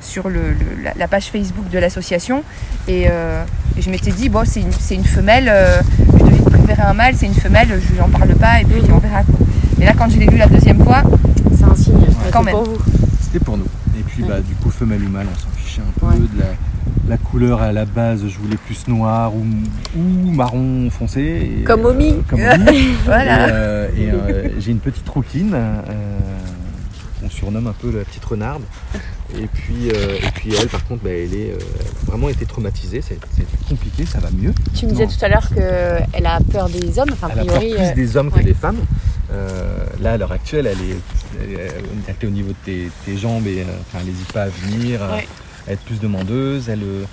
sur 0.00 0.28
le, 0.28 0.50
le- 0.52 0.82
la, 0.84 0.92
la 0.96 1.08
page 1.08 1.26
Facebook 1.32 1.68
de 1.68 1.78
l'association. 1.80 2.44
Et, 2.86 3.06
et 3.06 3.80
je 3.82 3.90
m'étais 3.90 4.12
dit, 4.12 4.28
bon, 4.28 4.44
c'est 4.46 4.60
une, 4.94 5.04
femelle, 5.04 5.48
euh, 5.52 5.80
Ludovic 6.12 6.44
préférait 6.44 6.82
un 6.88 6.94
mâle, 6.94 7.14
c'est 7.16 7.26
une 7.26 7.34
femelle, 7.34 7.80
je 7.84 7.92
lui 7.94 8.00
en 8.00 8.08
parle 8.08 8.32
pas 8.36 8.60
et 8.60 8.64
puis 8.64 8.80
on 8.94 8.98
verra. 8.98 9.24
Quoi. 9.24 9.34
Mais 9.78 9.84
là, 9.84 9.94
quand 9.98 10.08
je 10.08 10.18
l'ai 10.18 10.26
lu 10.26 10.36
la 10.36 10.46
deuxième 10.46 10.82
fois, 10.84 11.02
C'est 11.58 11.64
un 11.64 11.74
signe. 11.74 11.98
Quand 12.32 12.44
même. 12.44 12.54
pour 12.54 12.64
vous. 12.64 12.78
C'était 13.36 13.44
pour 13.44 13.58
nous. 13.58 13.66
Et 13.98 14.02
puis 14.02 14.22
Ouais. 14.22 14.28
bah, 14.30 14.40
du 14.40 14.54
coup, 14.54 14.70
femelle 14.70 15.02
ou 15.04 15.10
mâle, 15.10 15.26
on 15.30 15.38
s'en 15.38 15.50
fichait 15.54 15.82
un 15.82 16.00
peu 16.00 16.06
Ouais. 16.06 16.14
de 16.18 16.40
la, 16.40 16.46
la 17.06 17.18
couleur 17.18 17.60
à 17.60 17.70
la 17.70 17.84
base. 17.84 18.26
Je 18.26 18.38
voulais 18.38 18.56
plus 18.56 18.88
noir 18.88 19.30
ou, 19.34 19.44
ou 19.94 20.30
marron 20.32 20.88
foncé. 20.88 21.58
et, 21.60 21.64
Comme 21.64 21.84
Omi. 21.84 22.14
comme 22.30 22.40
Omi. 22.68 22.78
voilà. 23.04 23.48
Et, 23.48 23.50
euh, 23.52 23.88
et, 23.94 24.10
euh, 24.10 24.48
j'ai 24.58 24.70
une 24.72 24.78
petite 24.78 25.06
rouquine 25.06 25.54
euh, 27.16 27.20
qu'on 27.20 27.30
surnomme 27.30 27.66
un 27.66 27.72
peu 27.72 27.90
la 27.96 28.04
petite 28.04 28.24
renarde. 28.24 28.62
Et 29.36 29.46
puis, 29.46 29.90
euh, 29.92 30.16
et 30.22 30.30
puis 30.34 30.54
elle, 30.54 30.68
par 30.68 30.84
contre, 30.86 31.02
bah, 31.02 31.10
elle, 31.10 31.34
est, 31.34 31.50
euh, 31.52 31.58
elle 31.80 31.86
a 31.86 32.10
vraiment 32.10 32.28
été 32.28 32.46
traumatisée. 32.46 32.98
Été 32.98 33.18
compliqué, 33.68 34.06
ça 34.06 34.18
va 34.20 34.28
mieux. 34.30 34.52
Tu 34.74 34.86
me 34.86 34.92
disais 34.92 35.06
Non. 35.06 35.10
tout 35.12 35.24
à 35.24 35.28
l'heure 35.28 35.48
qu'elle 35.48 36.26
a 36.26 36.38
peur 36.52 36.68
des 36.68 36.98
hommes. 36.98 37.10
Enfin, 37.12 37.28
a 37.28 37.32
Elle 37.32 37.40
a 37.40 37.44
peur 37.44 37.56
priori. 37.56 37.74
plus 37.74 37.84
euh, 37.84 37.94
des 37.94 38.16
hommes 38.16 38.28
ouais. 38.28 38.40
que 38.40 38.44
des 38.44 38.54
femmes. 38.54 38.78
Euh, 39.32 39.86
là, 40.00 40.12
à 40.12 40.16
l'heure 40.16 40.32
actuelle, 40.32 40.66
elle 40.66 40.78
est, 40.78 40.96
elle 41.42 41.60
est, 42.10 42.24
au 42.26 42.30
niveau 42.30 42.50
de 42.50 42.56
tes, 42.64 42.90
tes 43.04 43.16
jambes 43.16 43.46
et 43.46 43.60
euh, 43.62 43.64
enfin, 43.80 43.98
elle 44.00 44.06
n'hésite 44.06 44.32
pas 44.32 44.44
à 44.44 44.48
venir, 44.48 45.02
à- 45.02 45.12
Ouais. 45.16 45.28
à 45.68 45.72
être 45.72 45.82
plus 45.82 45.98
demandeuse. 45.98 46.68
Elle, 46.68 46.82
euh, 46.84 47.04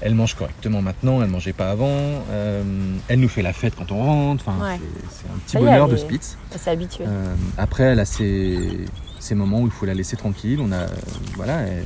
elle 0.00 0.14
mange 0.14 0.34
correctement 0.34 0.80
maintenant, 0.82 1.22
elle 1.22 1.28
mangeait 1.28 1.52
pas 1.52 1.70
avant. 1.70 1.88
Euh, 2.30 2.62
elle 3.08 3.18
nous 3.18 3.28
fait 3.28 3.42
la 3.42 3.52
fête 3.52 3.74
quand 3.76 3.90
on 3.90 4.02
rentre. 4.04 4.44
Enfin, 4.46 4.62
Ouais. 4.64 4.78
c'est- 4.78 5.06
c'est 5.24 5.26
un 5.34 5.38
petit 5.38 5.52
Ça 5.52 5.58
y 5.58 5.62
est, 5.62 5.66
bonheur 5.66 5.88
de 5.88 5.96
Spitz. 5.96 6.36
Elle 6.52 6.58
s'est 6.60 6.70
habituée. 6.70 7.04
Euh, 7.08 7.34
après, 7.58 7.82
elle 7.84 8.00
a 8.00 8.04
ses, 8.04 8.84
ses 9.18 9.34
moments 9.34 9.60
où 9.60 9.66
il 9.66 9.72
faut 9.72 9.86
la 9.86 9.94
laisser 9.94 10.16
tranquille. 10.16 10.60
On 10.60 10.72
a, 10.72 10.76
euh, 10.76 10.86
voilà, 11.34 11.60
elle, 11.60 11.84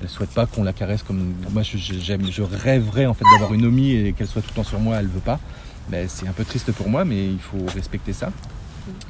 elle 0.00 0.08
souhaite 0.08 0.30
pas 0.30 0.46
qu'on 0.46 0.62
la 0.62 0.72
caresse 0.72 1.02
comme 1.02 1.34
moi. 1.50 1.62
Je, 1.62 2.42
rêverais 2.42 3.06
en 3.06 3.14
fait 3.14 3.24
d'avoir 3.32 3.54
une 3.54 3.66
omie 3.66 3.92
et 3.92 4.12
qu'elle 4.12 4.28
soit 4.28 4.42
tout 4.42 4.50
le 4.50 4.56
temps 4.56 4.68
sur 4.68 4.80
moi. 4.80 4.96
Elle 4.96 5.08
veut 5.08 5.20
pas. 5.20 5.40
Ben, 5.88 6.08
c'est 6.08 6.28
un 6.28 6.32
peu 6.32 6.44
triste 6.44 6.72
pour 6.72 6.88
moi, 6.88 7.04
mais 7.04 7.26
il 7.26 7.40
faut 7.40 7.64
respecter 7.74 8.12
ça. 8.12 8.30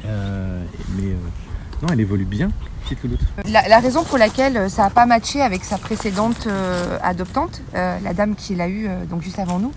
Euh, 0.04 0.64
mais 0.96 1.08
euh, 1.08 1.16
non, 1.82 1.88
elle 1.92 2.00
évolue 2.00 2.24
bien, 2.24 2.50
petite 2.84 3.02
louloute. 3.02 3.20
La, 3.46 3.68
la 3.68 3.80
raison 3.80 4.04
pour 4.04 4.18
laquelle 4.18 4.70
ça 4.70 4.82
n'a 4.82 4.90
pas 4.90 5.06
matché 5.06 5.40
avec 5.40 5.64
sa 5.64 5.78
précédente 5.78 6.48
adoptante, 7.02 7.62
la 7.74 8.14
dame 8.14 8.34
qui 8.34 8.54
l'a 8.54 8.68
eu 8.68 8.86
euh, 8.86 9.04
donc 9.04 9.22
juste 9.22 9.38
avant 9.38 9.58
nous, 9.58 9.72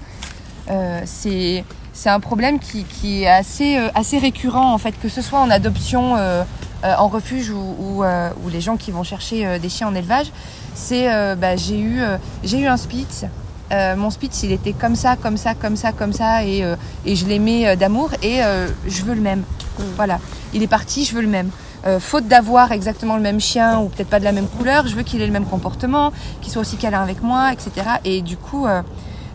c'est 1.06 1.64
c'est 1.94 2.10
un 2.10 2.20
problème 2.20 2.60
qui, 2.60 2.84
qui 2.84 3.24
est 3.24 3.28
assez, 3.28 3.78
euh, 3.78 3.90
assez 3.96 4.18
récurrent 4.18 4.74
en 4.74 4.78
fait, 4.78 4.94
que 5.02 5.10
ce 5.10 5.22
soit 5.22 5.40
en 5.40 5.50
adoption, 5.50 6.16
euh, 6.16 6.44
euh, 6.84 6.96
en 6.98 7.08
refuge 7.08 7.50
ou, 7.50 7.76
ou, 7.80 8.04
ou 8.04 8.50
les 8.50 8.62
gens 8.62 8.78
qui 8.78 8.92
vont 8.92 9.04
chercher 9.04 9.60
des 9.60 9.70
chiens 9.70 9.88
en 9.88 9.96
élevage. 9.96 10.32
C'est 10.74 11.08
bah, 11.36 11.56
j'ai 11.56 11.80
eu, 11.80 12.02
j'ai 12.44 12.60
eu 12.60 12.66
un 12.66 12.78
Spitz. 12.78 13.26
Mon 13.72 14.10
Spitz, 14.10 14.44
il 14.44 14.52
était 14.52 14.74
comme 14.74 14.96
ça, 14.96 15.16
comme 15.16 15.38
ça, 15.38 15.54
comme 15.54 15.76
ça, 15.76 15.92
comme 15.92 16.12
ça, 16.12 16.44
et, 16.44 16.64
et 17.06 17.16
je 17.16 17.26
l'aimais 17.28 17.76
d'amour, 17.76 18.12
et 18.24 18.40
je 18.88 19.04
veux 19.04 19.14
le 19.14 19.22
même. 19.22 19.44
Mm. 19.78 19.84
Voilà, 19.96 20.20
il 20.54 20.64
est 20.64 20.68
parti, 20.68 21.06
je 21.06 21.14
veux 21.14 21.22
le 21.22 21.28
même. 21.28 21.52
Faute 22.00 22.28
d'avoir 22.28 22.72
exactement 22.72 23.16
le 23.16 23.22
même 23.22 23.40
chien 23.40 23.80
ou 23.80 23.90
peut-être 23.90 24.10
pas 24.10 24.20
de 24.20 24.24
la 24.24 24.32
même 24.32 24.48
couleur, 24.48 24.88
je 24.88 24.96
veux 24.96 25.04
qu'il 25.04 25.22
ait 25.22 25.28
le 25.28 25.34
même 25.34 25.46
comportement, 25.46 26.12
qu'il 26.42 26.52
soit 26.52 26.62
aussi 26.62 26.78
câlin 26.78 27.02
avec 27.02 27.22
moi, 27.22 27.54
etc. 27.54 27.72
Et 28.06 28.22
du 28.22 28.38
coup, 28.38 28.66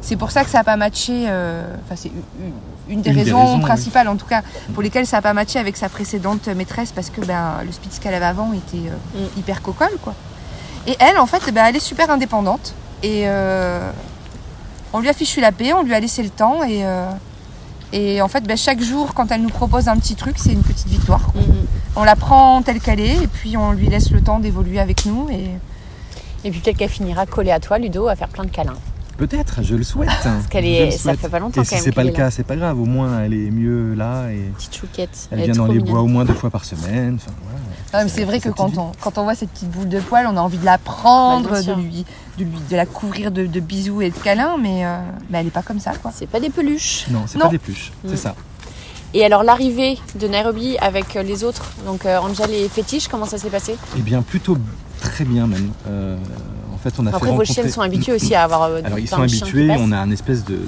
c'est 0.07 0.17
pour 0.17 0.31
ça 0.31 0.45
que 0.45 0.51
ça 0.51 0.59
n'a 0.59 0.65
pas 0.65 0.77
matché. 0.77 1.25
euh, 1.29 1.65
Enfin, 1.85 1.97
c'est 1.97 2.09
une, 2.09 2.53
une 2.89 3.03
des 3.03 3.11
Une 3.11 3.17
des 3.17 3.23
raisons 3.23 3.57
oui. 3.57 3.61
principales, 3.61 4.09
en 4.09 4.17
tout 4.17 4.27
cas, 4.27 4.43
pour 4.73 4.83
lesquelles 4.83 5.07
ça 5.07 5.19
n'a 5.19 5.23
pas 5.23 5.33
matché 5.35 5.59
avec 5.59 5.77
sa 5.77 5.89
précédente 5.89 6.47
maîtresse, 6.49 6.93
parce 6.93 7.11
que 7.11 7.21
ben, 7.25 7.63
le 7.65 7.73
Spitz 7.73 7.99
qu'elle 7.99 8.15
avait 8.15 8.25
avant 8.25 8.53
était 8.53 8.89
euh, 8.89 9.21
Mm. 9.21 9.39
hyper 9.41 9.63
cocolle, 9.63 9.97
quoi. 10.03 10.15
Et 10.87 10.97
elle, 11.01 11.19
en 11.19 11.27
fait, 11.27 11.53
ben, 11.53 11.65
elle 11.67 11.77
est 11.77 11.81
super 11.81 12.09
indépendante. 12.11 12.75
Et 13.03 13.25
euh, 13.27 13.91
on 14.93 15.01
lui 15.01 15.09
a 15.09 15.13
fichu 15.13 15.41
la 15.41 15.53
paix, 15.53 15.73
on 15.73 15.83
lui 15.83 15.95
a 15.95 16.01
laissé 16.01 16.23
le 16.23 16.31
temps. 16.31 16.63
Et, 16.63 16.85
euh, 16.87 17.11
et 17.93 18.23
en 18.23 18.29
fait, 18.29 18.43
ben, 18.45 18.57
chaque 18.57 18.81
jour, 18.81 19.13
quand 19.15 19.31
elle 19.33 19.43
nous 19.43 19.49
propose 19.49 19.89
un 19.89 19.97
petit 19.97 20.15
truc, 20.15 20.37
c'est 20.39 20.53
une 20.53 20.63
petite 20.63 20.89
victoire. 20.89 21.27
quoi. 21.33 21.41
Mhm. 21.43 21.67
On 21.97 22.05
la 22.05 22.15
prend 22.17 22.63
telle 22.63 22.81
qu'elle 22.81 23.01
est 23.01 23.23
et 23.23 23.27
puis 23.27 23.57
on 23.57 23.73
lui 23.73 23.89
laisse 23.89 24.11
le 24.13 24.21
temps 24.21 24.39
d'évoluer 24.39 24.79
avec 24.81 25.07
nous. 25.07 25.29
Et 25.31 25.51
Et 26.45 26.51
puis 26.53 26.61
peut-être 26.61 26.77
qu'elle 26.77 26.91
finira 26.91 27.27
collée 27.27 27.51
à 27.51 27.59
toi, 27.59 27.79
Ludo, 27.79 28.07
à 28.09 28.15
faire 28.15 28.29
plein 28.29 28.45
de 28.45 28.51
câlins. 28.51 28.79
Peut-être, 29.17 29.63
je 29.63 29.75
le 29.75 29.83
souhaite. 29.83 30.11
Parce 30.23 30.47
qu'elle 30.49 30.67
est, 30.67 30.91
ça 30.91 31.15
fait 31.17 31.29
pas 31.31 31.39
longtemps 31.39 31.63
Et 31.63 31.65
si 31.65 31.75
même. 31.75 31.83
c'est 31.83 31.93
pas 31.93 32.05
le 32.05 32.11
cas, 32.11 32.31
c'est 32.31 32.43
pas 32.45 32.57
grave. 32.57 32.79
Au 32.81 32.85
moins, 32.85 33.21
elle 33.23 33.33
est 33.33 33.51
mieux 33.51 33.95
là 33.95 34.29
et 34.31 34.51
Petite 34.57 34.77
chouquette. 34.77 35.29
elle 35.31 35.43
vient 35.45 35.55
dans 35.55 35.67
les 35.67 35.75
mignonne. 35.77 35.91
bois 35.91 36.01
au 36.03 36.07
moins 36.07 36.25
deux 36.27 36.35
fois 36.35 36.51
par 36.51 36.65
semaine. 36.65 37.15
Enfin, 37.17 37.33
voilà. 37.43 37.59
Non, 37.95 38.05
mais 38.05 38.09
c'est 38.09 38.25
vrai 38.25 38.41
que 38.41 38.51
quand 38.51 38.77
on, 38.77 38.93
quand 39.01 39.17
on 39.19 39.23
voit 39.25 39.35
cette 39.35 39.51
petite 39.51 39.71
boule 39.71 39.89
de 39.89 40.01
poil, 40.01 40.27
on 40.31 40.37
a 40.37 40.41
envie 40.41 40.59
de 40.59 40.65
la 40.67 40.77
prendre, 40.79 41.51
Bah, 41.51 41.63
de, 41.63 41.73
lui, 41.73 42.05
de, 42.39 42.45
lui, 42.45 42.59
de 42.71 42.77
la 42.77 42.85
couvrir 42.85 43.31
de, 43.31 43.47
de 43.47 43.61
bisous 43.61 44.03
et 44.03 44.11
de 44.11 44.17
câlins, 44.17 44.57
mais, 44.61 44.85
euh, 44.85 44.99
mais 45.31 45.39
elle 45.39 45.47
n'est 45.47 45.51
pas 45.51 45.63
comme 45.63 45.81
ça. 45.81 45.93
Quoi. 45.95 46.11
C'est 46.15 46.27
pas 46.29 46.41
des 46.41 46.51
peluches. 46.51 47.07
Non, 47.11 47.23
c'est 47.27 47.39
pas 47.39 47.49
des 47.49 47.59
pluches, 47.59 47.93
Mm. 48.05 48.09
c'est 48.11 48.17
ça. 48.17 48.35
Et 49.15 49.25
alors 49.25 49.45
l'arrivée 49.45 49.99
de 50.21 50.27
Nairobi 50.29 50.77
avec 50.79 51.17
euh, 51.17 51.23
les 51.23 51.43
autres, 51.43 51.71
donc 51.87 52.05
euh, 52.05 52.19
Angel 52.19 52.51
et 52.53 52.69
Fétiche, 52.69 53.09
comment 53.09 53.25
ça 53.25 53.39
s'est 53.39 53.49
passé? 53.49 53.77
Eh 53.97 54.03
bien, 54.03 54.21
plutôt 54.21 54.59
très 55.01 55.25
bien 55.25 55.47
même. 55.47 55.71
Euh, 55.89 56.19
fait, 56.91 57.01
on 57.01 57.07
a 57.07 57.11
Après 57.11 57.21
fait 57.21 57.27
vos 57.27 57.33
rencontrer... 57.33 57.55
chiennes 57.55 57.69
sont 57.71 57.81
habituées 57.81 58.13
aussi 58.15 58.35
à 58.35 58.45
avoir 58.45 58.63
euh, 58.65 58.81
Alors 58.85 58.99
ils 58.99 59.09
sont 59.09 59.17
chiens 59.27 59.43
habitués, 59.47 59.71
on 59.79 59.93
a 59.93 59.99
un 59.99 60.11
espèce 60.11 60.45
de 60.45 60.59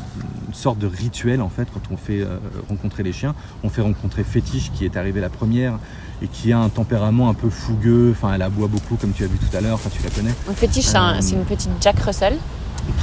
une 0.48 0.54
sorte 0.54 0.78
de 0.78 0.86
rituel 0.86 1.42
en 1.42 1.48
fait 1.50 1.68
quand 1.72 1.80
on 1.92 1.96
fait 1.96 2.22
euh, 2.22 2.38
rencontrer 2.68 3.02
les 3.02 3.12
chiens. 3.12 3.34
On 3.62 3.68
fait 3.68 3.82
rencontrer 3.82 4.24
Fétiche 4.24 4.70
qui 4.72 4.84
est 4.84 4.96
arrivée 4.96 5.20
la 5.20 5.28
première 5.28 5.78
et 6.22 6.26
qui 6.26 6.52
a 6.52 6.58
un 6.58 6.68
tempérament 6.68 7.28
un 7.28 7.34
peu 7.34 7.48
fougueux, 7.50 8.12
enfin 8.16 8.32
elle 8.34 8.42
aboie 8.42 8.66
beaucoup 8.66 8.96
comme 8.96 9.12
tu 9.12 9.22
as 9.24 9.26
vu 9.28 9.38
tout 9.38 9.56
à 9.56 9.60
l'heure, 9.60 9.74
enfin 9.74 9.90
tu 9.94 10.02
la 10.02 10.10
connais, 10.10 10.34
Donc 10.46 10.56
Fétiche, 10.56 10.86
c'est 10.86 10.96
un- 10.96 11.16
Euh, 11.18 11.20
une 11.32 11.44
petite 11.44 11.70
Jack 11.80 12.00
Russell. 12.00 12.36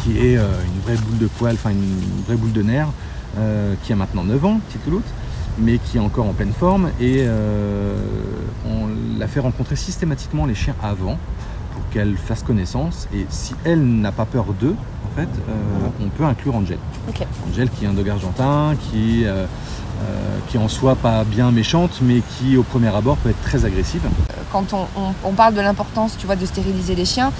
qui 0.03 0.17
est 0.17 0.37
euh, 0.37 0.47
une 0.65 0.81
vraie 0.81 0.97
boule 1.01 1.19
de 1.19 1.27
poil, 1.27 1.53
enfin 1.53 1.69
une, 1.69 1.77
une 1.83 2.23
vraie 2.27 2.35
boule 2.35 2.51
de 2.51 2.61
nerfs, 2.63 2.89
qui 3.83 3.93
a 3.93 3.95
maintenant 3.95 4.23
9 4.23 4.43
ans, 4.45 4.59
petite 4.67 4.85
louloute, 4.87 5.05
mais 5.59 5.77
qui 5.77 5.97
est 5.97 5.99
encore 5.99 6.25
en 6.25 6.33
pleine 6.33 6.53
forme. 6.53 6.89
Et 6.99 7.17
euh, 7.19 7.95
on 8.65 9.19
l'a 9.19 9.27
fait 9.27 9.39
rencontrer 9.41 9.75
systématiquement 9.75 10.45
les 10.45 10.55
chiens 10.55 10.75
avant 10.81 11.17
pour 11.75 11.87
qu'elle 11.91 12.15
fasse 12.17 12.41
connaissance 12.41 13.07
et 13.13 13.25
si 13.29 13.53
elle 13.65 13.83
n'a 13.85 14.11
pas 14.11 14.25
peur 14.25 14.45
d'eux, 14.59 14.75
en 15.05 15.15
fait, 15.19 15.27
euh, 15.49 15.53
on 16.03 16.07
peut 16.09 16.23
inclure 16.25 16.55
Angel. 16.55 16.77
Qui 17.77 17.85
est 17.85 17.87
un 17.87 17.93
dog 17.93 18.09
argentin, 18.09 18.73
qui, 18.89 19.25
euh, 19.25 19.45
euh, 19.45 20.37
qui 20.47 20.57
en 20.57 20.67
soit 20.67 20.95
pas 20.95 21.23
bien 21.23 21.51
méchante, 21.51 21.99
mais 22.01 22.21
qui 22.37 22.57
au 22.57 22.63
premier 22.63 22.93
abord 22.95 23.17
peut 23.17 23.29
être 23.29 23.41
très 23.41 23.65
agressive. 23.65 24.01
Quand 24.51 24.73
on, 24.73 24.87
on- 24.99 25.13
on 25.23 25.31
parle 25.33 25.53
de 25.53 25.61
l'importance, 25.61 26.15
tu 26.17 26.25
vois, 26.25 26.35
de 26.35 26.45
stériliser 26.45 26.95
les 26.95 27.05
chiens, 27.05 27.31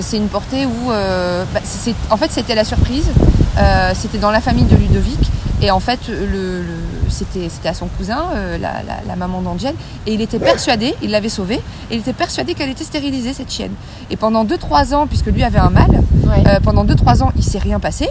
c'est 0.00 0.16
une 0.18 0.28
portée 0.28 0.66
où, 0.66 0.88
bah, 0.88 1.60
c'est- 1.64 1.94
en 2.10 2.16
fait, 2.16 2.30
c'était 2.30 2.54
la 2.54 2.64
surprise. 2.64 3.10
C'était 3.94 4.18
dans 4.18 4.30
la 4.30 4.40
famille 4.40 4.64
de 4.64 4.76
Ludovic. 4.76 5.30
Et 5.60 5.70
en 5.72 5.80
fait, 5.80 5.98
le, 6.08 6.62
le- 6.62 6.64
c'était, 7.10 7.48
à 7.68 7.74
son 7.74 7.86
cousin, 7.86 8.24
euh, 8.34 8.58
la, 8.58 8.82
la- 8.82 9.00
la 9.06 9.16
maman 9.16 9.40
d'Angel, 9.42 9.74
et 10.06 10.14
il 10.14 10.20
était 10.20 10.38
persuadé, 10.38 10.94
il 11.02 11.10
l'avait 11.10 11.28
sauvée, 11.28 11.60
et 11.90 11.94
il 11.94 11.98
était 12.00 12.12
persuadé 12.12 12.54
qu'elle 12.54 12.70
était 12.70 12.84
stérilisée, 12.84 13.32
cette 13.32 13.50
chienne. 13.50 13.72
Et 14.10 14.16
pendant 14.16 14.44
2-3 14.44 14.94
ans, 14.94 15.06
puisque 15.06 15.26
lui 15.26 15.42
avait 15.44 15.58
un 15.58 15.70
mâle, 15.70 16.02
Ouais. 16.24 16.42
euh, 16.46 16.60
pendant 16.62 16.84
2-3 16.84 17.22
ans, 17.22 17.32
il 17.36 17.42
s'est 17.44 17.58
rien 17.58 17.80
passé. 17.80 18.08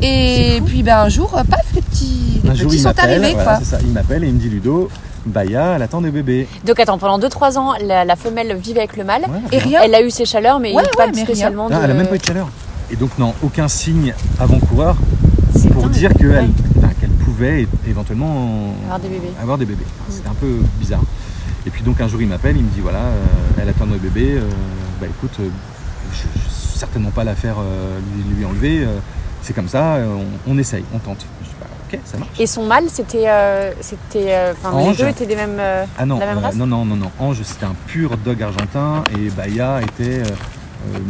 Et 0.00 0.60
puis 0.66 0.82
ben, 0.82 0.98
un 0.98 1.08
jour, 1.08 1.32
euh, 1.36 1.44
paf, 1.44 1.64
les 1.74 1.80
petits, 1.82 2.40
les 2.42 2.50
un 2.50 2.54
jour, 2.54 2.66
petits 2.70 2.78
il 2.78 2.82
sont 2.82 2.98
arrivés. 2.98 3.34
voilà, 3.34 3.56
quoi. 3.58 3.64
ça, 3.64 3.78
il 3.80 3.92
m'appelle 3.92 4.24
et 4.24 4.28
il 4.28 4.34
me 4.34 4.40
dit 4.40 4.48
Ludo, 4.48 4.88
Baya, 5.24 5.74
elle 5.76 5.82
attend 5.82 6.00
des 6.00 6.10
bébés. 6.10 6.48
Donc 6.66 6.80
attends, 6.80 6.98
pendant 6.98 7.20
2-3 7.24 7.56
ans, 7.56 7.72
la, 7.86 8.04
la 8.04 8.16
femelle 8.16 8.56
vivait 8.56 8.80
avec 8.80 8.96
le 8.96 9.04
mâle. 9.04 9.22
Ouais, 9.22 9.38
Et 9.52 9.58
rien. 9.58 9.80
Elle 9.84 9.94
a 9.94 10.02
eu 10.02 10.10
ses 10.10 10.24
chaleurs, 10.24 10.58
mais 10.58 10.74
Ouais, 10.74 10.82
pas 10.96 11.04
ouais, 11.04 11.12
mais 11.14 11.22
spécialement 11.22 11.68
Ah, 11.70 11.80
elle 11.84 11.92
a 11.92 11.94
même 11.94 12.08
pas 12.08 12.16
eu 12.16 12.18
de 12.18 12.24
chaleur. 12.24 12.48
Et 12.90 12.96
donc 12.96 13.10
non, 13.18 13.32
aucun 13.44 13.68
signe 13.68 14.12
avant-coureur 14.40 14.96
C'est 15.56 15.68
pour 15.70 15.84
dingue. 15.84 15.92
dire 15.92 16.12
qu'elle 16.14 16.28
Ouais. 16.30 16.48
Pouvait 17.42 17.66
éventuellement 17.88 18.74
Avoir 18.84 19.00
des 19.00 19.08
bébés. 19.08 19.32
avoir 19.40 19.58
des 19.58 19.64
bébés. 19.66 19.84
C'était 20.08 20.28
un 20.28 20.34
peu 20.34 20.58
bizarre. 20.78 21.02
Et 21.66 21.70
puis 21.70 21.82
donc 21.82 22.00
un 22.00 22.08
jour 22.08 22.20
il 22.20 22.28
m'appelle, 22.28 22.56
il 22.56 22.62
me 22.64 22.70
dit 22.70 22.80
voilà, 22.80 22.98
euh, 23.00 23.60
elle 23.60 23.68
attend 23.68 23.86
nos 23.86 23.96
bébés, 23.96 24.34
euh, 24.36 24.42
bah 25.00 25.06
écoute, 25.08 25.36
euh, 25.40 25.48
je, 26.12 26.22
je 26.40 26.78
certainement 26.78 27.10
pas 27.10 27.22
la 27.24 27.34
faire 27.36 27.56
euh, 27.60 27.98
lui, 28.28 28.36
lui 28.36 28.44
enlever, 28.44 28.86
c'est 29.42 29.52
comme 29.52 29.68
ça, 29.68 29.98
on, 30.46 30.52
on 30.52 30.58
essaye, 30.58 30.84
on 30.94 30.98
tente. 30.98 31.24
Je 31.42 31.48
dis 31.48 31.54
bah 31.60 31.66
ok, 31.92 32.00
ça 32.04 32.18
marche. 32.18 32.40
Et 32.40 32.46
son 32.46 32.66
mâle, 32.66 32.84
c'était... 32.88 33.28
c'était 33.80 34.36
Enfin, 34.52 34.90
les 34.90 34.96
deux 34.96 35.08
étaient 35.08 35.26
des 35.26 35.36
mêmes... 35.36 35.60
Ah 35.98 36.04
non, 36.06 36.18
la 36.18 36.26
même 36.26 36.38
race 36.38 36.56
non, 36.56 36.66
non, 36.66 36.84
non, 36.84 36.96
non, 36.96 37.10
Ange 37.20 37.42
c'était 37.44 37.66
un 37.66 37.76
pur 37.86 38.16
dog 38.16 38.42
argentin 38.42 39.04
et 39.16 39.30
Baya 39.30 39.80
était 39.82 40.22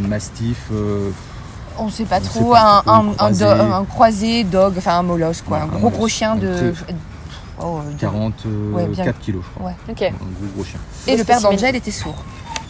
mastif. 0.09 0.69
Euh, 1.79 1.83
On 1.83 1.91
sait 1.91 2.05
pas 2.05 2.19
On 2.21 2.23
sait 2.25 2.29
trop, 2.29 2.53
pas 2.53 2.79
un, 2.79 2.83
trop, 2.83 2.91
un, 2.93 3.09
un 3.09 3.15
croisé. 3.15 3.45
do- 3.45 3.51
un 3.51 3.85
croisé 3.85 4.45
dog, 4.45 4.75
enfin 4.79 4.99
un 4.99 5.03
molosse 5.03 5.43
quoi, 5.43 5.59
Ouais, 5.59 5.63
un 5.63 5.67
un 5.67 5.69
gros 5.69 5.79
molosse. 5.81 5.97
gros 5.99 6.09
chien 6.09 6.37
de, 6.37 6.73
oh, 7.61 7.81
de- 7.93 7.99
44 7.99 8.47
Ouais, 8.75 8.87
bien. 8.89 9.13
kilos 9.21 9.43
je 9.45 9.51
crois. 9.59 9.67
Ouais. 9.71 10.07
Un 10.09 10.11
gros 10.13 10.53
gros 10.57 10.65
chien. 10.65 10.81
Et 11.07 11.17
le 11.17 11.25
père 11.25 11.41
d'Angel 11.41 11.77
était 11.77 11.91
sourd. 11.91 12.17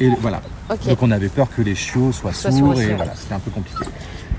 Et 0.01 0.09
voilà. 0.21 0.41
Donc 0.87 1.03
on 1.03 1.11
avait 1.11 1.29
peur 1.29 1.49
que 1.55 1.63
les 1.63 1.75
chiots 1.75 2.13
soient 2.13 2.33
sourds 2.33 2.53
sourds 2.53 2.81
et 2.81 2.95
voilà, 2.95 3.13
c'était 3.15 3.35
un 3.35 3.39
peu 3.39 3.51
compliqué. 3.51 3.85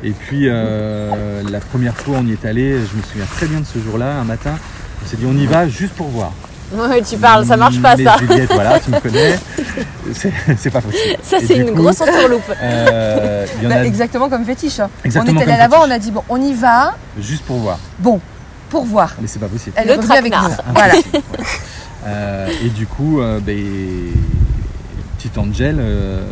Et 0.03 0.11
puis 0.11 0.47
euh, 0.49 1.43
la 1.49 1.59
première 1.59 1.95
fois 1.95 2.17
on 2.19 2.25
y 2.27 2.33
est 2.33 2.43
allé, 2.45 2.71
je 2.73 2.97
me 2.97 3.01
souviens 3.03 3.25
très 3.25 3.45
bien 3.47 3.59
de 3.61 3.65
ce 3.65 3.79
jour-là, 3.79 4.19
un 4.19 4.23
matin, 4.25 4.55
on 5.03 5.07
s'est 5.07 5.15
dit 5.15 5.25
on 5.25 5.35
y 5.37 5.45
va 5.45 5.67
juste 5.67 5.93
pour 5.93 6.07
voir. 6.07 6.31
Ouais, 6.73 7.01
tu 7.01 7.17
parles, 7.17 7.45
ça 7.45 7.55
marche 7.57 7.81
pas 7.81 7.95
ça. 7.97 8.17
Juliette, 8.17 8.51
voilà, 8.53 8.79
tu 8.79 8.89
me 8.91 8.99
connais. 8.99 9.37
c'est 10.57 10.69
pas 10.71 10.81
possible. 10.81 11.17
Ça, 11.21 11.37
c'est 11.45 11.55
une 11.57 11.67
coup, 11.71 11.75
grosse 11.83 12.01
entourloupe. 12.01 12.41
euh, 12.61 13.45
Il 13.57 13.63
y 13.63 13.67
en 13.67 13.69
Bah, 13.69 13.75
a 13.77 13.85
exactement 13.85 14.29
comme 14.29 14.43
fétiche. 14.45 14.79
hein. 14.79 14.89
exactement 15.03 15.37
on 15.39 15.41
était 15.41 15.51
allé 15.51 15.59
là-bas, 15.59 15.77
fétiche. 15.77 15.91
on 15.91 15.95
a 15.95 15.99
dit 15.99 16.11
bon, 16.11 16.23
on 16.29 16.41
y 16.41 16.53
va. 16.53 16.95
juste 17.19 17.43
pour 17.43 17.57
voir. 17.57 17.77
Bon, 17.99 18.19
pour 18.69 18.85
voir. 18.85 19.13
Mais 19.21 19.27
c'est 19.27 19.39
pas 19.39 19.47
possible. 19.47 19.75
Elle 19.77 19.87
Le 19.87 19.93
est 19.93 20.11
avec 20.17 20.33
nous. 20.33 20.73
Voilà. 20.73 20.93
Ouais. 20.95 21.01
Euh, 22.05 22.49
et 22.61 22.67
du 22.67 22.85
coup, 22.85 23.21
euh, 23.21 23.39
ben, 23.39 23.57
petite 25.17 25.37
Angel, 25.37 25.77
euh, 25.79 26.19
euh, 26.19 26.23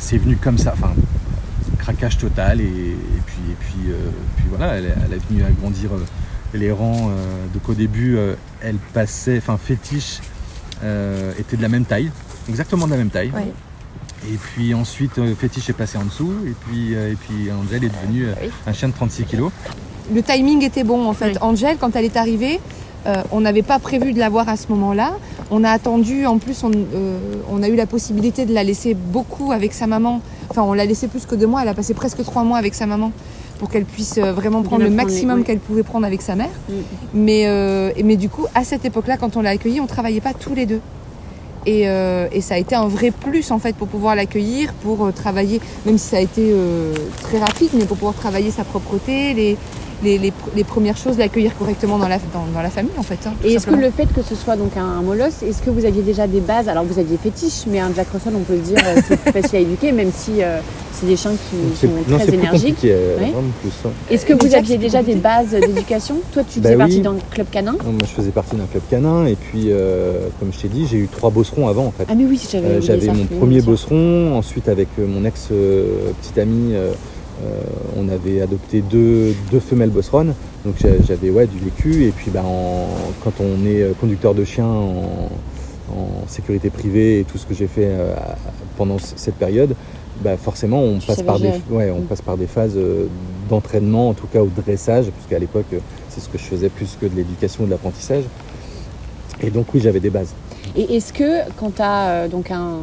c'est 0.00 0.16
venu 0.16 0.38
comme 0.38 0.56
ça, 0.56 0.72
enfin, 0.72 0.94
craquage 1.78 2.16
total. 2.16 2.62
Et, 2.62 2.64
et 2.64 3.20
puis, 3.26 3.36
et 3.50 3.56
puis, 3.60 3.90
euh, 3.92 3.96
puis 4.36 4.46
voilà, 4.48 4.72
elle, 4.76 4.86
est- 4.86 4.94
elle 5.06 5.12
est 5.12 5.28
venue 5.28 5.44
agrandir 5.44 5.90
euh, 5.92 6.04
les 6.54 6.72
rangs. 6.72 7.08
euh, 7.10 7.46
donc 7.52 7.68
au 7.68 7.74
début, 7.74 8.16
euh, 8.16 8.34
elle 8.62 8.76
passait, 8.92 9.38
enfin, 9.38 9.58
fétiche 9.62 10.20
euh, 10.82 11.32
était 11.38 11.56
de 11.56 11.62
la 11.62 11.68
même 11.68 11.84
taille, 11.84 12.10
exactement 12.48 12.86
de 12.86 12.92
la 12.92 12.98
même 12.98 13.10
taille. 13.10 13.32
Oui. 13.34 13.42
Et 14.32 14.36
puis 14.36 14.72
ensuite, 14.74 15.18
euh, 15.18 15.34
fétiche 15.34 15.68
est 15.68 15.74
passé 15.74 15.98
en 15.98 16.04
dessous. 16.04 16.32
Et 16.46 16.54
puis, 16.66 16.94
euh, 16.94 17.12
et 17.12 17.16
puis 17.16 17.50
Angel 17.52 17.84
est 17.84 17.88
devenu 17.90 18.24
euh, 18.26 18.32
Oui. 18.42 18.50
un 18.66 18.72
chien 18.72 18.88
de 18.88 18.94
36 18.94 19.24
kilos. 19.24 19.52
Le 20.14 20.22
timing 20.22 20.62
était 20.64 20.84
bon 20.84 21.06
en 21.08 21.12
fait. 21.12 21.32
Oui. 21.32 21.38
Angel, 21.40 21.76
quand 21.78 21.94
elle 21.96 22.04
est 22.06 22.16
arrivée, 22.16 22.58
euh, 23.06 23.22
on 23.32 23.40
n'avait 23.42 23.62
pas 23.62 23.78
prévu 23.78 24.12
de 24.14 24.18
la 24.18 24.30
voir 24.30 24.48
à 24.48 24.56
ce 24.56 24.68
moment-là. 24.68 25.12
On 25.50 25.62
a 25.62 25.70
attendu, 25.70 26.24
en 26.24 26.38
plus, 26.38 26.64
on, 26.64 26.70
euh, 26.72 27.18
on 27.50 27.62
a 27.62 27.68
eu 27.68 27.76
la 27.76 27.84
possibilité 27.86 28.46
de 28.46 28.54
la 28.54 28.64
laisser 28.64 28.94
beaucoup 28.94 29.52
avec 29.52 29.74
sa 29.74 29.86
maman. 29.86 30.22
Enfin, 30.48 30.62
on 30.62 30.72
l'a 30.72 30.86
laissée 30.86 31.08
plus 31.08 31.26
que 31.26 31.34
deux 31.34 31.46
mois. 31.46 31.60
Elle 31.62 31.68
a 31.68 31.74
passé 31.74 31.92
presque 31.92 32.22
trois 32.24 32.44
mois 32.44 32.56
avec 32.56 32.74
sa 32.74 32.86
maman 32.86 33.12
pour 33.58 33.70
qu'elle 33.70 33.84
puisse 33.84 34.18
euh, 34.18 34.32
vraiment 34.32 34.62
prendre 34.62 34.82
le 34.82 34.88
les- 34.88 34.94
maximum 34.94 35.44
qu'elle 35.44 35.58
pouvait 35.58 35.82
prendre 35.82 36.06
avec 36.06 36.22
sa 36.22 36.34
mère. 36.34 36.50
Mm. 36.68 36.72
Mais, 37.14 37.46
euh, 37.46 37.92
mais 38.04 38.16
du 38.16 38.28
coup, 38.28 38.46
à 38.54 38.64
cette 38.64 38.84
époque-là, 38.84 39.16
quand 39.16 39.36
on 39.36 39.42
l'a 39.42 39.50
accueillie, 39.50 39.80
on 39.80 39.86
travaillait 39.86 40.20
pas 40.20 40.34
tous 40.34 40.54
les 40.54 40.66
deux. 40.66 40.80
Et, 41.66 41.88
euh, 41.88 42.26
et 42.30 42.42
ça 42.42 42.56
a 42.56 42.58
été 42.58 42.74
un 42.74 42.88
vrai 42.88 43.10
plus 43.10 43.50
en 43.50 43.58
fait 43.58 43.74
pour 43.74 43.88
pouvoir 43.88 44.14
l'accueillir, 44.14 44.74
pour 44.74 45.10
travailler, 45.14 45.60
même 45.86 45.96
si 45.96 46.08
ça 46.08 46.18
a 46.18 46.20
été 46.20 46.50
euh, 46.52 46.92
très 47.22 47.38
rapide, 47.38 47.70
mais 47.72 47.86
pour 47.86 47.96
pouvoir 47.96 48.14
travailler 48.14 48.50
sa 48.50 48.64
propreté, 48.64 49.32
les, 49.32 49.56
les, 50.04 50.18
les, 50.18 50.30
pr- 50.30 50.54
les 50.54 50.64
premières 50.64 50.96
choses, 50.96 51.18
l'accueillir 51.18 51.56
correctement 51.56 51.98
dans 51.98 52.06
la, 52.08 52.18
dans, 52.18 52.46
dans 52.54 52.62
la 52.62 52.70
famille 52.70 52.92
en 52.98 53.02
fait. 53.02 53.18
hein, 53.26 53.32
Et 53.44 53.54
est-ce 53.54 53.66
que 53.66 53.74
le 53.74 53.90
fait 53.90 54.06
que 54.06 54.22
ce 54.22 54.34
soit 54.34 54.56
donc 54.56 54.76
un 54.76 55.02
molosse, 55.02 55.42
est-ce 55.42 55.62
que 55.62 55.70
vous 55.70 55.84
aviez 55.84 56.02
déjà 56.02 56.26
des 56.26 56.40
bases? 56.40 56.68
Alors 56.68 56.84
vous 56.84 56.98
aviez 56.98 57.16
fétiche, 57.16 57.64
mais 57.66 57.80
un 57.80 57.90
Jack 57.94 58.08
Russell, 58.12 58.34
on 58.36 58.40
peut 58.44 58.56
se 58.56 58.60
dire, 58.70 58.78
euh, 58.86 59.00
c'est 59.06 59.16
plus 59.18 59.32
facile 59.32 59.56
à 59.56 59.60
éduquer, 59.60 59.92
même 59.92 60.10
si 60.14 60.42
euh, 60.42 60.58
c'est 60.92 61.06
des 61.06 61.16
chiens 61.16 61.32
qui 61.32 61.76
sont 61.80 61.86
non, 61.88 62.02
très 62.16 62.26
c'est 62.26 62.32
plus 62.32 62.38
énergiques. 62.40 62.84
euh, 62.84 63.16
Oui. 63.20 63.26
hein. 63.36 63.90
Est-ce 64.10 64.26
que 64.26 64.32
Et 64.32 64.36
vous 64.36 64.48
Jack, 64.48 64.60
aviez 64.60 64.76
déjà 64.78 65.02
des 65.02 65.14
bases 65.16 65.50
d'éducation? 65.50 66.16
Toi, 66.32 66.42
tu 66.48 66.60
Bah 66.60 66.64
faisais 66.68 66.74
oui. 66.74 66.78
partie 66.78 67.00
d'un 67.00 67.16
club 67.30 67.46
canin 67.50 67.72
Non, 67.84 67.92
moi, 67.92 68.02
je 68.02 68.12
faisais 68.14 68.30
partie 68.30 68.56
d'un 68.56 68.66
club 68.66 68.82
canin 68.90 69.26
et 69.26 69.34
puis, 69.36 69.66
euh, 69.70 70.28
comme 70.38 70.52
je 70.52 70.58
t'ai 70.60 70.68
dit, 70.68 70.86
j'ai 70.90 70.98
eu 70.98 71.08
trois 71.08 71.30
bosserons 71.30 71.66
avant 71.68 71.86
en 71.86 71.90
fait. 71.92 72.04
Ah 72.08 72.14
mais 72.14 72.24
oui, 72.24 72.40
j'avais 72.50 72.66
Euh, 72.66 72.80
J'avais 72.80 73.08
mon 73.08 73.24
premier 73.26 73.60
bosseron, 73.62 74.36
ensuite 74.36 74.68
avec 74.68 74.88
mon 74.98 75.24
ex 75.24 75.48
petite 76.20 76.38
amie, 76.38 76.74
on 77.96 78.08
avait 78.08 78.40
adopté 78.40 78.80
deux, 78.82 79.34
deux 79.50 79.60
femelles 79.60 79.90
bosseronnes, 79.90 80.34
donc 80.64 80.74
j'a- 80.80 81.02
j'avais 81.06 81.30
ouais, 81.30 81.46
du 81.46 81.58
vécu 81.58 82.04
et 82.04 82.10
puis 82.10 82.30
bah, 82.30 82.42
en- 82.44 82.86
quand 83.22 83.32
on 83.40 83.66
est 83.66 83.82
euh, 83.82 83.92
conducteur 84.00 84.34
de 84.34 84.44
chien 84.44 84.66
en, 84.66 85.28
en 85.92 86.26
sécurité 86.28 86.70
privée 86.70 87.20
et 87.20 87.24
tout 87.24 87.38
ce 87.38 87.46
que 87.46 87.54
j'ai 87.54 87.66
fait 87.66 87.86
euh, 87.88 88.14
pendant 88.76 88.96
cette 88.98 89.34
période, 89.36 89.74
bah, 90.22 90.36
forcément 90.36 90.80
on 90.82 90.98
Tu 90.98 91.06
passe, 91.06 91.16
savais 91.16 91.26
par 91.26 91.38
des, 91.38 91.46
gérer. 91.46 91.60
ouais, 91.70 91.90
on 91.90 92.00
Mm. 92.00 92.04
passe 92.06 92.22
par 92.22 92.36
des 92.36 92.46
phases 92.46 92.74
euh, 92.76 93.06
d'entraînement, 93.50 94.08
en 94.10 94.14
tout 94.14 94.26
cas 94.26 94.40
au 94.42 94.48
dressage, 94.48 95.06
puisqu'à 95.06 95.38
l'époque 95.38 95.66
euh, 95.72 95.78
c'est 96.08 96.20
ce 96.20 96.28
que 96.28 96.38
je 96.38 96.44
faisais 96.44 96.68
plus 96.68 96.96
que 97.00 97.06
de 97.06 97.14
l'éducation 97.16 97.64
ou 97.64 97.66
de 97.66 97.72
l'apprentissage. 97.72 98.24
Et 99.42 99.50
donc 99.50 99.66
oui 99.74 99.80
j'avais 99.82 100.00
des 100.00 100.10
bases. 100.10 100.32
Et 100.76 100.96
est-ce 100.96 101.12
que 101.12 101.48
quand 101.56 101.76
tu 101.76 101.82
as 101.82 102.26
donc 102.28 102.50
un 102.50 102.78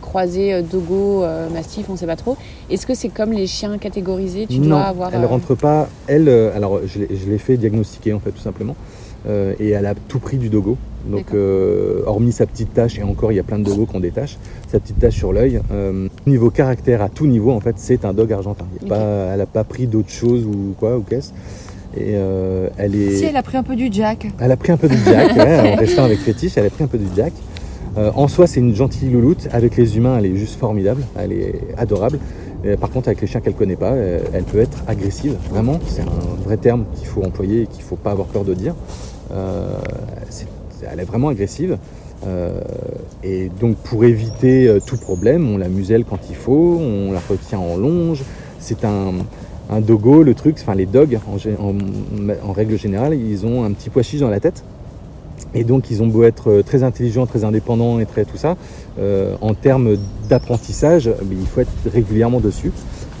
croisé 0.00 0.54
euh, 0.54 0.62
dogo, 0.62 1.22
euh, 1.24 1.50
mastif, 1.50 1.86
on 1.90 1.96
sait 1.96 2.06
pas 2.06 2.16
trop, 2.16 2.36
est-ce 2.70 2.86
que 2.86 2.94
c'est 2.94 3.10
comme 3.10 3.32
les 3.32 3.46
chiens 3.46 3.76
catégorisés 3.78 4.46
Tu 4.48 4.60
non, 4.60 4.68
dois 4.76 4.80
avoir. 4.84 5.10
elle 5.14 5.24
euh, 5.24 5.26
rentre 5.26 5.54
pas. 5.54 5.88
Elle, 6.06 6.28
euh, 6.28 6.56
alors 6.56 6.80
je 6.86 7.00
l'ai- 7.00 7.38
fait 7.38 7.56
diagnostiquer 7.56 8.12
en 8.14 8.20
fait 8.20 8.30
tout 8.30 8.40
simplement, 8.42 8.76
Euh, 9.26 9.54
et 9.58 9.70
elle 9.70 9.86
a 9.86 9.94
tout 9.94 10.18
pris 10.20 10.36
du 10.36 10.50
dogo. 10.50 10.76
Donc 11.06 11.32
euh, 11.34 12.02
hormis 12.06 12.32
sa 12.32 12.44
petite 12.46 12.72
tache, 12.74 12.98
et 12.98 13.02
encore 13.02 13.30
il 13.32 13.36
y 13.36 13.40
a 13.40 13.42
plein 13.42 13.58
de 13.58 13.64
dogos 13.64 13.86
qu'on 13.86 14.00
détache, 14.00 14.36
sa 14.70 14.80
petite 14.80 14.98
tache 14.98 15.14
sur 15.16 15.32
l'œil. 15.32 15.60
euh, 15.72 16.08
niveau 16.26 16.50
caractère, 16.50 17.00
à 17.02 17.08
tout 17.10 17.26
niveau 17.26 17.50
en 17.50 17.60
fait, 17.60 17.74
c'est 17.78 18.04
un 18.06 18.12
dog 18.14 18.32
argentin. 18.32 18.66
Il 18.82 18.88
y 18.88 18.92
a 18.92 18.94
pas, 18.94 19.04
elle 19.34 19.40
a 19.40 19.46
pas 19.46 19.64
pris 19.64 19.86
d'autre 19.86 20.10
chose 20.10 20.44
ou 20.46 20.74
quoi 20.78 20.96
ou 20.98 21.02
qu'est-ce. 21.02 21.32
Et 21.96 22.12
euh, 22.14 22.68
elle 22.76 22.94
est. 22.94 23.16
Si 23.16 23.24
elle 23.24 23.36
a 23.36 23.42
pris 23.42 23.56
un 23.56 23.62
peu 23.62 23.76
du 23.76 23.88
Jack. 23.90 24.26
Elle 24.40 24.52
a 24.52 24.56
pris 24.56 24.72
un 24.72 24.76
peu 24.76 24.88
du 24.88 24.96
jack, 25.04 25.36
ouais, 25.36 25.74
en 25.74 25.76
restant 25.76 26.04
avec 26.04 26.18
fétiche, 26.18 26.56
elle 26.56 26.66
a 26.66 26.70
pris 26.70 26.84
un 26.84 26.88
peu 26.88 26.98
du 26.98 27.06
jack. 27.14 27.32
Euh, 27.96 28.10
en 28.16 28.26
soi, 28.26 28.46
c'est 28.46 28.60
une 28.60 28.74
gentille 28.74 29.10
louloute. 29.10 29.48
Avec 29.52 29.76
les 29.76 29.96
humains, 29.96 30.18
elle 30.18 30.26
est 30.26 30.36
juste 30.36 30.58
formidable, 30.58 31.02
elle 31.16 31.32
est 31.32 31.54
adorable. 31.76 32.18
Par 32.80 32.90
contre, 32.90 33.08
avec 33.08 33.20
les 33.20 33.26
chiens 33.26 33.40
qu'elle 33.40 33.54
connaît 33.54 33.76
pas, 33.76 33.92
euh, 33.92 34.20
elle 34.32 34.44
peut 34.44 34.58
être 34.58 34.84
agressive. 34.86 35.36
Vraiment, 35.50 35.78
c'est 35.86 36.00
un 36.00 36.42
vrai 36.44 36.56
terme 36.56 36.86
qu'il 36.94 37.06
faut 37.06 37.22
employer 37.22 37.62
et 37.62 37.66
qu'il 37.66 37.82
faut 37.82 37.96
pas 37.96 38.10
avoir 38.10 38.26
peur 38.28 38.44
de 38.44 38.54
dire. 38.54 38.74
Euh, 39.32 39.76
elle 40.90 41.00
est 41.00 41.04
vraiment 41.04 41.28
agressive. 41.28 41.76
Euh, 42.26 42.60
et 43.22 43.50
donc, 43.60 43.76
pour 43.76 44.04
éviter 44.04 44.78
tout 44.86 44.96
problème, 44.96 45.50
on 45.50 45.58
la 45.58 45.68
muselle 45.68 46.04
quand 46.04 46.20
il 46.30 46.36
faut, 46.36 46.78
on 46.80 47.12
la 47.12 47.20
retient 47.20 47.58
en 47.58 47.76
longe. 47.76 48.22
C'est 48.60 48.84
un, 48.86 49.12
un 49.70 49.80
dogo, 49.80 50.22
le 50.22 50.34
truc, 50.34 50.56
enfin 50.60 50.74
les 50.74 50.86
dogs 50.86 51.18
en, 51.28 52.52
règle 52.52 52.78
générale, 52.78 53.14
ils 53.14 53.46
ont 53.46 53.64
un 53.64 53.72
petit 53.72 53.90
pois 53.90 54.02
chiche 54.02 54.20
dans 54.20 54.30
la 54.30 54.40
tête. 54.40 54.64
Et 55.54 55.64
donc 55.64 55.90
ils 55.90 56.02
ont 56.02 56.06
beau 56.06 56.24
être 56.24 56.50
euh, 56.50 56.62
très 56.62 56.82
intelligents, 56.82 57.26
très 57.26 57.44
indépendants 57.44 58.00
et 58.00 58.06
très 58.06 58.24
tout 58.24 58.36
ça, 58.36 58.56
euh, 58.98 59.36
en 59.40 59.54
termes 59.54 59.96
d'apprentissage, 60.28 61.10
il 61.30 61.46
faut 61.46 61.60
être 61.60 61.70
régulièrement 61.92 62.40
dessus. 62.40 62.72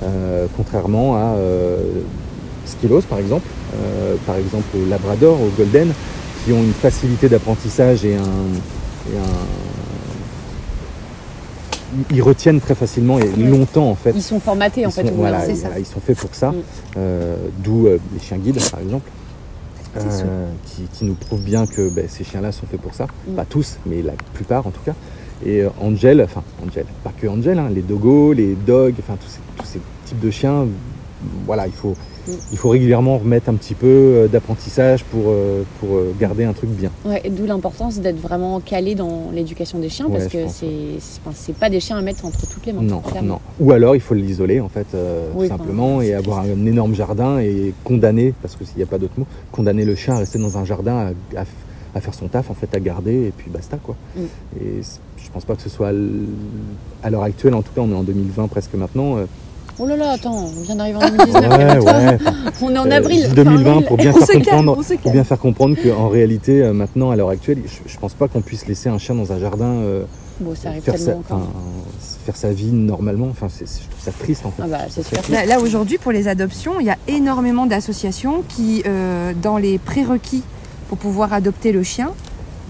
Euh, 0.02 0.46
contrairement 0.56 1.16
à 1.16 1.36
euh, 1.36 1.78
par 3.08 3.18
exemple, 3.18 3.46
par 4.26 4.36
exemple 4.36 4.64
au 4.76 4.88
Labrador, 4.88 5.40
au 5.40 5.48
Golden, 5.56 5.92
qui 6.44 6.52
ont 6.52 6.62
une 6.62 6.72
facilité 6.72 7.28
d'apprentissage 7.28 8.04
et 8.04 8.14
un- 8.14 9.14
Ils 12.10 12.22
retiennent 12.22 12.60
très 12.60 12.74
facilement 12.74 13.18
et 13.18 13.28
longtemps 13.36 13.88
en 13.90 13.94
fait. 13.94 14.12
Ils 14.14 14.22
sont 14.22 14.40
formatés 14.40 14.86
en 14.86 14.90
Ils 14.90 14.92
fait. 14.92 15.06
sont, 15.08 15.14
voilà, 15.14 15.40
c'est 15.44 15.52
ils, 15.52 15.56
ça. 15.56 15.66
voilà, 15.68 15.80
ils 15.80 15.86
sont 15.86 16.00
faits 16.00 16.18
pour 16.18 16.34
ça, 16.34 16.50
Mm. 16.52 16.54
Euh, 16.96 17.36
d'où 17.58 17.86
euh, 17.86 17.98
les 18.12 18.20
chiens 18.20 18.36
guides 18.38 18.60
par 18.70 18.80
exemple, 18.80 19.10
euh, 19.96 20.46
qui, 20.66 20.82
qui 20.92 21.04
nous 21.04 21.14
prouvent 21.14 21.42
bien 21.42 21.66
que 21.66 21.88
ben, 21.88 22.06
ces 22.08 22.24
chiens-là 22.24 22.52
sont 22.52 22.66
faits 22.66 22.80
pour 22.80 22.94
ça. 22.94 23.06
Mm. 23.28 23.34
Pas 23.34 23.44
tous, 23.44 23.78
mais 23.86 24.02
la 24.02 24.12
plupart 24.34 24.66
en 24.66 24.70
tout 24.70 24.82
cas. 24.84 24.94
Et 25.44 25.62
Angel, 25.80 26.22
enfin 26.22 26.42
Angel, 26.64 26.86
pas 27.02 27.12
que 27.20 27.26
Angel, 27.26 27.58
hein, 27.58 27.68
les 27.74 27.82
dogos, 27.82 28.32
les 28.32 28.54
dogs, 28.54 28.94
enfin 28.98 29.16
tous 29.20 29.28
ces, 29.28 29.40
tous 29.56 29.66
ces 29.66 29.80
types 30.06 30.20
de 30.20 30.30
chiens, 30.30 30.66
voilà, 31.46 31.66
il 31.66 31.72
faut. 31.72 31.94
Il 32.52 32.58
faut 32.58 32.68
régulièrement 32.70 33.18
remettre 33.18 33.48
un 33.48 33.54
petit 33.54 33.74
peu 33.74 33.86
euh, 33.86 34.28
d'apprentissage 34.28 35.04
pour, 35.04 35.24
euh, 35.28 35.62
pour 35.80 35.96
euh, 35.96 36.14
garder 36.18 36.44
un 36.44 36.52
truc 36.52 36.70
bien. 36.70 36.90
Ouais, 37.04 37.22
d'où 37.30 37.46
l'importance 37.46 37.98
d'être 38.00 38.18
vraiment 38.20 38.60
calé 38.60 38.94
dans 38.94 39.30
l'éducation 39.32 39.78
des 39.78 39.88
chiens 39.88 40.06
Ouais, 40.06 40.18
parce 40.18 40.28
que 40.28 40.38
c'est 41.34 41.56
pas 41.56 41.70
des 41.70 41.80
chiens 41.80 41.96
à 41.96 42.02
mettre 42.02 42.24
entre 42.24 42.46
toutes 42.48 42.64
les 42.66 42.72
mains. 42.72 42.82
Non, 42.82 43.02
non. 43.22 43.38
Ou 43.60 43.72
alors 43.72 43.94
il 43.96 44.00
faut 44.00 44.14
l'isoler 44.14 44.60
en 44.60 44.68
fait, 44.68 44.86
euh, 44.94 45.28
Oui, 45.34 45.46
tout 45.48 45.54
enfin, 45.54 45.62
simplement, 45.62 46.00
et 46.02 46.14
avoir 46.14 46.40
un 46.40 46.66
énorme 46.66 46.94
jardin 46.94 47.38
et 47.38 47.74
condamner, 47.84 48.34
parce 48.42 48.56
qu'il 48.56 48.66
n'y 48.76 48.82
a 48.82 48.86
pas 48.86 48.98
d'autre 48.98 49.14
mot, 49.18 49.26
condamner 49.52 49.84
le 49.84 49.94
chien 49.94 50.14
à 50.14 50.18
rester 50.18 50.38
dans 50.38 50.56
un 50.58 50.64
jardin, 50.64 51.12
à, 51.36 51.40
à- 51.40 51.44
à 51.96 52.00
faire 52.00 52.12
son 52.14 52.26
taf 52.26 52.50
en 52.50 52.54
fait, 52.54 52.74
à 52.74 52.80
garder, 52.80 53.12
et 53.28 53.32
puis 53.36 53.48
basta 53.50 53.76
quoi. 53.76 53.94
Mm. 54.16 54.20
Et 54.60 54.80
je 54.82 55.30
pense 55.32 55.44
pas 55.44 55.54
que 55.54 55.62
ce 55.62 55.68
soit 55.68 55.92
à 57.04 57.10
l'heure 57.10 57.22
actuelle, 57.22 57.54
en 57.54 57.62
tout 57.62 57.72
cas 57.72 57.82
on 57.82 57.90
est 57.92 57.94
en 57.94 58.02
2020 58.02 58.48
presque 58.48 58.74
maintenant. 58.74 59.16
euh, 59.18 59.26
Oh 59.78 59.86
là 59.86 59.96
là, 59.96 60.12
attends, 60.12 60.50
on 60.56 60.62
vient 60.62 60.76
d'arriver 60.76 60.98
en 60.98 61.08
2019. 61.10 61.34
ouais, 61.34 61.58
calme-toi. 61.58 61.92
ouais. 61.92 62.18
On 62.62 62.74
est 62.74 62.78
en 62.78 62.86
Euh, 62.86 62.90
avril. 62.96 63.20
je 63.22 63.28
dis 63.28 63.34
fin 63.34 63.42
2020 63.44 63.70
avril. 63.70 63.86
pour 63.86 63.96
bien 63.96 64.12
faire 64.12 64.26
calme, 64.28 64.42
comprendre, 64.44 64.82
pour 65.02 65.12
bien 65.12 65.24
faire 65.24 65.38
comprendre 65.38 65.76
qu'en 65.82 66.08
réalité 66.08 66.62
euh, 66.62 66.72
maintenant 66.72 67.10
à 67.10 67.16
l'heure 67.16 67.30
actuelle, 67.30 67.58
je, 67.66 67.92
je 67.92 67.98
pense 67.98 68.14
pas 68.14 68.28
qu'on 68.28 68.40
puisse 68.40 68.66
laisser 68.66 68.88
un 68.88 68.98
chien 68.98 69.14
dans 69.16 69.32
un 69.32 69.38
jardin. 69.40 69.64
euh, 69.66 70.04
Bon, 70.40 70.54
ça 70.54 70.68
arrive 70.70 70.82
faire, 70.82 70.98
sa, 70.98 71.04
tellement 71.06 71.20
encore. 71.20 71.36
enfin, 71.38 71.48
faire 72.24 72.36
sa 72.36 72.50
vie 72.52 72.70
normalement, 72.72 73.26
enfin, 73.30 73.46
je 73.48 73.64
trouve 73.64 74.00
ça 74.00 74.12
triste 74.12 74.46
en 74.46 74.50
fait. 74.50 74.62
Ah 74.64 74.68
bah, 74.68 74.78
c'est 74.88 75.02
sûr. 75.06 75.18
Là, 75.30 75.44
là, 75.46 75.60
aujourd'hui, 75.60 75.98
pour 75.98 76.12
les 76.12 76.26
adoptions, 76.28 76.78
il 76.80 76.86
y 76.86 76.90
a 76.90 76.98
énormément 77.08 77.66
d'associations 77.66 78.42
qui, 78.48 78.82
euh, 78.86 79.32
dans 79.42 79.56
les 79.58 79.78
prérequis 79.78 80.42
pour 80.88 80.98
pouvoir 80.98 81.32
adopter 81.32 81.72
le 81.72 81.82
chien, 81.82 82.10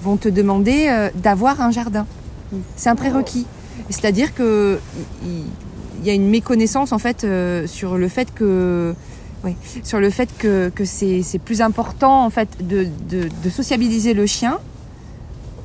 vont 0.03 0.17
te 0.17 0.29
demander 0.29 0.87
euh, 0.88 1.09
d'avoir 1.23 1.61
un 1.61 1.71
jardin. 1.71 2.07
Mm. 2.53 2.57
C'est 2.77 2.88
un 2.90 2.97
prérequis. 2.97 3.47
C'est-à-dire 3.90 4.35
que 4.35 4.79
y 6.07 6.11
a 6.11 6.14
une 6.14 6.29
méconnaissance 6.29 6.93
en 6.93 6.99
fait 6.99 7.25
euh, 7.25 7.67
sur 7.67 7.97
le 7.97 8.09
fait 8.09 8.33
que 8.35 8.95
sur 9.83 10.01
le 10.01 10.09
fait 10.09 10.31
que, 10.38 10.73
c'est 10.85 11.38
plus 11.45 11.61
important 11.61 12.25
en 12.25 12.31
fait 12.31 12.49
de 12.61 13.51
sociabiliser 13.51 14.14
le 14.14 14.25
chien 14.25 14.59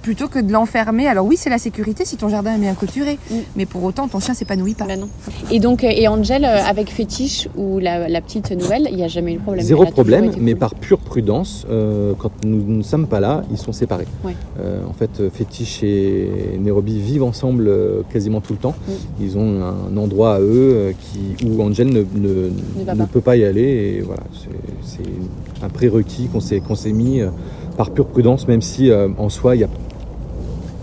plutôt 0.01 0.27
que 0.27 0.39
de 0.39 0.51
l'enfermer. 0.51 1.07
Alors 1.07 1.25
oui, 1.25 1.35
c'est 1.37 1.49
la 1.49 1.57
sécurité 1.57 2.05
si 2.05 2.17
ton 2.17 2.29
jardin 2.29 2.55
est 2.55 2.59
bien 2.59 2.73
clôturé, 2.73 3.17
Mm. 3.29 3.35
mais 3.55 3.65
pour 3.65 3.83
autant 3.83 4.07
ton 4.07 4.19
chien 4.19 4.33
s'épanouit 4.33 4.73
pas. 4.73 4.85
Bah 4.85 4.95
non. 4.97 5.07
Et 5.51 5.59
donc, 5.59 5.83
euh, 5.83 5.89
et 5.91 6.07
Angel, 6.07 6.45
euh, 6.45 6.63
avec 6.63 6.89
Fétiche 6.91 7.47
ou 7.57 7.79
la, 7.79 8.07
la 8.09 8.21
petite 8.21 8.51
nouvelle, 8.51 8.87
il 8.89 8.95
n'y 8.97 9.03
a 9.03 9.07
jamais 9.07 9.33
eu 9.33 9.37
de 9.37 9.41
problème. 9.41 9.65
Zéro 9.65 9.85
problème, 9.85 10.31
mais 10.39 10.51
cool. 10.51 10.59
par 10.59 10.75
pure 10.75 10.99
prudence, 10.99 11.65
euh, 11.69 12.13
quand 12.17 12.31
nous 12.45 12.63
ne 12.77 12.83
sommes 12.83 13.07
pas 13.07 13.19
là, 13.19 13.43
ils 13.51 13.57
sont 13.57 13.71
séparés. 13.73 14.07
Ouais. 14.23 14.33
Euh, 14.59 14.81
en 14.89 14.93
fait, 14.93 15.29
Fétiche 15.31 15.83
et 15.83 16.29
Nairobi 16.59 16.99
vivent 16.99 17.23
ensemble 17.23 17.71
quasiment 18.11 18.41
tout 18.41 18.53
le 18.53 18.59
temps. 18.59 18.75
Mm. 18.87 18.91
Ils 19.21 19.37
ont 19.37 19.61
un 19.61 19.97
endroit 19.97 20.35
à 20.35 20.39
eux 20.39 20.93
qui, 20.99 21.45
où 21.45 21.61
Angel 21.61 21.87
ne, 21.87 21.99
ne- 22.15 22.49
va 22.85 22.93
ne 22.93 22.99
pas. 22.99 23.05
peut 23.07 23.21
pas 23.21 23.35
y 23.35 23.43
aller. 23.45 23.61
Et 23.97 24.01
voilà, 24.01 24.23
c'est 24.33 24.49
c'est 24.83 25.63
un 25.65 25.69
prérequis 25.69 26.27
qu'on 26.31 26.39
s'est 26.39 26.59
qu'on 26.61 26.75
s'est 26.75 26.91
mis 26.93 27.21
euh, 27.21 27.29
par 27.79 27.91
pure 27.91 28.07
prudence, 28.07 28.45
même 28.45 28.61
si 28.61 28.91
euh, 28.91 29.07
en 29.17 29.29
soi, 29.29 29.55
il 29.55 29.61
y 29.61 29.63
a, 29.63 29.69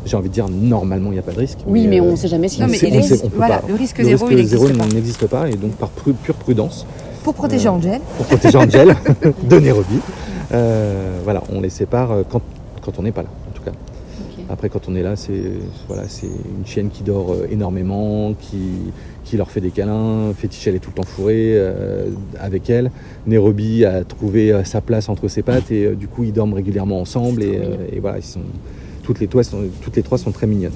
j'ai 0.07 0.17
envie 0.17 0.31
de 0.31 0.33
dire, 0.33 0.47
normalement, 0.49 1.11
il 1.11 1.13
n'y 1.13 1.19
a 1.19 1.23
pas 1.23 1.33
de 1.33 1.39
risque. 1.39 1.59
Oui, 1.67 1.87
mais 1.87 2.01
euh, 2.01 2.05
on 2.05 2.13
ne 2.13 2.17
sait 2.17 2.27
jamais 2.27 2.49
si 2.49 2.59
Non, 2.59 2.69
on 2.69 2.71
mais 2.71 2.79
sait- 2.79 2.89
est- 2.89 3.03
sait- 3.03 3.29
voilà, 3.37 3.59
pas. 3.59 3.69
le 3.69 3.75
risque 3.75 3.99
le 3.99 4.05
zéro, 4.05 4.25
risque 4.25 4.41
il 4.41 4.47
zéro 4.47 4.65
n'existe 4.65 4.81
pas. 4.89 4.95
n'existe 4.95 5.27
pas. 5.27 5.49
Et 5.51 5.57
donc, 5.57 5.73
par 5.73 5.91
pure 5.91 6.35
prudence, 6.37 6.87
Pour 7.23 7.35
protéger 7.35 7.69
Euh, 7.69 7.73
Angel, 7.73 8.01
pour 8.17 8.25
protéger 8.25 8.57
Angel 8.57 8.97
de 9.51 9.59
Nairobi. 9.59 9.99
Euh, 10.53 11.19
voilà, 11.23 11.43
on 11.55 11.61
les 11.61 11.69
sépare 11.69 12.13
euh, 12.13 12.23
quand, 12.31 12.41
quand 12.81 12.93
on 12.99 13.03
n'est 13.03 13.13
pas 13.13 13.25
là, 13.25 13.29
en 13.51 13.55
tout 13.55 13.63
cas. 13.63 13.73
Ok. 13.73 14.36
Après, 14.49 14.69
quand 14.69 14.89
on 14.89 14.95
est 14.95 15.03
là, 15.03 15.17
c'est 15.17 15.43
voilà, 15.89 16.09
c'est 16.09 16.27
une 16.27 16.65
chienne 16.65 16.91
qui 16.91 17.03
dort 17.03 17.33
euh, 17.33 17.49
énormément, 17.51 18.33
qui, 18.35 18.93
qui 19.27 19.37
leur 19.37 19.51
fait 19.51 19.61
des 19.61 19.71
câlins. 19.71 20.33
Fétiche, 20.35 20.67
elle 20.69 20.77
est 20.77 20.79
tout 20.79 20.91
le 20.91 21.03
temps 21.03 21.09
fourrée 21.09 21.53
euh, 21.57 22.09
avec 22.39 22.71
elle. 22.71 22.91
Nairobi 23.27 23.85
a 23.85 24.05
trouvé 24.05 24.53
euh, 24.53 24.65
sa 24.65 24.81
place 24.81 25.09
entre 25.09 25.29
ses 25.29 25.43
pattes 25.43 25.71
et 25.71 25.85
euh, 25.85 25.95
du 25.95 26.07
coup, 26.07 26.25
ils 26.25 26.33
dorment 26.33 26.55
régulièrement 26.55 27.01
ensemble. 27.01 27.43
Et, 27.43 27.99
voilà, 28.01 28.19
ils 28.19 28.25
sont, 28.25 28.41
toutes, 29.03 29.21
les 29.21 29.27
trois 29.27 29.43
sont, 29.43 29.65
toutes 29.83 29.97
les 29.97 30.03
trois 30.03 30.17
sont 30.17 30.31
très 30.31 30.47
mignonnes. 30.47 30.73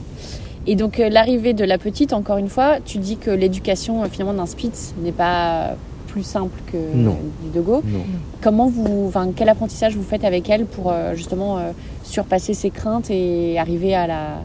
Et 0.67 0.75
donc, 0.75 0.99
l'arrivée 0.99 1.55
de 1.55 1.65
la 1.65 1.79
petite, 1.79 2.13
encore 2.13 2.37
une 2.37 2.49
fois, 2.49 2.79
tu 2.85 2.99
dis 2.99 3.17
que 3.17 3.31
l'éducation 3.31 4.05
finalement 4.11 4.35
d'un 4.35 4.47
Spitz 4.47 4.95
n'est 5.03 5.13
pas 5.13 5.77
plus 6.11 6.23
simple 6.23 6.59
que 6.71 6.77
Non. 6.95 7.17
du 7.43 7.51
Dogo. 7.55 7.83
Non. 7.87 8.01
Comment 8.43 8.69
vous, 8.69 9.05
enfin, 9.09 9.31
quel 9.35 9.49
apprentissage 9.49 9.97
vous 9.97 10.03
faites 10.03 10.25
avec 10.25 10.49
elle 10.51 10.67
pour 10.67 10.91
euh, 10.91 11.15
justement 11.15 11.59
euh, 11.59 11.71
surpasser 12.03 12.55
ses 12.55 12.71
craintes 12.71 13.11
et 13.11 13.59
arriver 13.59 13.95
à 13.95 14.07
la 14.07 14.43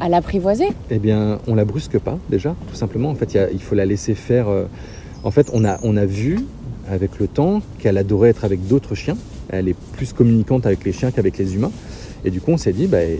à 0.00 0.08
l'apprivoiser? 0.08 0.66
Eh 0.90 0.98
bien, 0.98 1.38
on 1.46 1.54
la 1.54 1.64
brusque 1.64 1.98
pas 1.98 2.18
déjà, 2.28 2.54
tout 2.68 2.74
simplement. 2.74 3.10
En 3.10 3.14
fait, 3.14 3.34
il 3.34 3.36
y 3.36 3.40
a- 3.40 3.50
il 3.50 3.62
faut 3.62 3.74
la 3.76 3.84
laisser 3.86 4.14
faire. 4.14 4.48
euh, 4.48 4.64
En 5.24 5.30
fait, 5.30 5.48
on 5.52 5.64
a, 5.64 5.78
on 5.84 5.96
a 5.96 6.04
vu 6.04 6.40
avec 6.90 7.20
le 7.20 7.28
temps 7.28 7.60
qu'elle 7.78 7.96
adorait 7.96 8.30
être 8.30 8.44
avec 8.44 8.66
d'autres 8.66 8.96
chiens. 8.96 9.16
Elle 9.50 9.68
est 9.68 9.76
plus 9.96 10.12
communicante 10.12 10.66
avec 10.66 10.84
les 10.84 10.92
chiens 10.92 11.12
qu'avec 11.12 11.38
les 11.38 11.54
humains. 11.54 11.70
Et 12.24 12.30
du 12.30 12.40
coup, 12.40 12.52
on 12.52 12.56
s'est 12.56 12.72
dit, 12.72 12.86
bah, 12.86 12.98
euh, 12.98 13.16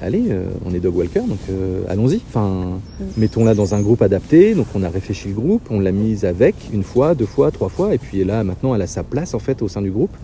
allez, 0.00 0.24
euh, 0.30 0.44
on 0.64 0.72
est 0.72 0.80
dog 0.80 0.96
walker, 0.96 1.20
donc 1.20 1.38
euh, 1.50 1.82
allons-y. 1.88 2.20
Enfin, 2.28 2.80
mettons-la 3.18 3.54
dans 3.54 3.74
un 3.74 3.80
groupe 3.80 4.00
adapté. 4.00 4.54
Donc, 4.54 4.66
on 4.74 4.82
a 4.82 4.88
réfléchi 4.88 5.28
le 5.28 5.34
groupe, 5.34 5.62
on 5.70 5.80
l'a 5.80 5.92
mise 5.92 6.24
avec 6.24 6.54
une 6.72 6.82
fois, 6.82 7.14
deux 7.14 7.26
fois, 7.26 7.50
trois 7.50 7.68
fois, 7.68 7.94
et 7.94 7.98
puis 7.98 8.24
là, 8.24 8.44
maintenant, 8.44 8.74
elle 8.74 8.82
a 8.82 8.86
sa 8.86 9.02
place 9.02 9.34
en 9.34 9.38
fait 9.38 9.60
au 9.60 9.68
sein 9.68 9.82
du 9.82 9.90
groupe. 9.90 10.16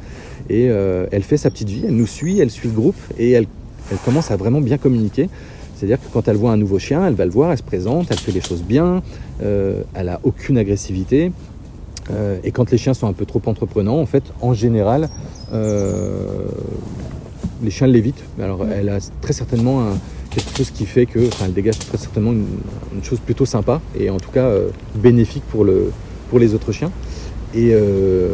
Et 0.48 0.68
euh, 0.70 1.06
elle 1.12 1.22
fait 1.22 1.36
sa 1.36 1.50
petite 1.50 1.68
vie, 1.68 1.82
elle 1.86 1.96
nous 1.96 2.06
suit, 2.06 2.40
elle 2.40 2.50
suit 2.50 2.68
le 2.68 2.74
groupe, 2.74 2.96
et 3.18 3.32
elle, 3.32 3.46
elle 3.90 3.98
commence 3.98 4.30
à 4.30 4.36
vraiment 4.36 4.62
bien 4.62 4.78
communiquer. 4.78 5.28
C'est-à-dire 5.76 5.98
que 5.98 6.10
quand 6.10 6.26
elle 6.26 6.36
voit 6.36 6.52
un 6.52 6.56
nouveau 6.56 6.78
chien, 6.78 7.06
elle 7.06 7.14
va 7.14 7.26
le 7.26 7.30
voir, 7.30 7.52
elle 7.52 7.58
se 7.58 7.62
présente, 7.62 8.06
elle 8.10 8.18
fait 8.18 8.32
les 8.32 8.40
choses 8.40 8.62
bien, 8.62 9.02
elle 9.40 10.08
a 10.08 10.20
aucune 10.22 10.56
agressivité. 10.56 11.32
Et 12.44 12.52
quand 12.52 12.70
les 12.70 12.78
chiens 12.78 12.94
sont 12.94 13.08
un 13.08 13.12
peu 13.12 13.26
trop 13.26 13.42
entreprenants, 13.46 13.98
en 13.98 14.06
fait, 14.06 14.22
en 14.40 14.54
général, 14.54 15.10
les 17.62 17.70
chiens 17.70 17.86
l'évitent. 17.86 18.22
Alors, 18.40 18.64
elle 18.66 18.88
a 18.88 18.98
très 19.20 19.32
certainement 19.32 19.82
un- 19.82 19.98
quelque 20.30 20.56
chose 20.56 20.70
qui 20.70 20.84
fait 20.86 21.06
que, 21.06 21.26
enfin, 21.28 21.44
elle 21.46 21.52
dégage 21.54 21.78
très 21.78 21.98
certainement 21.98 22.32
une, 22.32 22.46
une 22.94 23.04
chose 23.04 23.20
plutôt 23.20 23.46
sympa 23.46 23.80
et 23.98 24.10
en 24.10 24.18
tout 24.18 24.30
cas 24.32 24.46
euh, 24.46 24.68
bénéfique 24.96 25.44
pour, 25.50 25.64
le, 25.64 25.92
pour 26.30 26.38
les 26.38 26.54
autres 26.54 26.72
chiens. 26.72 26.90
Et, 27.54 27.70
euh, 27.72 28.28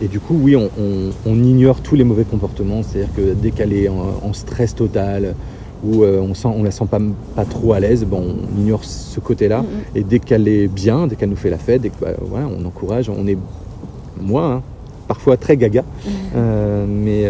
et 0.00 0.06
du 0.06 0.20
coup, 0.20 0.38
oui, 0.40 0.54
on, 0.54 0.70
on- 0.78 1.10
on 1.26 1.42
ignore 1.42 1.80
tous 1.80 1.96
les 1.96 2.04
mauvais 2.04 2.22
comportements. 2.24 2.82
C'est-à-dire 2.84 3.12
que 3.16 3.34
dès 3.34 3.50
qu'elle 3.50 3.72
est 3.72 3.88
en, 3.88 4.20
en 4.22 4.32
stress 4.32 4.74
total 4.76 5.34
ou 5.82 6.04
euh, 6.04 6.20
on 6.20 6.34
sent, 6.34 6.48
on 6.48 6.62
la 6.62 6.70
sent 6.70 6.84
pas, 6.88 7.00
pas 7.34 7.44
trop 7.44 7.72
à 7.72 7.80
l'aise, 7.80 8.04
bon, 8.04 8.36
on 8.56 8.60
ignore 8.60 8.84
ce 8.84 9.18
côté-là. 9.18 9.62
Mhm. 9.62 9.66
Et 9.96 10.02
dès 10.04 10.20
qu'elle 10.20 10.46
est 10.46 10.68
bien, 10.68 11.08
dès 11.08 11.16
qu'elle 11.16 11.30
nous 11.30 11.36
fait 11.36 11.50
la 11.50 11.58
fête, 11.58 11.82
dès 11.82 11.88
que, 11.90 11.98
bah, 12.00 12.12
voilà, 12.22 12.46
on 12.46 12.64
encourage. 12.64 13.08
On 13.10 13.26
est, 13.26 13.36
moi, 14.20 14.44
hein, 14.46 14.62
parfois 15.08 15.36
très 15.36 15.56
gaga, 15.56 15.82
Euh, 16.36 16.86
mais, 16.88 17.26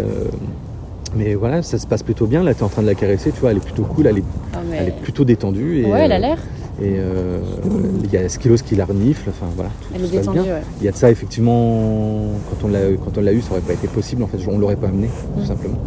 mais 1.16 1.34
voilà, 1.34 1.62
ça 1.62 1.78
se 1.78 1.86
passe 1.86 2.02
plutôt 2.02 2.26
bien. 2.26 2.42
Là, 2.42 2.54
tu 2.54 2.60
es 2.60 2.62
en 2.64 2.68
train 2.68 2.82
de 2.82 2.86
la 2.86 2.94
caresser, 2.94 3.30
tu 3.32 3.40
vois, 3.40 3.50
elle 3.50 3.58
est 3.58 3.64
plutôt 3.64 3.82
cool, 3.84 4.06
elle 4.06 4.18
est, 4.18 4.24
Ah, 4.52 4.58
mais- 4.68 4.76
elle 4.80 4.88
est 4.88 5.00
plutôt 5.02 5.24
détendue. 5.24 5.80
Et, 5.80 5.84
Ouais, 5.86 6.00
elle 6.04 6.12
a 6.12 6.16
euh, 6.16 6.18
l'air. 6.18 6.38
Et 6.82 6.96
euh, 6.98 7.38
il 8.02 8.12
y 8.12 8.16
a 8.16 8.28
Skilos 8.28 8.56
qui 8.64 8.74
la 8.74 8.84
renifle, 8.84 9.30
enfin 9.30 9.46
voilà, 9.54 9.70
tout, 9.80 9.88
Elle 9.94 10.00
tout 10.02 10.06
est 10.14 10.18
détendue, 10.18 10.40
ouais. 10.40 10.62
Il 10.80 10.84
y 10.84 10.88
a 10.88 10.90
de 10.92 10.96
ça, 10.96 11.08
effectivement, 11.10 12.20
quand 12.50 12.66
on 12.66 12.68
l'a 12.70 12.80
quand 13.04 13.16
on 13.16 13.20
l'a 13.20 13.32
eu, 13.32 13.40
ça 13.42 13.52
aurait 13.52 13.60
pas 13.60 13.74
été 13.74 13.86
possible, 13.86 14.24
en 14.24 14.26
fait, 14.26 14.38
on 14.50 14.58
l'aurait 14.58 14.74
pas 14.76 14.88
amené, 14.88 15.08
tout 15.36 15.42
Mm. 15.42 15.46
simplement. 15.46 15.78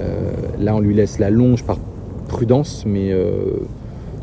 Euh, 0.00 0.32
là, 0.60 0.74
on 0.76 0.80
lui 0.80 0.94
laisse 0.94 1.18
la 1.18 1.30
longe 1.30 1.62
par 1.64 1.78
prudence, 2.28 2.84
mais, 2.86 3.12
euh, 3.12 3.32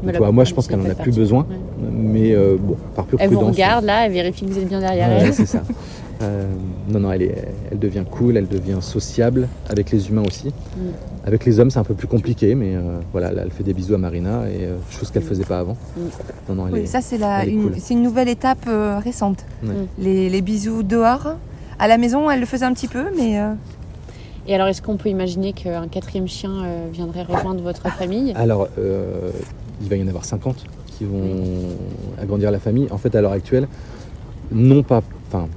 Mais 0.04 0.14
moi, 0.32 0.44
je 0.44 0.54
pense 0.54 0.68
qu'elle 0.68 0.82
en 0.82 0.90
a 0.90 0.94
plus 0.96 1.16
besoin, 1.16 1.48
Ouais. 1.50 1.88
mais 1.92 2.36
euh, 2.36 2.58
bon, 2.60 2.76
par 2.96 3.06
pure 3.06 3.18
Elle 3.22 3.30
vous 3.30 3.38
prudence. 3.38 3.56
regarde 3.56 3.86
là, 3.86 4.06
elle 4.06 4.12
vérifie 4.12 4.46
que 4.46 4.52
vous 4.52 4.60
êtes 4.60 4.68
bien 4.68 4.82
derrière 4.82 5.08
Ouais, 5.08 5.18
elle. 5.28 5.34
c'est 5.34 5.46
ça. 5.48 5.64
Euh, 6.24 6.46
non, 6.90 7.00
non, 7.02 7.12
elle, 7.12 7.22
est, 7.24 7.36
elle 7.72 7.80
devient 7.80 8.04
cool, 8.10 8.38
elle 8.38 8.48
devient 8.48 8.78
sociable 8.82 9.48
avec 9.70 9.92
les 9.92 10.10
humains 10.10 10.24
aussi. 10.26 10.48
Mm. 10.48 10.82
Avec 11.26 11.46
les 11.46 11.60
hommes, 11.60 11.70
c'est 11.70 11.80
un 11.80 11.84
peu 11.84 11.94
plus 11.94 12.08
compliqué, 12.08 12.56
mais 12.56 12.76
euh, 12.76 13.00
voilà, 13.12 13.32
là, 13.32 13.42
elle 13.44 13.52
fait 13.52 13.64
des 13.64 13.74
bisous 13.74 13.94
à 13.96 13.98
Marina, 13.98 14.50
et 14.50 14.66
euh, 14.66 14.78
chose 14.90 15.12
qu'elle 15.12 15.24
Mm. 15.24 15.28
faisait 15.28 15.44
pas 15.44 15.60
avant. 15.60 15.74
Mm. 15.98 16.02
Non, 16.50 16.56
non, 16.56 16.68
elle 16.68 16.74
Oui, 16.74 16.80
est- 16.82 16.86
ça 16.86 17.02
c'est 17.02 17.18
une, 17.48 17.64
cool. 17.64 17.74
c'est 17.80 17.94
une 17.94 18.02
nouvelle 18.04 18.30
étape 18.30 18.66
euh, 18.68 19.00
récente. 19.00 19.46
Ouais. 19.64 19.70
Les, 20.00 20.30
les 20.30 20.42
bisous 20.42 20.84
dehors. 20.84 21.36
À 21.80 21.88
la 21.88 21.98
maison, 21.98 22.30
elle 22.32 22.40
le 22.40 22.46
faisait 22.46 22.66
un 22.66 22.74
petit 22.74 22.88
peu, 22.88 23.04
mais 23.18 23.40
euh, 23.40 23.54
Et 24.48 24.54
alors, 24.56 24.68
est-ce 24.68 24.82
qu'on 24.82 24.98
peut 24.98 25.10
imaginer 25.10 25.54
qu'un 25.54 25.88
quatrième 25.88 26.28
chien 26.28 26.52
euh, 26.64 26.88
viendrait 26.92 27.24
rejoindre 27.24 27.62
votre 27.62 27.90
famille? 27.90 28.34
Alors, 28.36 28.68
euh, 28.78 29.32
il 29.82 29.90
va 29.90 29.96
y 29.96 30.04
en 30.04 30.08
avoir 30.08 30.26
50 30.26 30.64
qui 30.88 31.06
vont 31.06 31.70
agrandir 32.22 32.52
la 32.52 32.60
famille. 32.60 32.88
En 32.92 32.98
fait, 32.98 33.16
à 33.16 33.22
l'heure 33.22 33.32
actuelle, 33.32 33.68
non 34.52 34.84
pas. 34.84 35.02
Enfin, 35.30 35.48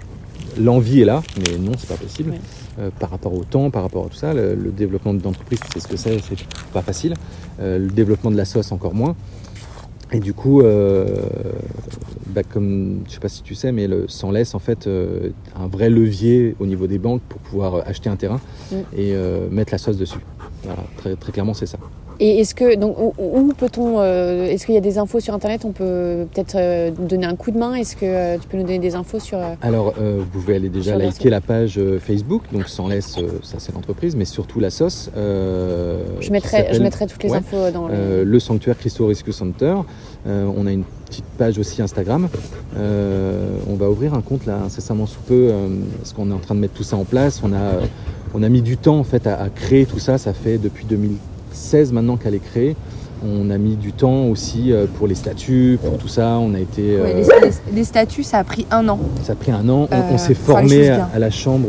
l'envie 0.58 1.00
est 1.02 1.04
là, 1.04 1.22
mais 1.38 1.58
non, 1.58 1.72
c'est 1.78 1.88
pas 1.88 1.96
possible. 1.96 2.30
Ouais. 2.30 2.40
Euh, 2.78 2.90
par 2.98 3.10
rapport 3.10 3.32
au 3.34 3.44
temps, 3.44 3.70
par 3.70 3.82
rapport 3.82 4.06
à 4.06 4.08
tout 4.08 4.16
ça, 4.16 4.34
le, 4.34 4.54
le 4.54 4.70
développement 4.70 5.14
d'entreprise, 5.14 5.58
sais 5.72 5.80
ce 5.80 5.88
que 5.88 5.96
c'est, 5.96 6.18
c'est 6.20 6.36
pas 6.72 6.82
facile. 6.82 7.14
Euh, 7.60 7.78
le 7.78 7.88
développement 7.88 8.30
de 8.30 8.36
la 8.36 8.44
sauce, 8.44 8.72
encore 8.72 8.94
moins. 8.94 9.16
Et 10.12 10.20
du 10.20 10.34
coup, 10.34 10.60
euh, 10.60 11.06
bah, 12.28 12.42
comme 12.42 13.00
je 13.08 13.14
sais 13.14 13.18
pas 13.20 13.28
si 13.28 13.42
tu 13.42 13.54
sais, 13.54 13.72
mais 13.72 13.86
le 13.88 14.06
sans 14.08 14.30
laisse 14.30 14.54
en 14.54 14.58
fait 14.60 14.88
un 14.88 15.66
vrai 15.66 15.90
levier 15.90 16.54
au 16.60 16.66
niveau 16.66 16.86
des 16.86 16.98
banques 16.98 17.22
pour 17.28 17.40
pouvoir 17.40 17.82
acheter 17.88 18.08
un 18.08 18.16
terrain 18.16 18.40
Mm. 18.70 18.76
et 18.96 19.14
mettre 19.50 19.72
la 19.72 19.78
sauce 19.78 19.96
dessus. 19.96 20.18
Voilà, 20.64 20.82
très, 20.96 21.14
très 21.16 21.32
clairement, 21.32 21.54
c'est 21.54 21.66
ça. 21.66 21.78
Et 22.18 22.40
est-ce 22.40 22.54
que 22.54 22.76
donc 22.76 22.96
où, 22.98 23.12
où 23.18 23.52
peut-on 23.52 24.00
euh, 24.00 24.46
Est-ce 24.46 24.64
qu'il 24.64 24.74
y 24.74 24.78
a 24.78 24.82
des 24.82 24.96
infos 24.98 25.20
sur 25.20 25.34
internet? 25.34 25.62
On 25.64 25.72
peut 25.72 26.26
peut-être 26.32 26.54
euh, 26.56 26.90
donner 26.90 27.26
un 27.26 27.36
coup 27.36 27.50
de 27.50 27.58
main. 27.58 27.74
Est-ce 27.74 27.94
que 27.96 28.06
euh, 28.06 28.38
tu 28.38 28.48
peux 28.48 28.56
nous 28.56 28.62
donner 28.62 28.78
des 28.78 28.94
infos 28.94 29.18
sur 29.20 29.38
euh, 29.38 29.54
Alors, 29.60 29.94
euh, 30.00 30.18
vous 30.20 30.26
pouvez 30.40 30.56
aller 30.56 30.68
déjà 30.70 30.96
liker 30.96 31.28
la 31.28 31.40
page 31.42 31.76
euh, 31.78 31.98
Facebook, 31.98 32.42
donc 32.52 32.68
sans 32.68 32.88
laisse, 32.88 33.16
euh, 33.18 33.28
ça 33.42 33.56
c'est 33.58 33.74
l'entreprise, 33.74 34.16
mais 34.16 34.24
surtout 34.24 34.60
la 34.60 34.70
sauce. 34.70 35.10
euh, 35.16 36.04
Je 36.20 36.30
mettrai, 36.32 36.68
je 36.72 36.82
mettrai 36.82 37.06
toutes 37.06 37.22
les 37.22 37.30
Ouais. 37.30 37.38
infos 37.38 37.70
dans 37.72 37.88
le. 37.88 37.94
euh, 37.94 38.24
le 38.24 38.40
sanctuaire 38.40 38.78
Christo 38.78 39.06
Rescue 39.06 39.32
Center. 39.32 39.74
Euh, 40.26 40.48
on 40.56 40.66
a 40.66 40.72
une 40.72 40.84
petite 41.06 41.24
page 41.38 41.58
aussi 41.58 41.82
Instagram. 41.82 42.28
Euh, 42.78 43.58
on 43.70 43.74
va 43.74 43.90
ouvrir 43.90 44.14
un 44.14 44.22
compte 44.22 44.46
là 44.46 44.58
incessamment 44.64 45.06
sous 45.06 45.20
peu, 45.20 45.48
euh, 45.50 45.68
parce 45.98 46.12
qu'on 46.12 46.30
est 46.30 46.34
en 46.34 46.38
train 46.38 46.54
de 46.54 46.60
mettre 46.60 46.74
tout 46.74 46.82
ça 46.82 46.96
en 46.96 47.04
place. 47.04 47.40
On 47.44 47.52
a, 47.52 47.56
euh, 47.56 47.80
on 48.34 48.42
a 48.42 48.48
mis 48.48 48.62
du 48.62 48.76
temps 48.76 48.98
en 48.98 49.04
fait 49.04 49.26
à, 49.26 49.40
à 49.40 49.48
créer 49.50 49.86
tout 49.86 49.98
ça. 49.98 50.18
Ça 50.18 50.32
fait 50.32 50.58
depuis 50.58 50.84
2016 51.56 51.92
maintenant 51.92 52.16
qu'elle 52.16 52.34
est 52.34 52.38
créée. 52.44 52.76
On 53.24 53.48
a 53.48 53.56
mis 53.56 53.76
du 53.76 53.92
temps 53.92 54.26
aussi 54.26 54.72
euh, 54.72 54.84
pour 54.98 55.06
les 55.06 55.14
statuts, 55.14 55.78
pour 55.82 55.96
tout 55.96 56.06
ça. 56.08 56.36
On 56.38 56.54
a 56.54 56.60
été. 56.60 56.82
ouais, 57.00 57.14
euh, 57.14 57.22
les, 57.40 57.48
les- 57.48 57.54
les 57.74 57.84
statuts, 57.84 58.22
ça 58.22 58.38
a 58.38 58.44
pris 58.44 58.66
un 58.70 58.86
an. 58.90 58.98
ça 59.22 59.32
a 59.32 59.36
pris 59.36 59.50
un 59.52 59.66
an. 59.70 59.88
On, 59.90 59.94
Euh, 59.94 60.00
on 60.12 60.18
s'est 60.18 60.34
formé 60.34 60.90
à, 60.90 61.18
la 61.18 61.30
chambre, 61.30 61.68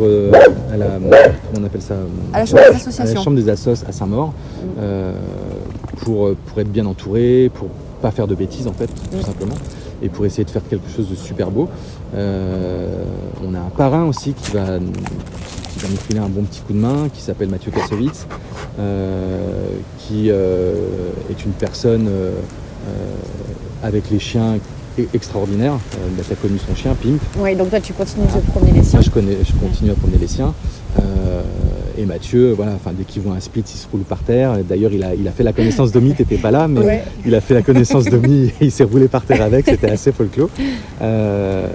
à 0.73 0.75
la, 0.77 0.85
comment 0.99 1.61
on 1.61 1.63
appelle 1.63 1.81
ça 1.81 1.95
À 2.33 2.39
la 2.39 2.45
chambre 2.45 2.61
des 2.61 2.67
à 2.67 2.69
la 2.71 2.75
associations. 2.75 3.21
chambre 3.23 3.37
des 3.37 3.49
assos 3.49 3.83
à 3.87 3.91
Saint-Maur 3.93 4.33
euh, 4.79 5.13
pour, 6.03 6.31
pour 6.35 6.59
être 6.59 6.71
bien 6.71 6.85
entouré, 6.85 7.49
pour 7.53 7.69
pas 8.01 8.11
faire 8.11 8.27
de 8.27 8.35
bêtises 8.35 8.67
en 8.67 8.73
fait, 8.73 8.87
tout 8.87 9.17
Mm. 9.17 9.21
simplement, 9.21 9.55
et 10.03 10.09
pour 10.09 10.25
essayer 10.25 10.43
de 10.43 10.49
faire 10.49 10.61
quelque 10.69 10.89
chose 10.95 11.09
de 11.09 11.15
super 11.15 11.49
beau. 11.49 11.69
Euh, 12.13 13.03
on 13.49 13.53
a 13.55 13.59
un 13.59 13.69
parrain 13.75 14.03
aussi 14.03 14.33
qui 14.33 14.51
va, 14.51 14.65
qui 14.79 15.79
va 15.79 15.87
nous 15.89 15.97
filer 16.07 16.19
un 16.19 16.27
bon 16.29 16.43
petit 16.43 16.59
coup 16.61 16.73
de 16.73 16.77
main, 16.79 17.07
qui 17.13 17.21
s'appelle 17.21 17.47
Mathieu 17.49 17.71
Kassovitz, 17.71 18.27
euh, 18.29 18.35
qui 19.99 20.29
euh, 20.29 20.73
est 21.29 21.43
une 21.45 21.51
personne 21.51 22.07
euh, 22.07 22.31
euh, 22.87 22.91
avec 23.83 24.09
les 24.11 24.19
chiens 24.19 24.55
e- 24.99 25.03
extraordinaire. 25.13 25.73
Euh, 25.73 26.21
tu 26.25 26.33
as 26.33 26.35
connu 26.35 26.57
son 26.59 26.75
chien, 26.75 26.95
Pimp. 27.01 27.19
Ouais, 27.39 27.55
donc 27.55 27.69
toi 27.69 27.79
tu 27.79 27.93
continues 27.93 28.25
de 28.27 28.51
promener 28.51 28.71
les 28.73 28.83
siens. 28.83 28.99
Moi, 28.99 29.03
je, 29.05 29.09
connais, 29.09 29.37
je 29.43 29.53
continue 29.53 29.91
à 29.91 29.95
promener 29.95 30.17
les 30.19 30.27
siens. 30.27 30.53
Euh, 30.99 31.41
et 31.97 32.05
Mathieu, 32.05 32.51
voilà, 32.53 32.73
enfin, 32.73 32.91
dès 32.95 33.03
qu'il 33.03 33.23
voit 33.23 33.33
un 33.35 33.39
split, 33.39 33.63
il 33.67 33.77
se 33.77 33.87
roule 33.91 34.01
par 34.01 34.19
terre. 34.19 34.57
D'ailleurs, 34.67 34.91
il 34.93 35.03
a, 35.03 35.15
il 35.15 35.27
a 35.27 35.31
fait 35.31 35.43
la 35.43 35.53
connaissance 35.53 35.91
d'Omi, 35.91 36.13
t'étais 36.13 36.37
pas 36.37 36.51
là, 36.51 36.67
mais 36.67 36.81
Ouais. 36.81 37.03
il 37.25 37.33
a 37.33 37.41
fait 37.41 37.55
la 37.55 37.63
connaissance 37.63 38.05
d'Omi 38.05 38.51
et 38.61 38.65
il 38.65 38.71
s'est 38.71 38.83
roulé 38.83 39.07
par 39.07 39.23
terre 39.23 39.41
avec, 39.41 39.65
c'était 39.65 39.89
assez 39.89 40.11
folklore. 40.11 40.49
Euh, 41.01 41.65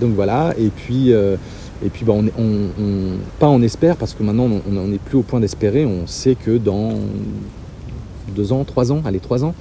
donc 0.00 0.14
voilà, 0.14 0.54
et 0.58 0.68
puis, 0.68 1.12
euh, 1.12 1.36
et 1.84 1.88
puis 1.88 2.04
bah, 2.04 2.12
on, 2.16 2.26
est- 2.26 2.32
on- 2.38 2.82
on- 2.82 3.18
pas 3.38 3.48
on 3.48 3.60
espère, 3.62 3.96
parce 3.96 4.14
que 4.14 4.22
maintenant 4.22 4.48
on 4.68 4.72
n'en 4.72 4.90
est 4.92 4.98
plus 4.98 5.18
au 5.18 5.22
point 5.22 5.40
d'espérer, 5.40 5.84
on 5.86 6.06
sait 6.06 6.34
que 6.34 6.56
dans 6.56 6.90
deux 8.34 8.52
ans, 8.52 8.64
trois 8.64 8.92
ans, 8.92 9.00
allez, 9.04 9.18
trois 9.20 9.44
ans, 9.44 9.54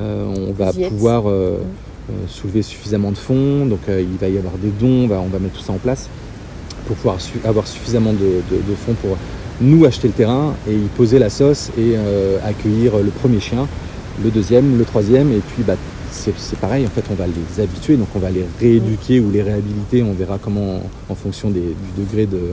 euh, 0.00 0.24
on 0.48 0.52
va 0.52 0.72
pouvoir 0.88 1.28
euh, 1.28 1.58
euh, 2.10 2.12
soulever 2.28 2.62
suffisamment 2.62 3.10
de 3.10 3.16
fonds, 3.18 3.66
donc 3.66 3.80
il 3.88 4.16
va 4.20 4.28
y 4.28 4.38
avoir 4.38 4.54
des 4.62 4.70
dons, 4.70 5.04
on 5.04 5.08
va, 5.08 5.20
on 5.20 5.28
va 5.28 5.38
mettre 5.38 5.54
tout 5.58 5.64
ça 5.64 5.72
en 5.72 5.78
place 5.78 6.08
pour 6.86 6.96
pouvoir 6.96 7.20
su- 7.20 7.40
avoir 7.44 7.66
suffisamment 7.66 8.12
de, 8.12 8.18
de- 8.50 8.56
de 8.68 8.74
fonds 8.74 8.94
pour 9.00 9.16
nous 9.60 9.84
acheter 9.84 10.08
le 10.08 10.14
terrain 10.14 10.54
et 10.68 10.74
y 10.74 10.88
poser 10.96 11.18
la 11.18 11.30
sauce 11.30 11.70
et 11.78 11.94
accueillir 12.44 12.96
le 12.98 13.10
premier 13.10 13.38
chien, 13.40 13.66
le 14.22 14.30
deuxième, 14.30 14.76
le 14.78 14.84
troisième, 14.84 15.30
et 15.32 15.40
puis 15.54 15.62
bah, 15.62 15.74
c'est 16.36 16.58
pareil, 16.58 16.86
en 16.86 16.90
fait 16.90 17.04
on 17.10 17.14
va 17.14 17.26
les 17.26 17.62
habituer, 17.62 17.96
donc 17.96 18.08
on 18.14 18.18
va 18.18 18.30
les 18.30 18.44
rééduquer 18.60 19.20
ou 19.20 19.30
les 19.30 19.42
réhabiliter, 19.42 20.02
on 20.02 20.12
verra 20.12 20.38
comment 20.38 20.80
en 21.08 21.14
fonction 21.14 21.50
du 21.50 21.60
degré 21.96 22.26
de, 22.26 22.52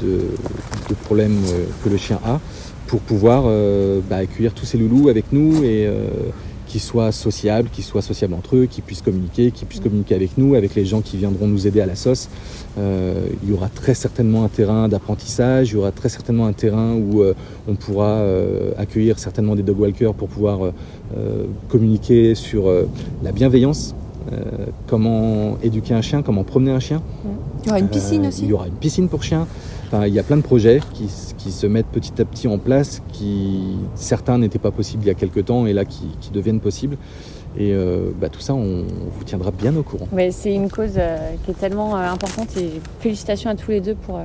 de, 0.00 0.94
problème 1.04 1.36
euh, 1.48 1.64
que 1.82 1.90
le 1.90 1.96
chien 1.96 2.18
a, 2.24 2.40
pour 2.86 3.00
pouvoir 3.00 3.44
euh, 3.46 4.00
bah, 4.08 4.16
accueillir 4.16 4.54
tous 4.54 4.64
ces 4.64 4.78
loulous 4.78 5.08
avec 5.08 5.26
nous 5.32 5.62
et 5.64 5.88
qu'ils 6.74 6.82
soient 6.82 7.12
sociables, 7.12 7.68
qu'ils 7.70 7.84
soient 7.84 8.02
sociables 8.02 8.34
entre 8.34 8.56
eux, 8.56 8.66
qu'ils 8.66 8.82
puissent 8.82 9.00
communiquer, 9.00 9.52
qu'ils 9.52 9.68
puissent 9.68 9.80
communiquer 9.80 10.16
avec 10.16 10.36
nous, 10.36 10.56
avec 10.56 10.74
les 10.74 10.84
gens 10.84 11.02
qui 11.02 11.16
viendront 11.16 11.46
nous 11.46 11.68
aider 11.68 11.80
à 11.80 11.86
la 11.86 11.94
sauce. 11.94 12.28
Euh, 12.78 13.28
il 13.44 13.50
y 13.50 13.52
aura 13.52 13.68
très 13.68 13.94
certainement 13.94 14.42
un 14.42 14.48
terrain 14.48 14.88
d'apprentissage, 14.88 15.70
il 15.70 15.74
y 15.74 15.76
aura 15.76 15.92
très 15.92 16.08
certainement 16.08 16.46
un 16.46 16.52
terrain 16.52 16.94
où 16.94 17.22
euh, 17.22 17.32
on 17.68 17.76
pourra 17.76 18.08
euh, 18.08 18.72
accueillir 18.76 19.20
certainement 19.20 19.54
des 19.54 19.62
dog 19.62 19.78
walkers 19.78 20.14
pour 20.14 20.26
pouvoir 20.26 20.72
communiquer 21.68 22.34
sur 22.34 22.64
la 23.22 23.30
bienveillance, 23.30 23.94
comment 24.88 25.56
éduquer 25.62 25.94
un 25.94 26.02
chien, 26.02 26.22
comment 26.22 26.42
promener 26.42 26.72
un 26.72 26.80
chien. 26.80 27.02
Il 27.62 27.68
y 27.68 27.70
aura 27.70 27.78
une 27.78 27.88
piscine 27.88 28.26
aussi. 28.26 28.42
Il 28.42 28.48
y 28.48 28.52
aura 28.52 28.66
une 28.66 28.74
piscine 28.74 29.08
pour 29.08 29.22
chiens. 29.22 29.46
Enfin, 29.94 30.08
il 30.08 30.14
y 30.14 30.18
a 30.18 30.24
plein 30.24 30.36
de 30.36 30.42
projets 30.42 30.80
qui, 30.92 31.08
se 31.50 31.66
mettent 31.66 31.86
petit 31.86 32.20
à 32.20 32.24
petit 32.24 32.48
en 32.48 32.58
place, 32.58 33.00
qui 33.12 33.76
certains 33.94 34.38
n'étaient 34.38 34.58
pas 34.58 34.72
possibles 34.72 35.04
il 35.04 35.06
y 35.06 35.10
a 35.10 35.14
quelques 35.14 35.44
temps 35.44 35.66
et 35.66 35.72
là 35.72 35.84
qui, 35.84 36.08
qui 36.20 36.30
deviennent 36.30 36.58
possibles. 36.58 36.96
Et 37.56 37.72
euh, 37.72 38.10
bah, 38.18 38.28
tout 38.28 38.40
ça, 38.40 38.54
on, 38.54 38.80
on 38.80 39.10
vous 39.16 39.24
tiendra 39.24 39.52
bien 39.52 39.76
au 39.76 39.82
courant. 39.84 40.08
Mais 40.10 40.32
c'est 40.32 40.52
une 40.52 40.68
cause 40.68 40.94
euh, 40.96 41.16
qui 41.44 41.52
est 41.52 41.54
tellement 41.54 41.96
euh, 41.96 42.10
importante 42.10 42.48
et 42.56 42.80
félicitations 42.98 43.50
à 43.50 43.54
tous 43.54 43.70
les 43.70 43.80
deux 43.80 43.94
pour 43.94 44.18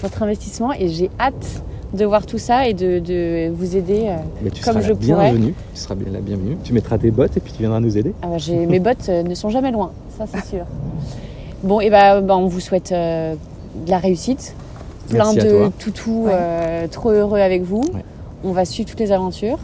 votre 0.00 0.22
investissement 0.22 0.72
et 0.72 0.88
j'ai 0.88 1.10
hâte 1.20 1.62
de 1.92 2.04
voir 2.06 2.24
tout 2.24 2.38
ça 2.38 2.66
et 2.66 2.72
de, 2.72 2.98
de 2.98 3.50
vous 3.52 3.76
aider. 3.76 4.10
Mais 4.42 4.50
tu 4.50 4.62
Comme 4.62 4.74
seras 4.74 4.84
je 4.84 4.88
la 4.90 4.94
pourrais. 4.94 5.30
bienvenue. 5.32 5.54
Tu 5.74 5.80
seras 5.80 5.96
bien 5.96 6.12
la 6.12 6.20
bienvenue. 6.20 6.56
Tu 6.64 6.72
mettras 6.72 6.96
tes 6.96 7.10
bottes 7.10 7.36
et 7.36 7.40
puis 7.40 7.52
tu 7.52 7.58
viendras 7.58 7.80
nous 7.80 7.98
aider. 7.98 8.14
Ah 8.22 8.28
bah, 8.28 8.36
mes 8.68 8.80
bottes 8.80 9.08
ne 9.08 9.34
sont 9.34 9.50
jamais 9.50 9.70
loin, 9.70 9.92
ça 10.16 10.24
c'est 10.26 10.56
sûr. 10.56 10.64
Bon, 11.62 11.80
et 11.80 11.90
bah, 11.90 12.22
bah, 12.22 12.36
on 12.36 12.46
vous 12.46 12.60
souhaite 12.60 12.92
de 12.92 13.90
la 13.90 13.98
réussite, 13.98 14.54
plein 15.08 15.32
Merci 15.32 15.38
de 15.48 15.68
toutous 15.78 16.24
Ouais. 16.26 16.32
euh, 16.34 16.86
trop 16.88 17.10
heureux 17.10 17.38
avec 17.40 17.62
vous. 17.62 17.82
Ouais. 17.94 18.04
On 18.44 18.52
va 18.52 18.64
suivre 18.64 18.88
toutes 18.90 19.00
les 19.00 19.12
aventures. 19.12 19.58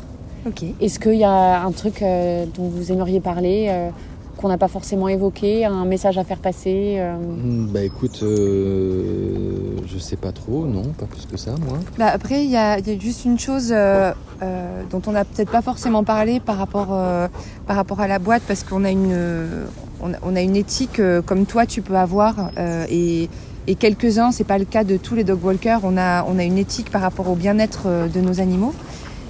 Est-ce 0.80 0.98
qu'il 0.98 1.16
y 1.16 1.24
a 1.24 1.62
un 1.62 1.70
truc 1.72 2.00
euh, 2.02 2.46
dont 2.56 2.68
vous 2.68 2.90
aimeriez 2.92 3.20
parler, 3.20 3.66
euh, 3.68 3.90
qu'on 4.38 4.48
n'a 4.48 4.56
pas 4.56 4.68
forcément 4.68 5.06
évoqué, 5.08 5.66
un 5.66 5.84
message 5.84 6.16
à 6.16 6.24
faire 6.24 6.38
passer 6.38 6.94
euh, 6.98 7.14
Hmm, 7.16 7.66
Bah 7.66 7.82
écoute, 7.82 8.20
euh, 8.22 9.76
je 9.86 9.98
sais 9.98 10.16
pas 10.16 10.32
trop, 10.32 10.64
non, 10.64 10.82
pas 10.98 11.04
plus 11.04 11.26
que 11.30 11.36
ça, 11.36 11.50
moi. 11.60 11.78
Bah, 11.98 12.06
après, 12.12 12.42
il 12.44 12.50
y 12.50 12.56
a, 12.56 12.78
il 12.78 12.88
y 12.88 12.96
a 12.96 12.98
juste 12.98 13.26
une 13.26 13.38
chose 13.38 13.70
euh, 13.70 14.12
euh, 14.42 14.82
dont 14.90 15.02
on 15.06 15.12
n'a 15.12 15.26
peut-être 15.26 15.50
pas 15.50 15.60
forcément 15.62 16.04
parlé 16.04 16.40
par 16.40 16.56
rapport, 16.56 16.88
euh, 16.92 17.28
par 17.66 17.76
rapport 17.76 18.00
à 18.00 18.08
la 18.08 18.18
boîte, 18.18 18.42
parce 18.48 18.62
qu'on 18.62 18.84
a 18.84 18.90
une, 18.90 19.10
euh, 19.12 19.66
on 20.02 20.14
a, 20.14 20.16
on 20.22 20.34
a 20.36 20.40
une 20.40 20.56
éthique 20.56 21.00
euh, 21.00 21.20
comme 21.20 21.44
toi 21.44 21.66
tu 21.66 21.82
peux 21.82 21.96
avoir, 21.96 22.50
euh, 22.58 22.86
et, 22.88 23.28
et 23.66 23.74
quelques-uns, 23.74 24.32
c'est 24.32 24.44
pas 24.44 24.58
le 24.58 24.64
cas 24.64 24.84
de 24.84 24.96
tous 24.96 25.14
les 25.14 25.24
dog 25.24 25.44
walkers, 25.44 25.80
on 25.82 25.96
a, 25.96 26.24
on 26.24 26.38
a 26.38 26.42
une 26.42 26.58
éthique 26.58 26.90
par 26.90 27.02
rapport 27.02 27.28
au 27.28 27.34
bien-être 27.34 27.82
euh, 27.86 28.08
de 28.08 28.20
nos 28.20 28.40
animaux. 28.40 28.74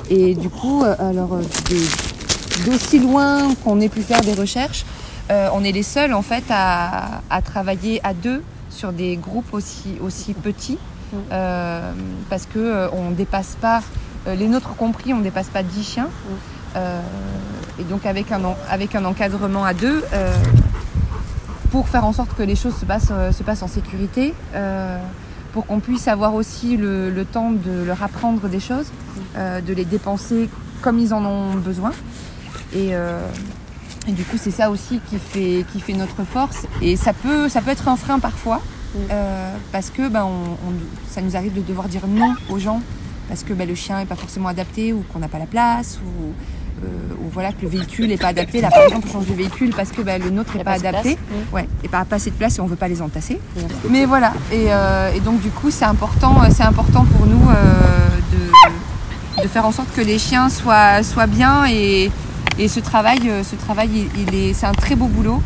Et 0.09 0.35
du 0.35 0.49
coup, 0.49 0.83
euh, 0.83 0.95
alors, 0.99 1.35
euh, 1.35 1.43
d'aussi 2.65 2.99
loin 2.99 3.55
qu'on 3.65 3.81
ait 3.81 3.89
pu 3.89 4.03
faire 4.03 4.21
des 4.21 4.35
recherches, 4.35 4.85
euh, 5.31 5.49
on 5.55 5.63
est 5.63 5.73
les 5.73 5.83
seuls 5.83 6.13
en 6.13 6.23
fait 6.23 6.45
à, 6.51 7.21
à 7.31 7.43
travailler 7.43 8.01
à 8.03 8.15
deux 8.15 8.43
sur 8.71 8.93
des 8.93 9.17
groupes 9.17 9.53
aussi, 9.53 9.97
aussi 10.01 10.35
petits. 10.35 10.79
Euh, 11.33 11.93
parce 12.29 12.47
que 12.47 12.59
euh, 12.59 12.89
on 12.93 13.11
dépasse 13.11 13.57
pas, 13.61 13.83
les 14.27 14.47
nôtres 14.47 14.77
compris, 14.77 15.13
on 15.13 15.21
dépasse 15.21 15.49
pas 15.49 15.63
10 15.63 15.83
chiens. 15.85 16.09
Euh, 16.77 17.01
et 17.81 17.85
donc 17.85 18.07
avec 18.07 18.31
un, 18.31 18.41
avec 18.69 18.95
un 18.95 19.05
encadrement 19.05 19.65
à 19.65 19.75
deux, 19.75 20.05
pour 21.71 21.89
faire 21.89 22.05
en 22.05 22.13
sorte 22.13 22.35
que 22.37 22.43
les 22.43 22.57
choses 22.57 22.75
se 22.77 22.85
passent, 22.85 23.09
euh, 23.13 23.33
se 23.33 23.43
passent 23.43 23.63
en 23.63 23.69
sécurité, 23.69 24.35
euh, 24.55 24.99
pour 25.53 25.67
qu'on 25.67 25.81
puisse 25.81 26.09
avoir 26.09 26.35
aussi 26.35 26.77
le, 26.77 27.11
le 27.11 27.25
temps 27.25 27.51
de 27.51 27.85
leur 27.85 28.03
apprendre 28.03 28.49
des 28.49 28.61
choses, 28.61 28.87
euh, 29.37 29.61
de 29.61 29.73
les 29.73 29.85
dépenser 29.85 30.49
comme 30.83 30.99
ils 30.99 31.13
en 31.13 31.25
ont 31.25 31.55
besoin. 31.55 31.91
Et, 32.73 32.91
euh, 32.95 33.21
et 34.09 34.13
du 34.13 34.23
coup, 34.25 34.37
c'est 34.41 34.51
ça 34.53 34.71
aussi 34.71 35.01
qui 35.11 35.19
fait, 35.19 35.65
qui 35.73 35.81
fait 35.81 35.93
notre 35.93 36.23
force. 36.25 36.67
Et 36.83 36.97
ça 36.97 37.13
peut, 37.13 37.49
ça 37.49 37.61
peut 37.61 37.71
être 37.71 37.89
un 37.89 37.97
frein 37.97 38.19
parfois, 38.21 38.61
euh, 39.11 39.55
parce 39.73 39.91
que 39.91 40.09
ben, 40.09 40.25
on- 40.25 40.53
on- 40.69 40.75
ça 41.11 41.21
nous 41.21 41.37
arrive 41.37 41.53
de 41.55 41.61
devoir 41.63 41.89
dire 41.89 42.07
non 42.09 42.35
aux 42.49 42.59
gens, 42.59 42.81
parce 43.29 43.43
que 43.45 43.53
ben, 43.53 43.69
le 43.69 43.75
chien 43.75 43.99
n'est 43.99 44.07
pas 44.07 44.17
forcément 44.17 44.49
adapté, 44.49 44.93
ou 44.93 45.05
qu'on 45.13 45.19
n'a 45.19 45.29
pas 45.29 45.39
la 45.39 45.47
place, 45.47 45.99
ou, 46.05 46.33
euh, 46.85 46.87
ou 47.25 47.31
voilà, 47.33 47.53
que 47.53 47.63
le 47.63 47.69
véhicule 47.69 48.09
n'est 48.09 48.17
pas 48.17 48.29
adapté. 48.29 48.61
Là, 48.61 48.71
par 48.71 48.83
exemple, 48.83 49.07
on 49.09 49.13
change 49.13 49.27
de 49.27 49.35
véhicule 49.35 49.73
parce 49.77 49.91
que 49.91 50.03
ben, 50.03 50.23
le 50.23 50.31
nôtre 50.31 50.57
n'est 50.57 50.65
pas 50.65 50.73
adapté. 50.73 51.17
place 51.17 51.39
Ouais, 51.53 51.67
et 51.85 51.89
pas, 51.89 52.05
pas 52.05 52.17
assez 52.17 52.31
de 52.31 52.37
place 52.37 52.59
et 52.59 52.61
on 52.61 52.67
veut 52.67 52.77
pas 52.77 52.89
les 52.89 53.03
entasser. 53.03 53.41
Mais 53.89 54.05
voilà, 54.07 54.33
et, 54.53 54.67
euh, 54.73 55.13
et 55.15 55.21
donc 55.21 55.41
du 55.41 55.51
coup 55.51 55.71
c'est 55.71 55.85
important, 55.85 56.43
c'est 56.51 56.63
important 56.63 57.05
pour 57.05 57.27
nous 57.27 57.43
euh, 57.51 58.09
de, 58.33 59.43
de 59.43 59.49
faire 59.49 59.67
en 59.67 59.73
sorte 59.73 59.93
que 59.95 60.01
les 60.01 60.19
chiens 60.19 60.49
soient, 60.49 61.03
soient 61.03 61.27
bien 61.27 61.67
et, 61.69 62.11
et 62.59 62.69
ce 62.69 62.81
travail, 62.81 63.21
ce 63.43 63.57
travail 63.57 63.91
il, 64.17 64.29
il 64.29 64.35
est, 64.35 64.53
c'est 64.55 64.67
un 64.67 64.73
très 64.73 64.97
beau 64.97 65.07
boulot. 65.07 65.43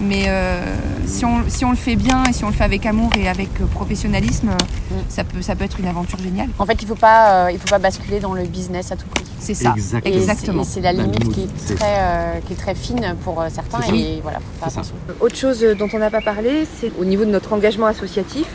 Mais 0.00 0.24
euh, 0.26 0.60
si, 1.06 1.24
on, 1.24 1.44
si 1.48 1.64
on 1.64 1.70
le 1.70 1.76
fait 1.76 1.94
bien 1.94 2.24
et 2.28 2.32
si 2.32 2.42
on 2.44 2.48
le 2.48 2.52
fait 2.52 2.64
avec 2.64 2.84
amour 2.84 3.10
et 3.16 3.28
avec 3.28 3.48
euh, 3.60 3.66
professionnalisme, 3.66 4.48
euh, 4.48 4.94
ça, 5.08 5.22
peut, 5.22 5.40
ça 5.40 5.54
peut 5.54 5.64
être 5.64 5.78
une 5.78 5.86
aventure 5.86 6.18
géniale. 6.18 6.48
En 6.58 6.66
fait, 6.66 6.76
il 6.82 6.88
faut 6.88 6.96
pas, 6.96 7.46
euh, 7.46 7.52
il 7.52 7.58
faut 7.60 7.68
pas 7.68 7.78
basculer 7.78 8.18
dans 8.18 8.34
le 8.34 8.42
business 8.44 8.90
à 8.90 8.96
tout 8.96 9.06
prix. 9.06 9.24
C'est 9.38 9.54
ça. 9.54 9.74
Exactement. 10.04 10.64
c'est 10.64 10.80
la 10.80 10.92
limite 10.92 11.28
qui 11.32 11.42
est, 11.42 11.74
très, 11.76 11.96
euh, 11.98 12.32
qui 12.46 12.54
est 12.54 12.56
très 12.56 12.74
fine 12.74 13.14
pour 13.22 13.44
certains 13.50 13.80
et 13.94 14.20
voilà, 14.22 14.38
faut 14.38 14.44
faire 14.64 14.70
ça. 14.72 14.80
attention. 14.80 14.94
Autre 15.20 15.36
chose 15.36 15.64
dont 15.78 15.88
on 15.92 15.98
n'a 15.98 16.10
pas 16.10 16.22
parlé, 16.22 16.66
c'est 16.80 16.90
au 16.98 17.04
niveau 17.04 17.24
de 17.24 17.30
notre 17.30 17.52
engagement 17.52 17.86
associatif. 17.86 18.46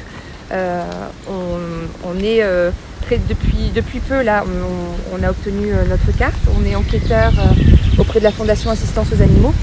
Euh, 0.52 0.84
on, 1.30 2.10
on 2.10 2.18
est 2.18 2.42
euh, 2.42 2.72
très- 3.04 3.20
depuis, 3.30 3.70
depuis 3.74 4.00
peu 4.00 4.24
là, 4.24 4.44
on, 4.46 5.18
on 5.20 5.24
a 5.24 5.30
obtenu 5.30 5.68
notre 5.88 6.12
carte. 6.18 6.36
On 6.60 6.66
est 6.66 6.76
enquêteur 6.76 7.32
euh, 7.38 8.02
auprès 8.02 8.20
de 8.20 8.24
la 8.26 8.32
Fondation 8.32 8.72
Assistance 8.72 9.08
aux 9.18 9.22
animaux. 9.22 9.54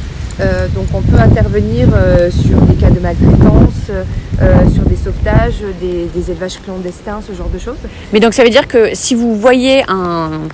Euh, 0.41 0.68
donc 0.74 0.87
on 0.93 1.01
peut 1.01 1.18
intervenir 1.18 1.89
euh, 1.95 2.30
sur 2.30 2.61
des 2.62 2.74
cas 2.74 2.91
de 2.91 3.01
maltraitance, 3.01 3.91
euh, 3.91 4.55
sur 4.72 4.82
des 4.82 4.97
sauvetages, 4.97 5.62
des, 5.80 6.07
des 6.14 6.30
élevages 6.30 6.61
clandestins, 6.62 7.20
ce 7.26 7.32
genre 7.34 7.49
de 7.49 7.59
choses. 7.59 7.78
Mais 8.12 8.20
donc 8.20 8.34
ça 8.34 8.45
veut 8.45 8.51
dire 8.51 8.68
que 8.68 8.91
si 8.95 9.14
vous 9.14 9.34
voyez 9.34 9.82
un, 9.89 10.49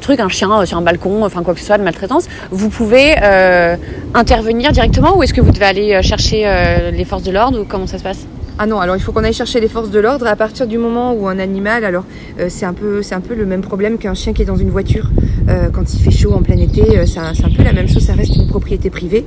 truc, 0.00 0.20
un 0.20 0.28
chien 0.28 0.64
sur 0.64 0.78
un 0.78 0.82
balcon, 0.82 1.24
enfin 1.24 1.42
quoi 1.42 1.54
que 1.54 1.60
ce 1.60 1.66
soit 1.66 1.78
de 1.78 1.82
maltraitance, 1.82 2.28
vous 2.50 2.68
pouvez 2.68 3.16
intervenir 4.14 4.72
directement 4.72 5.16
ou 5.16 5.22
est-ce 5.22 5.34
que 5.34 5.40
vous 5.40 5.52
devez 5.52 5.66
aller 5.66 6.02
chercher 6.02 6.90
les 6.92 7.04
forces 7.04 7.24
de 7.24 7.32
l'ordre 7.32 7.60
ou 7.60 7.64
comment 7.64 7.86
ça 7.86 7.98
se 7.98 8.02
passe? 8.02 8.26
Ah 8.62 8.66
non, 8.66 8.78
alors 8.78 8.94
il 8.94 9.00
faut 9.00 9.10
qu'on 9.12 9.24
aille 9.24 9.32
chercher 9.32 9.58
les 9.58 9.68
forces 9.68 9.88
de 9.88 9.98
l'ordre 9.98 10.26
à 10.26 10.36
partir 10.36 10.66
du 10.66 10.76
moment 10.76 11.14
où 11.14 11.28
un 11.28 11.38
animal, 11.38 11.82
alors 11.82 12.04
euh, 12.38 12.48
c'est 12.50 12.66
un 12.66 12.74
peu 12.74 13.00
un 13.10 13.20
peu 13.20 13.34
le 13.34 13.46
même 13.46 13.62
problème 13.62 13.96
qu'un 13.96 14.12
chien 14.12 14.34
qui 14.34 14.42
est 14.42 14.44
dans 14.44 14.58
une 14.58 14.68
voiture 14.68 15.08
quand 15.72 15.94
il 15.94 16.00
fait 16.00 16.10
chaud 16.10 16.32
en 16.32 16.42
plein 16.42 16.56
été, 16.58 16.98
euh, 16.98 17.06
c'est 17.06 17.18
un, 17.18 17.50
peu 17.56 17.62
la 17.62 17.72
même 17.72 17.88
chose, 17.88 18.04
ça 18.04 18.14
reste 18.14 18.36
une 18.36 18.46
propriété 18.46 18.90
privée. 18.90 19.24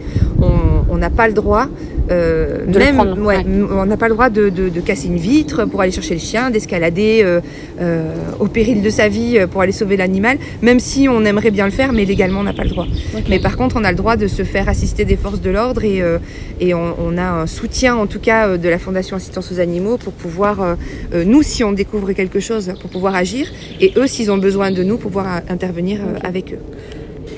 On 0.89 0.97
n'a 0.97 1.09
pas 1.09 1.27
le 1.27 1.33
droit 1.33 1.67
euh, 2.11 2.65
De 2.65 2.77
même 2.79 2.95
prendre, 2.95 3.17
ouais, 3.19 3.37
ouais. 3.37 3.41
m- 3.41 3.67
on 3.71 3.85
n'a 3.85 3.97
pas 3.97 4.07
le 4.07 4.13
droit 4.13 4.29
de, 4.29 4.49
de, 4.49 4.69
de 4.69 4.81
casser 4.81 5.07
une 5.07 5.17
vitre 5.17 5.65
pour 5.65 5.81
aller 5.81 5.91
chercher 5.91 6.13
le 6.15 6.19
chien, 6.19 6.49
d'escalader 6.49 7.21
euh, 7.23 7.39
euh, 7.81 8.13
au 8.39 8.47
péril 8.47 8.81
de 8.81 8.89
sa 8.89 9.07
vie 9.07 9.39
pour 9.51 9.61
aller 9.61 9.71
sauver 9.71 9.95
l'animal, 9.97 10.37
même 10.61 10.79
si 10.79 11.07
on 11.09 11.23
aimerait 11.25 11.51
bien 11.51 11.65
le 11.65 11.71
faire, 11.71 11.93
mais 11.93 12.05
légalement 12.05 12.41
on 12.41 12.43
n'a 12.43 12.53
pas 12.53 12.63
le 12.63 12.69
droit. 12.69 12.87
Mais 13.29 13.39
par 13.39 13.55
contre, 13.57 13.75
on 13.79 13.83
a 13.83 13.91
le 13.91 13.97
droit 13.97 14.15
de 14.17 14.27
se 14.27 14.43
faire 14.43 14.67
assister 14.69 15.05
des 15.05 15.15
forces 15.17 15.41
de 15.41 15.49
l'ordre 15.49 15.83
et, 15.83 16.01
euh, 16.01 16.17
et 16.59 16.73
on, 16.73 16.95
on 16.99 17.17
a 17.17 17.23
un 17.41 17.47
soutien, 17.47 17.95
en 17.95 18.07
tout 18.07 18.19
cas, 18.19 18.57
de 18.57 18.69
la 18.69 18.79
Fondation 18.79 19.15
Assistance 19.17 19.51
aux 19.51 19.59
animaux 19.59 19.97
pour 19.97 20.13
pouvoir, 20.13 20.77
nous, 21.25 21.41
si 21.43 21.63
on 21.63 21.71
découvre 21.71 22.11
quelque 22.13 22.39
chose, 22.39 22.73
pour 22.81 22.89
pouvoir 22.89 23.15
agir, 23.15 23.47
et 23.81 23.93
eux, 23.97 24.07
s'ils 24.07 24.31
ont 24.31 24.37
besoin 24.37 24.71
de 24.71 24.83
nous, 24.83 24.97
pouvoir 24.97 25.41
intervenir 25.49 25.99
avec 26.23 26.53
eux. 26.53 26.59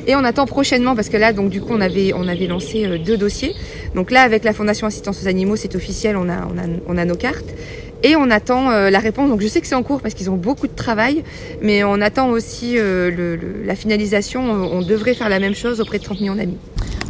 Et 0.08 0.16
on 0.16 0.24
attend 0.24 0.46
prochainement, 0.46 0.96
parce 0.96 1.10
que 1.10 1.18
là, 1.18 1.34
donc 1.34 1.50
du 1.50 1.62
coup, 1.62 1.74
on 1.74 1.82
avait, 1.82 2.14
on 2.14 2.28
avait 2.28 2.48
lancé 2.48 2.86
euh, 2.86 2.98
deux 2.98 3.18
dossiers. 3.18 3.56
Donc 3.96 4.12
là, 4.12 4.22
avec 4.22 4.44
la 4.44 4.54
Fondation 4.54 4.88
Assistance 4.88 5.24
aux 5.24 5.28
animaux, 5.28 5.56
c'est 5.56 5.76
officiel, 5.76 6.18
on 6.18 6.30
a, 6.30 6.48
on 6.48 6.58
a, 6.58 6.66
on 6.88 6.98
a 6.98 7.06
nos 7.06 7.16
cartes. 7.16 7.54
Et 8.04 8.16
on 8.16 8.30
attend 8.30 8.70
la 8.70 9.00
réponse. 9.00 9.30
Donc 9.30 9.42
je 9.42 9.48
sais 9.48 9.62
que 9.62 9.68
c'est 9.68 9.74
en 9.74 9.82
cours 9.82 10.00
parce 10.00 10.14
qu'ils 10.14 10.30
ont 10.30 10.36
beaucoup 10.36 10.68
de 10.68 10.76
travail, 10.76 11.24
mais 11.64 11.84
on 11.84 12.02
attend 12.02 12.30
aussi 12.30 12.76
la 12.78 13.76
finalisation. 13.76 14.44
On, 14.44 14.82
devrait 14.84 15.16
faire 15.16 15.30
la 15.30 15.40
même 15.40 15.56
chose 15.56 15.82
auprès 15.82 15.98
de 15.98 16.04
30 16.04 16.22
millions 16.22 16.36
d'amis. 16.36 16.58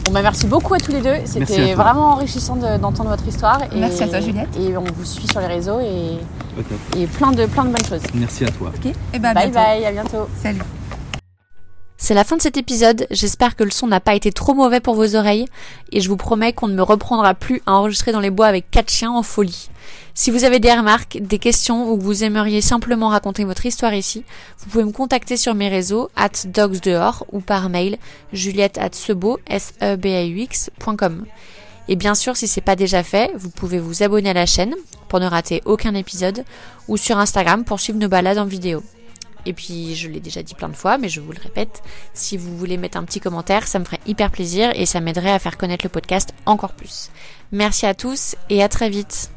Bon 0.06 0.14
bah 0.14 0.22
merci 0.22 0.48
beaucoup 0.48 0.74
à 0.74 0.78
tous 0.78 0.92
les 0.92 1.02
deux. 1.02 1.16
C'était 1.26 1.74
vraiment 1.74 2.12
enrichissant 2.12 2.56
d'entendre 2.56 3.10
votre 3.10 3.28
histoire. 3.28 3.62
Et, 3.76 3.80
merci 3.80 4.04
à 4.04 4.08
toi 4.08 4.22
Juliette. 4.22 4.48
Et 4.58 4.78
on 4.78 4.84
vous 4.84 5.04
suit 5.04 5.28
sur 5.28 5.42
les 5.42 5.48
réseaux 5.48 5.82
et, 5.82 7.02
et 7.02 7.08
plein, 7.08 7.32
de, 7.32 7.46
plein 7.46 7.66
de 7.66 7.72
bonnes 7.72 7.86
choses. 7.86 8.04
Merci 8.14 8.46
à 8.46 8.50
toi. 8.50 8.72
Ok. 8.74 8.94
Et 9.14 9.20
bah, 9.20 9.34
bye 9.34 9.52
bye, 9.52 9.84
à 9.84 9.92
bientôt. 9.92 10.30
Salut. 10.42 10.60
C'est 11.98 12.14
la 12.14 12.26
fin 12.26 12.36
de 12.36 12.42
cet 12.42 12.58
épisode, 12.58 13.08
j'espère 13.10 13.56
que 13.56 13.64
le 13.64 13.72
son 13.72 13.88
n'a 13.88 14.02
pas 14.02 14.16
été 14.16 14.32
trop 14.32 14.54
mauvais 14.54 14.82
pour 14.82 14.96
vos 14.96 15.16
oreilles, 15.16 15.48
et 15.92 16.02
je 16.02 16.10
vous 16.10 16.18
promets 16.18 16.52
qu'on 16.52 16.68
ne 16.68 16.76
me 16.76 16.84
reprendra 16.84 17.34
plus 17.34 17.62
à 17.66 17.74
enregistrer 17.74 18.12
dans 18.12 18.20
les 18.20 18.30
bois 18.30 18.48
avec 18.48 18.70
quatre 18.70 18.92
chiens 18.92 19.12
en 19.12 19.24
folie. 19.24 19.70
Si 20.14 20.30
vous 20.30 20.44
avez 20.44 20.60
des 20.60 20.74
remarques, 20.74 21.18
des 21.22 21.40
questions 21.40 21.90
ou 21.90 21.98
que 21.98 22.04
vous 22.04 22.24
aimeriez 22.24 22.62
simplement 22.62 23.10
raconter 23.10 23.46
votre 23.46 23.66
histoire 23.66 23.94
ici, 23.94 24.24
vous 24.60 24.70
pouvez 24.70 24.84
me 24.84 24.92
contacter 24.92 25.38
sur 25.38 25.56
mes 25.56 25.70
réseaux 25.70 26.10
at 26.16 26.30
dogsdehors 26.46 27.26
ou 27.32 27.40
par 27.40 27.70
mail 27.70 27.98
juliette 28.34 28.78
at 28.78 28.92
sebo, 28.92 29.40
s 29.48 29.74
e 29.82 29.96
b 29.96 30.06
a 30.08 30.26
u 30.26 30.48
Et 31.88 31.96
bien 31.96 32.16
sûr, 32.16 32.36
si 32.36 32.48
c'est 32.48 32.62
pas 32.62 32.76
déjà 32.76 33.04
fait, 33.04 33.32
vous 33.36 33.50
pouvez 33.50 33.80
vous 33.80 34.04
abonner 34.04 34.30
à 34.30 34.34
la 34.34 34.46
chaîne 34.46 34.76
pour 35.08 35.20
ne 35.20 35.28
rater 35.28 35.62
aucun 35.66 35.94
épisode 35.96 36.44
ou 36.88 36.98
sur 36.98 37.18
Instagram 37.18 37.64
pour 37.64 37.80
suivre 37.80 38.00
nos 38.00 38.10
balades 38.10 38.38
en 38.38 38.46
vidéo. 38.46 38.84
Et 39.46 39.54
puis, 39.54 39.96
je 39.96 40.08
l'ai 40.10 40.20
déjà 40.20 40.44
dit 40.44 40.56
plein 40.56 40.70
de 40.70 40.76
fois, 40.76 40.98
mais 40.98 41.10
je 41.10 41.22
vous 41.22 41.32
le 41.32 41.42
répète, 41.42 41.84
si 42.14 42.38
vous 42.38 42.58
voulez 42.58 42.78
mettre 42.78 42.98
un 42.98 43.04
petit 43.04 43.20
commentaire, 43.20 43.68
ça 43.68 43.80
me 43.80 43.86
ferait 43.86 44.00
hyper 44.06 44.32
plaisir 44.32 44.72
et 44.76 44.86
ça 44.86 45.00
m'aiderait 45.00 45.32
à 45.32 45.40
faire 45.40 45.58
connaître 45.58 45.86
le 45.86 45.90
podcast 45.90 46.34
encore 46.46 46.74
plus. 46.74 47.10
Merci 47.52 47.86
à 47.86 47.94
tous 47.94 48.36
et 48.50 48.64
à 48.64 48.70
très 48.70 48.90
vite. 48.90 49.35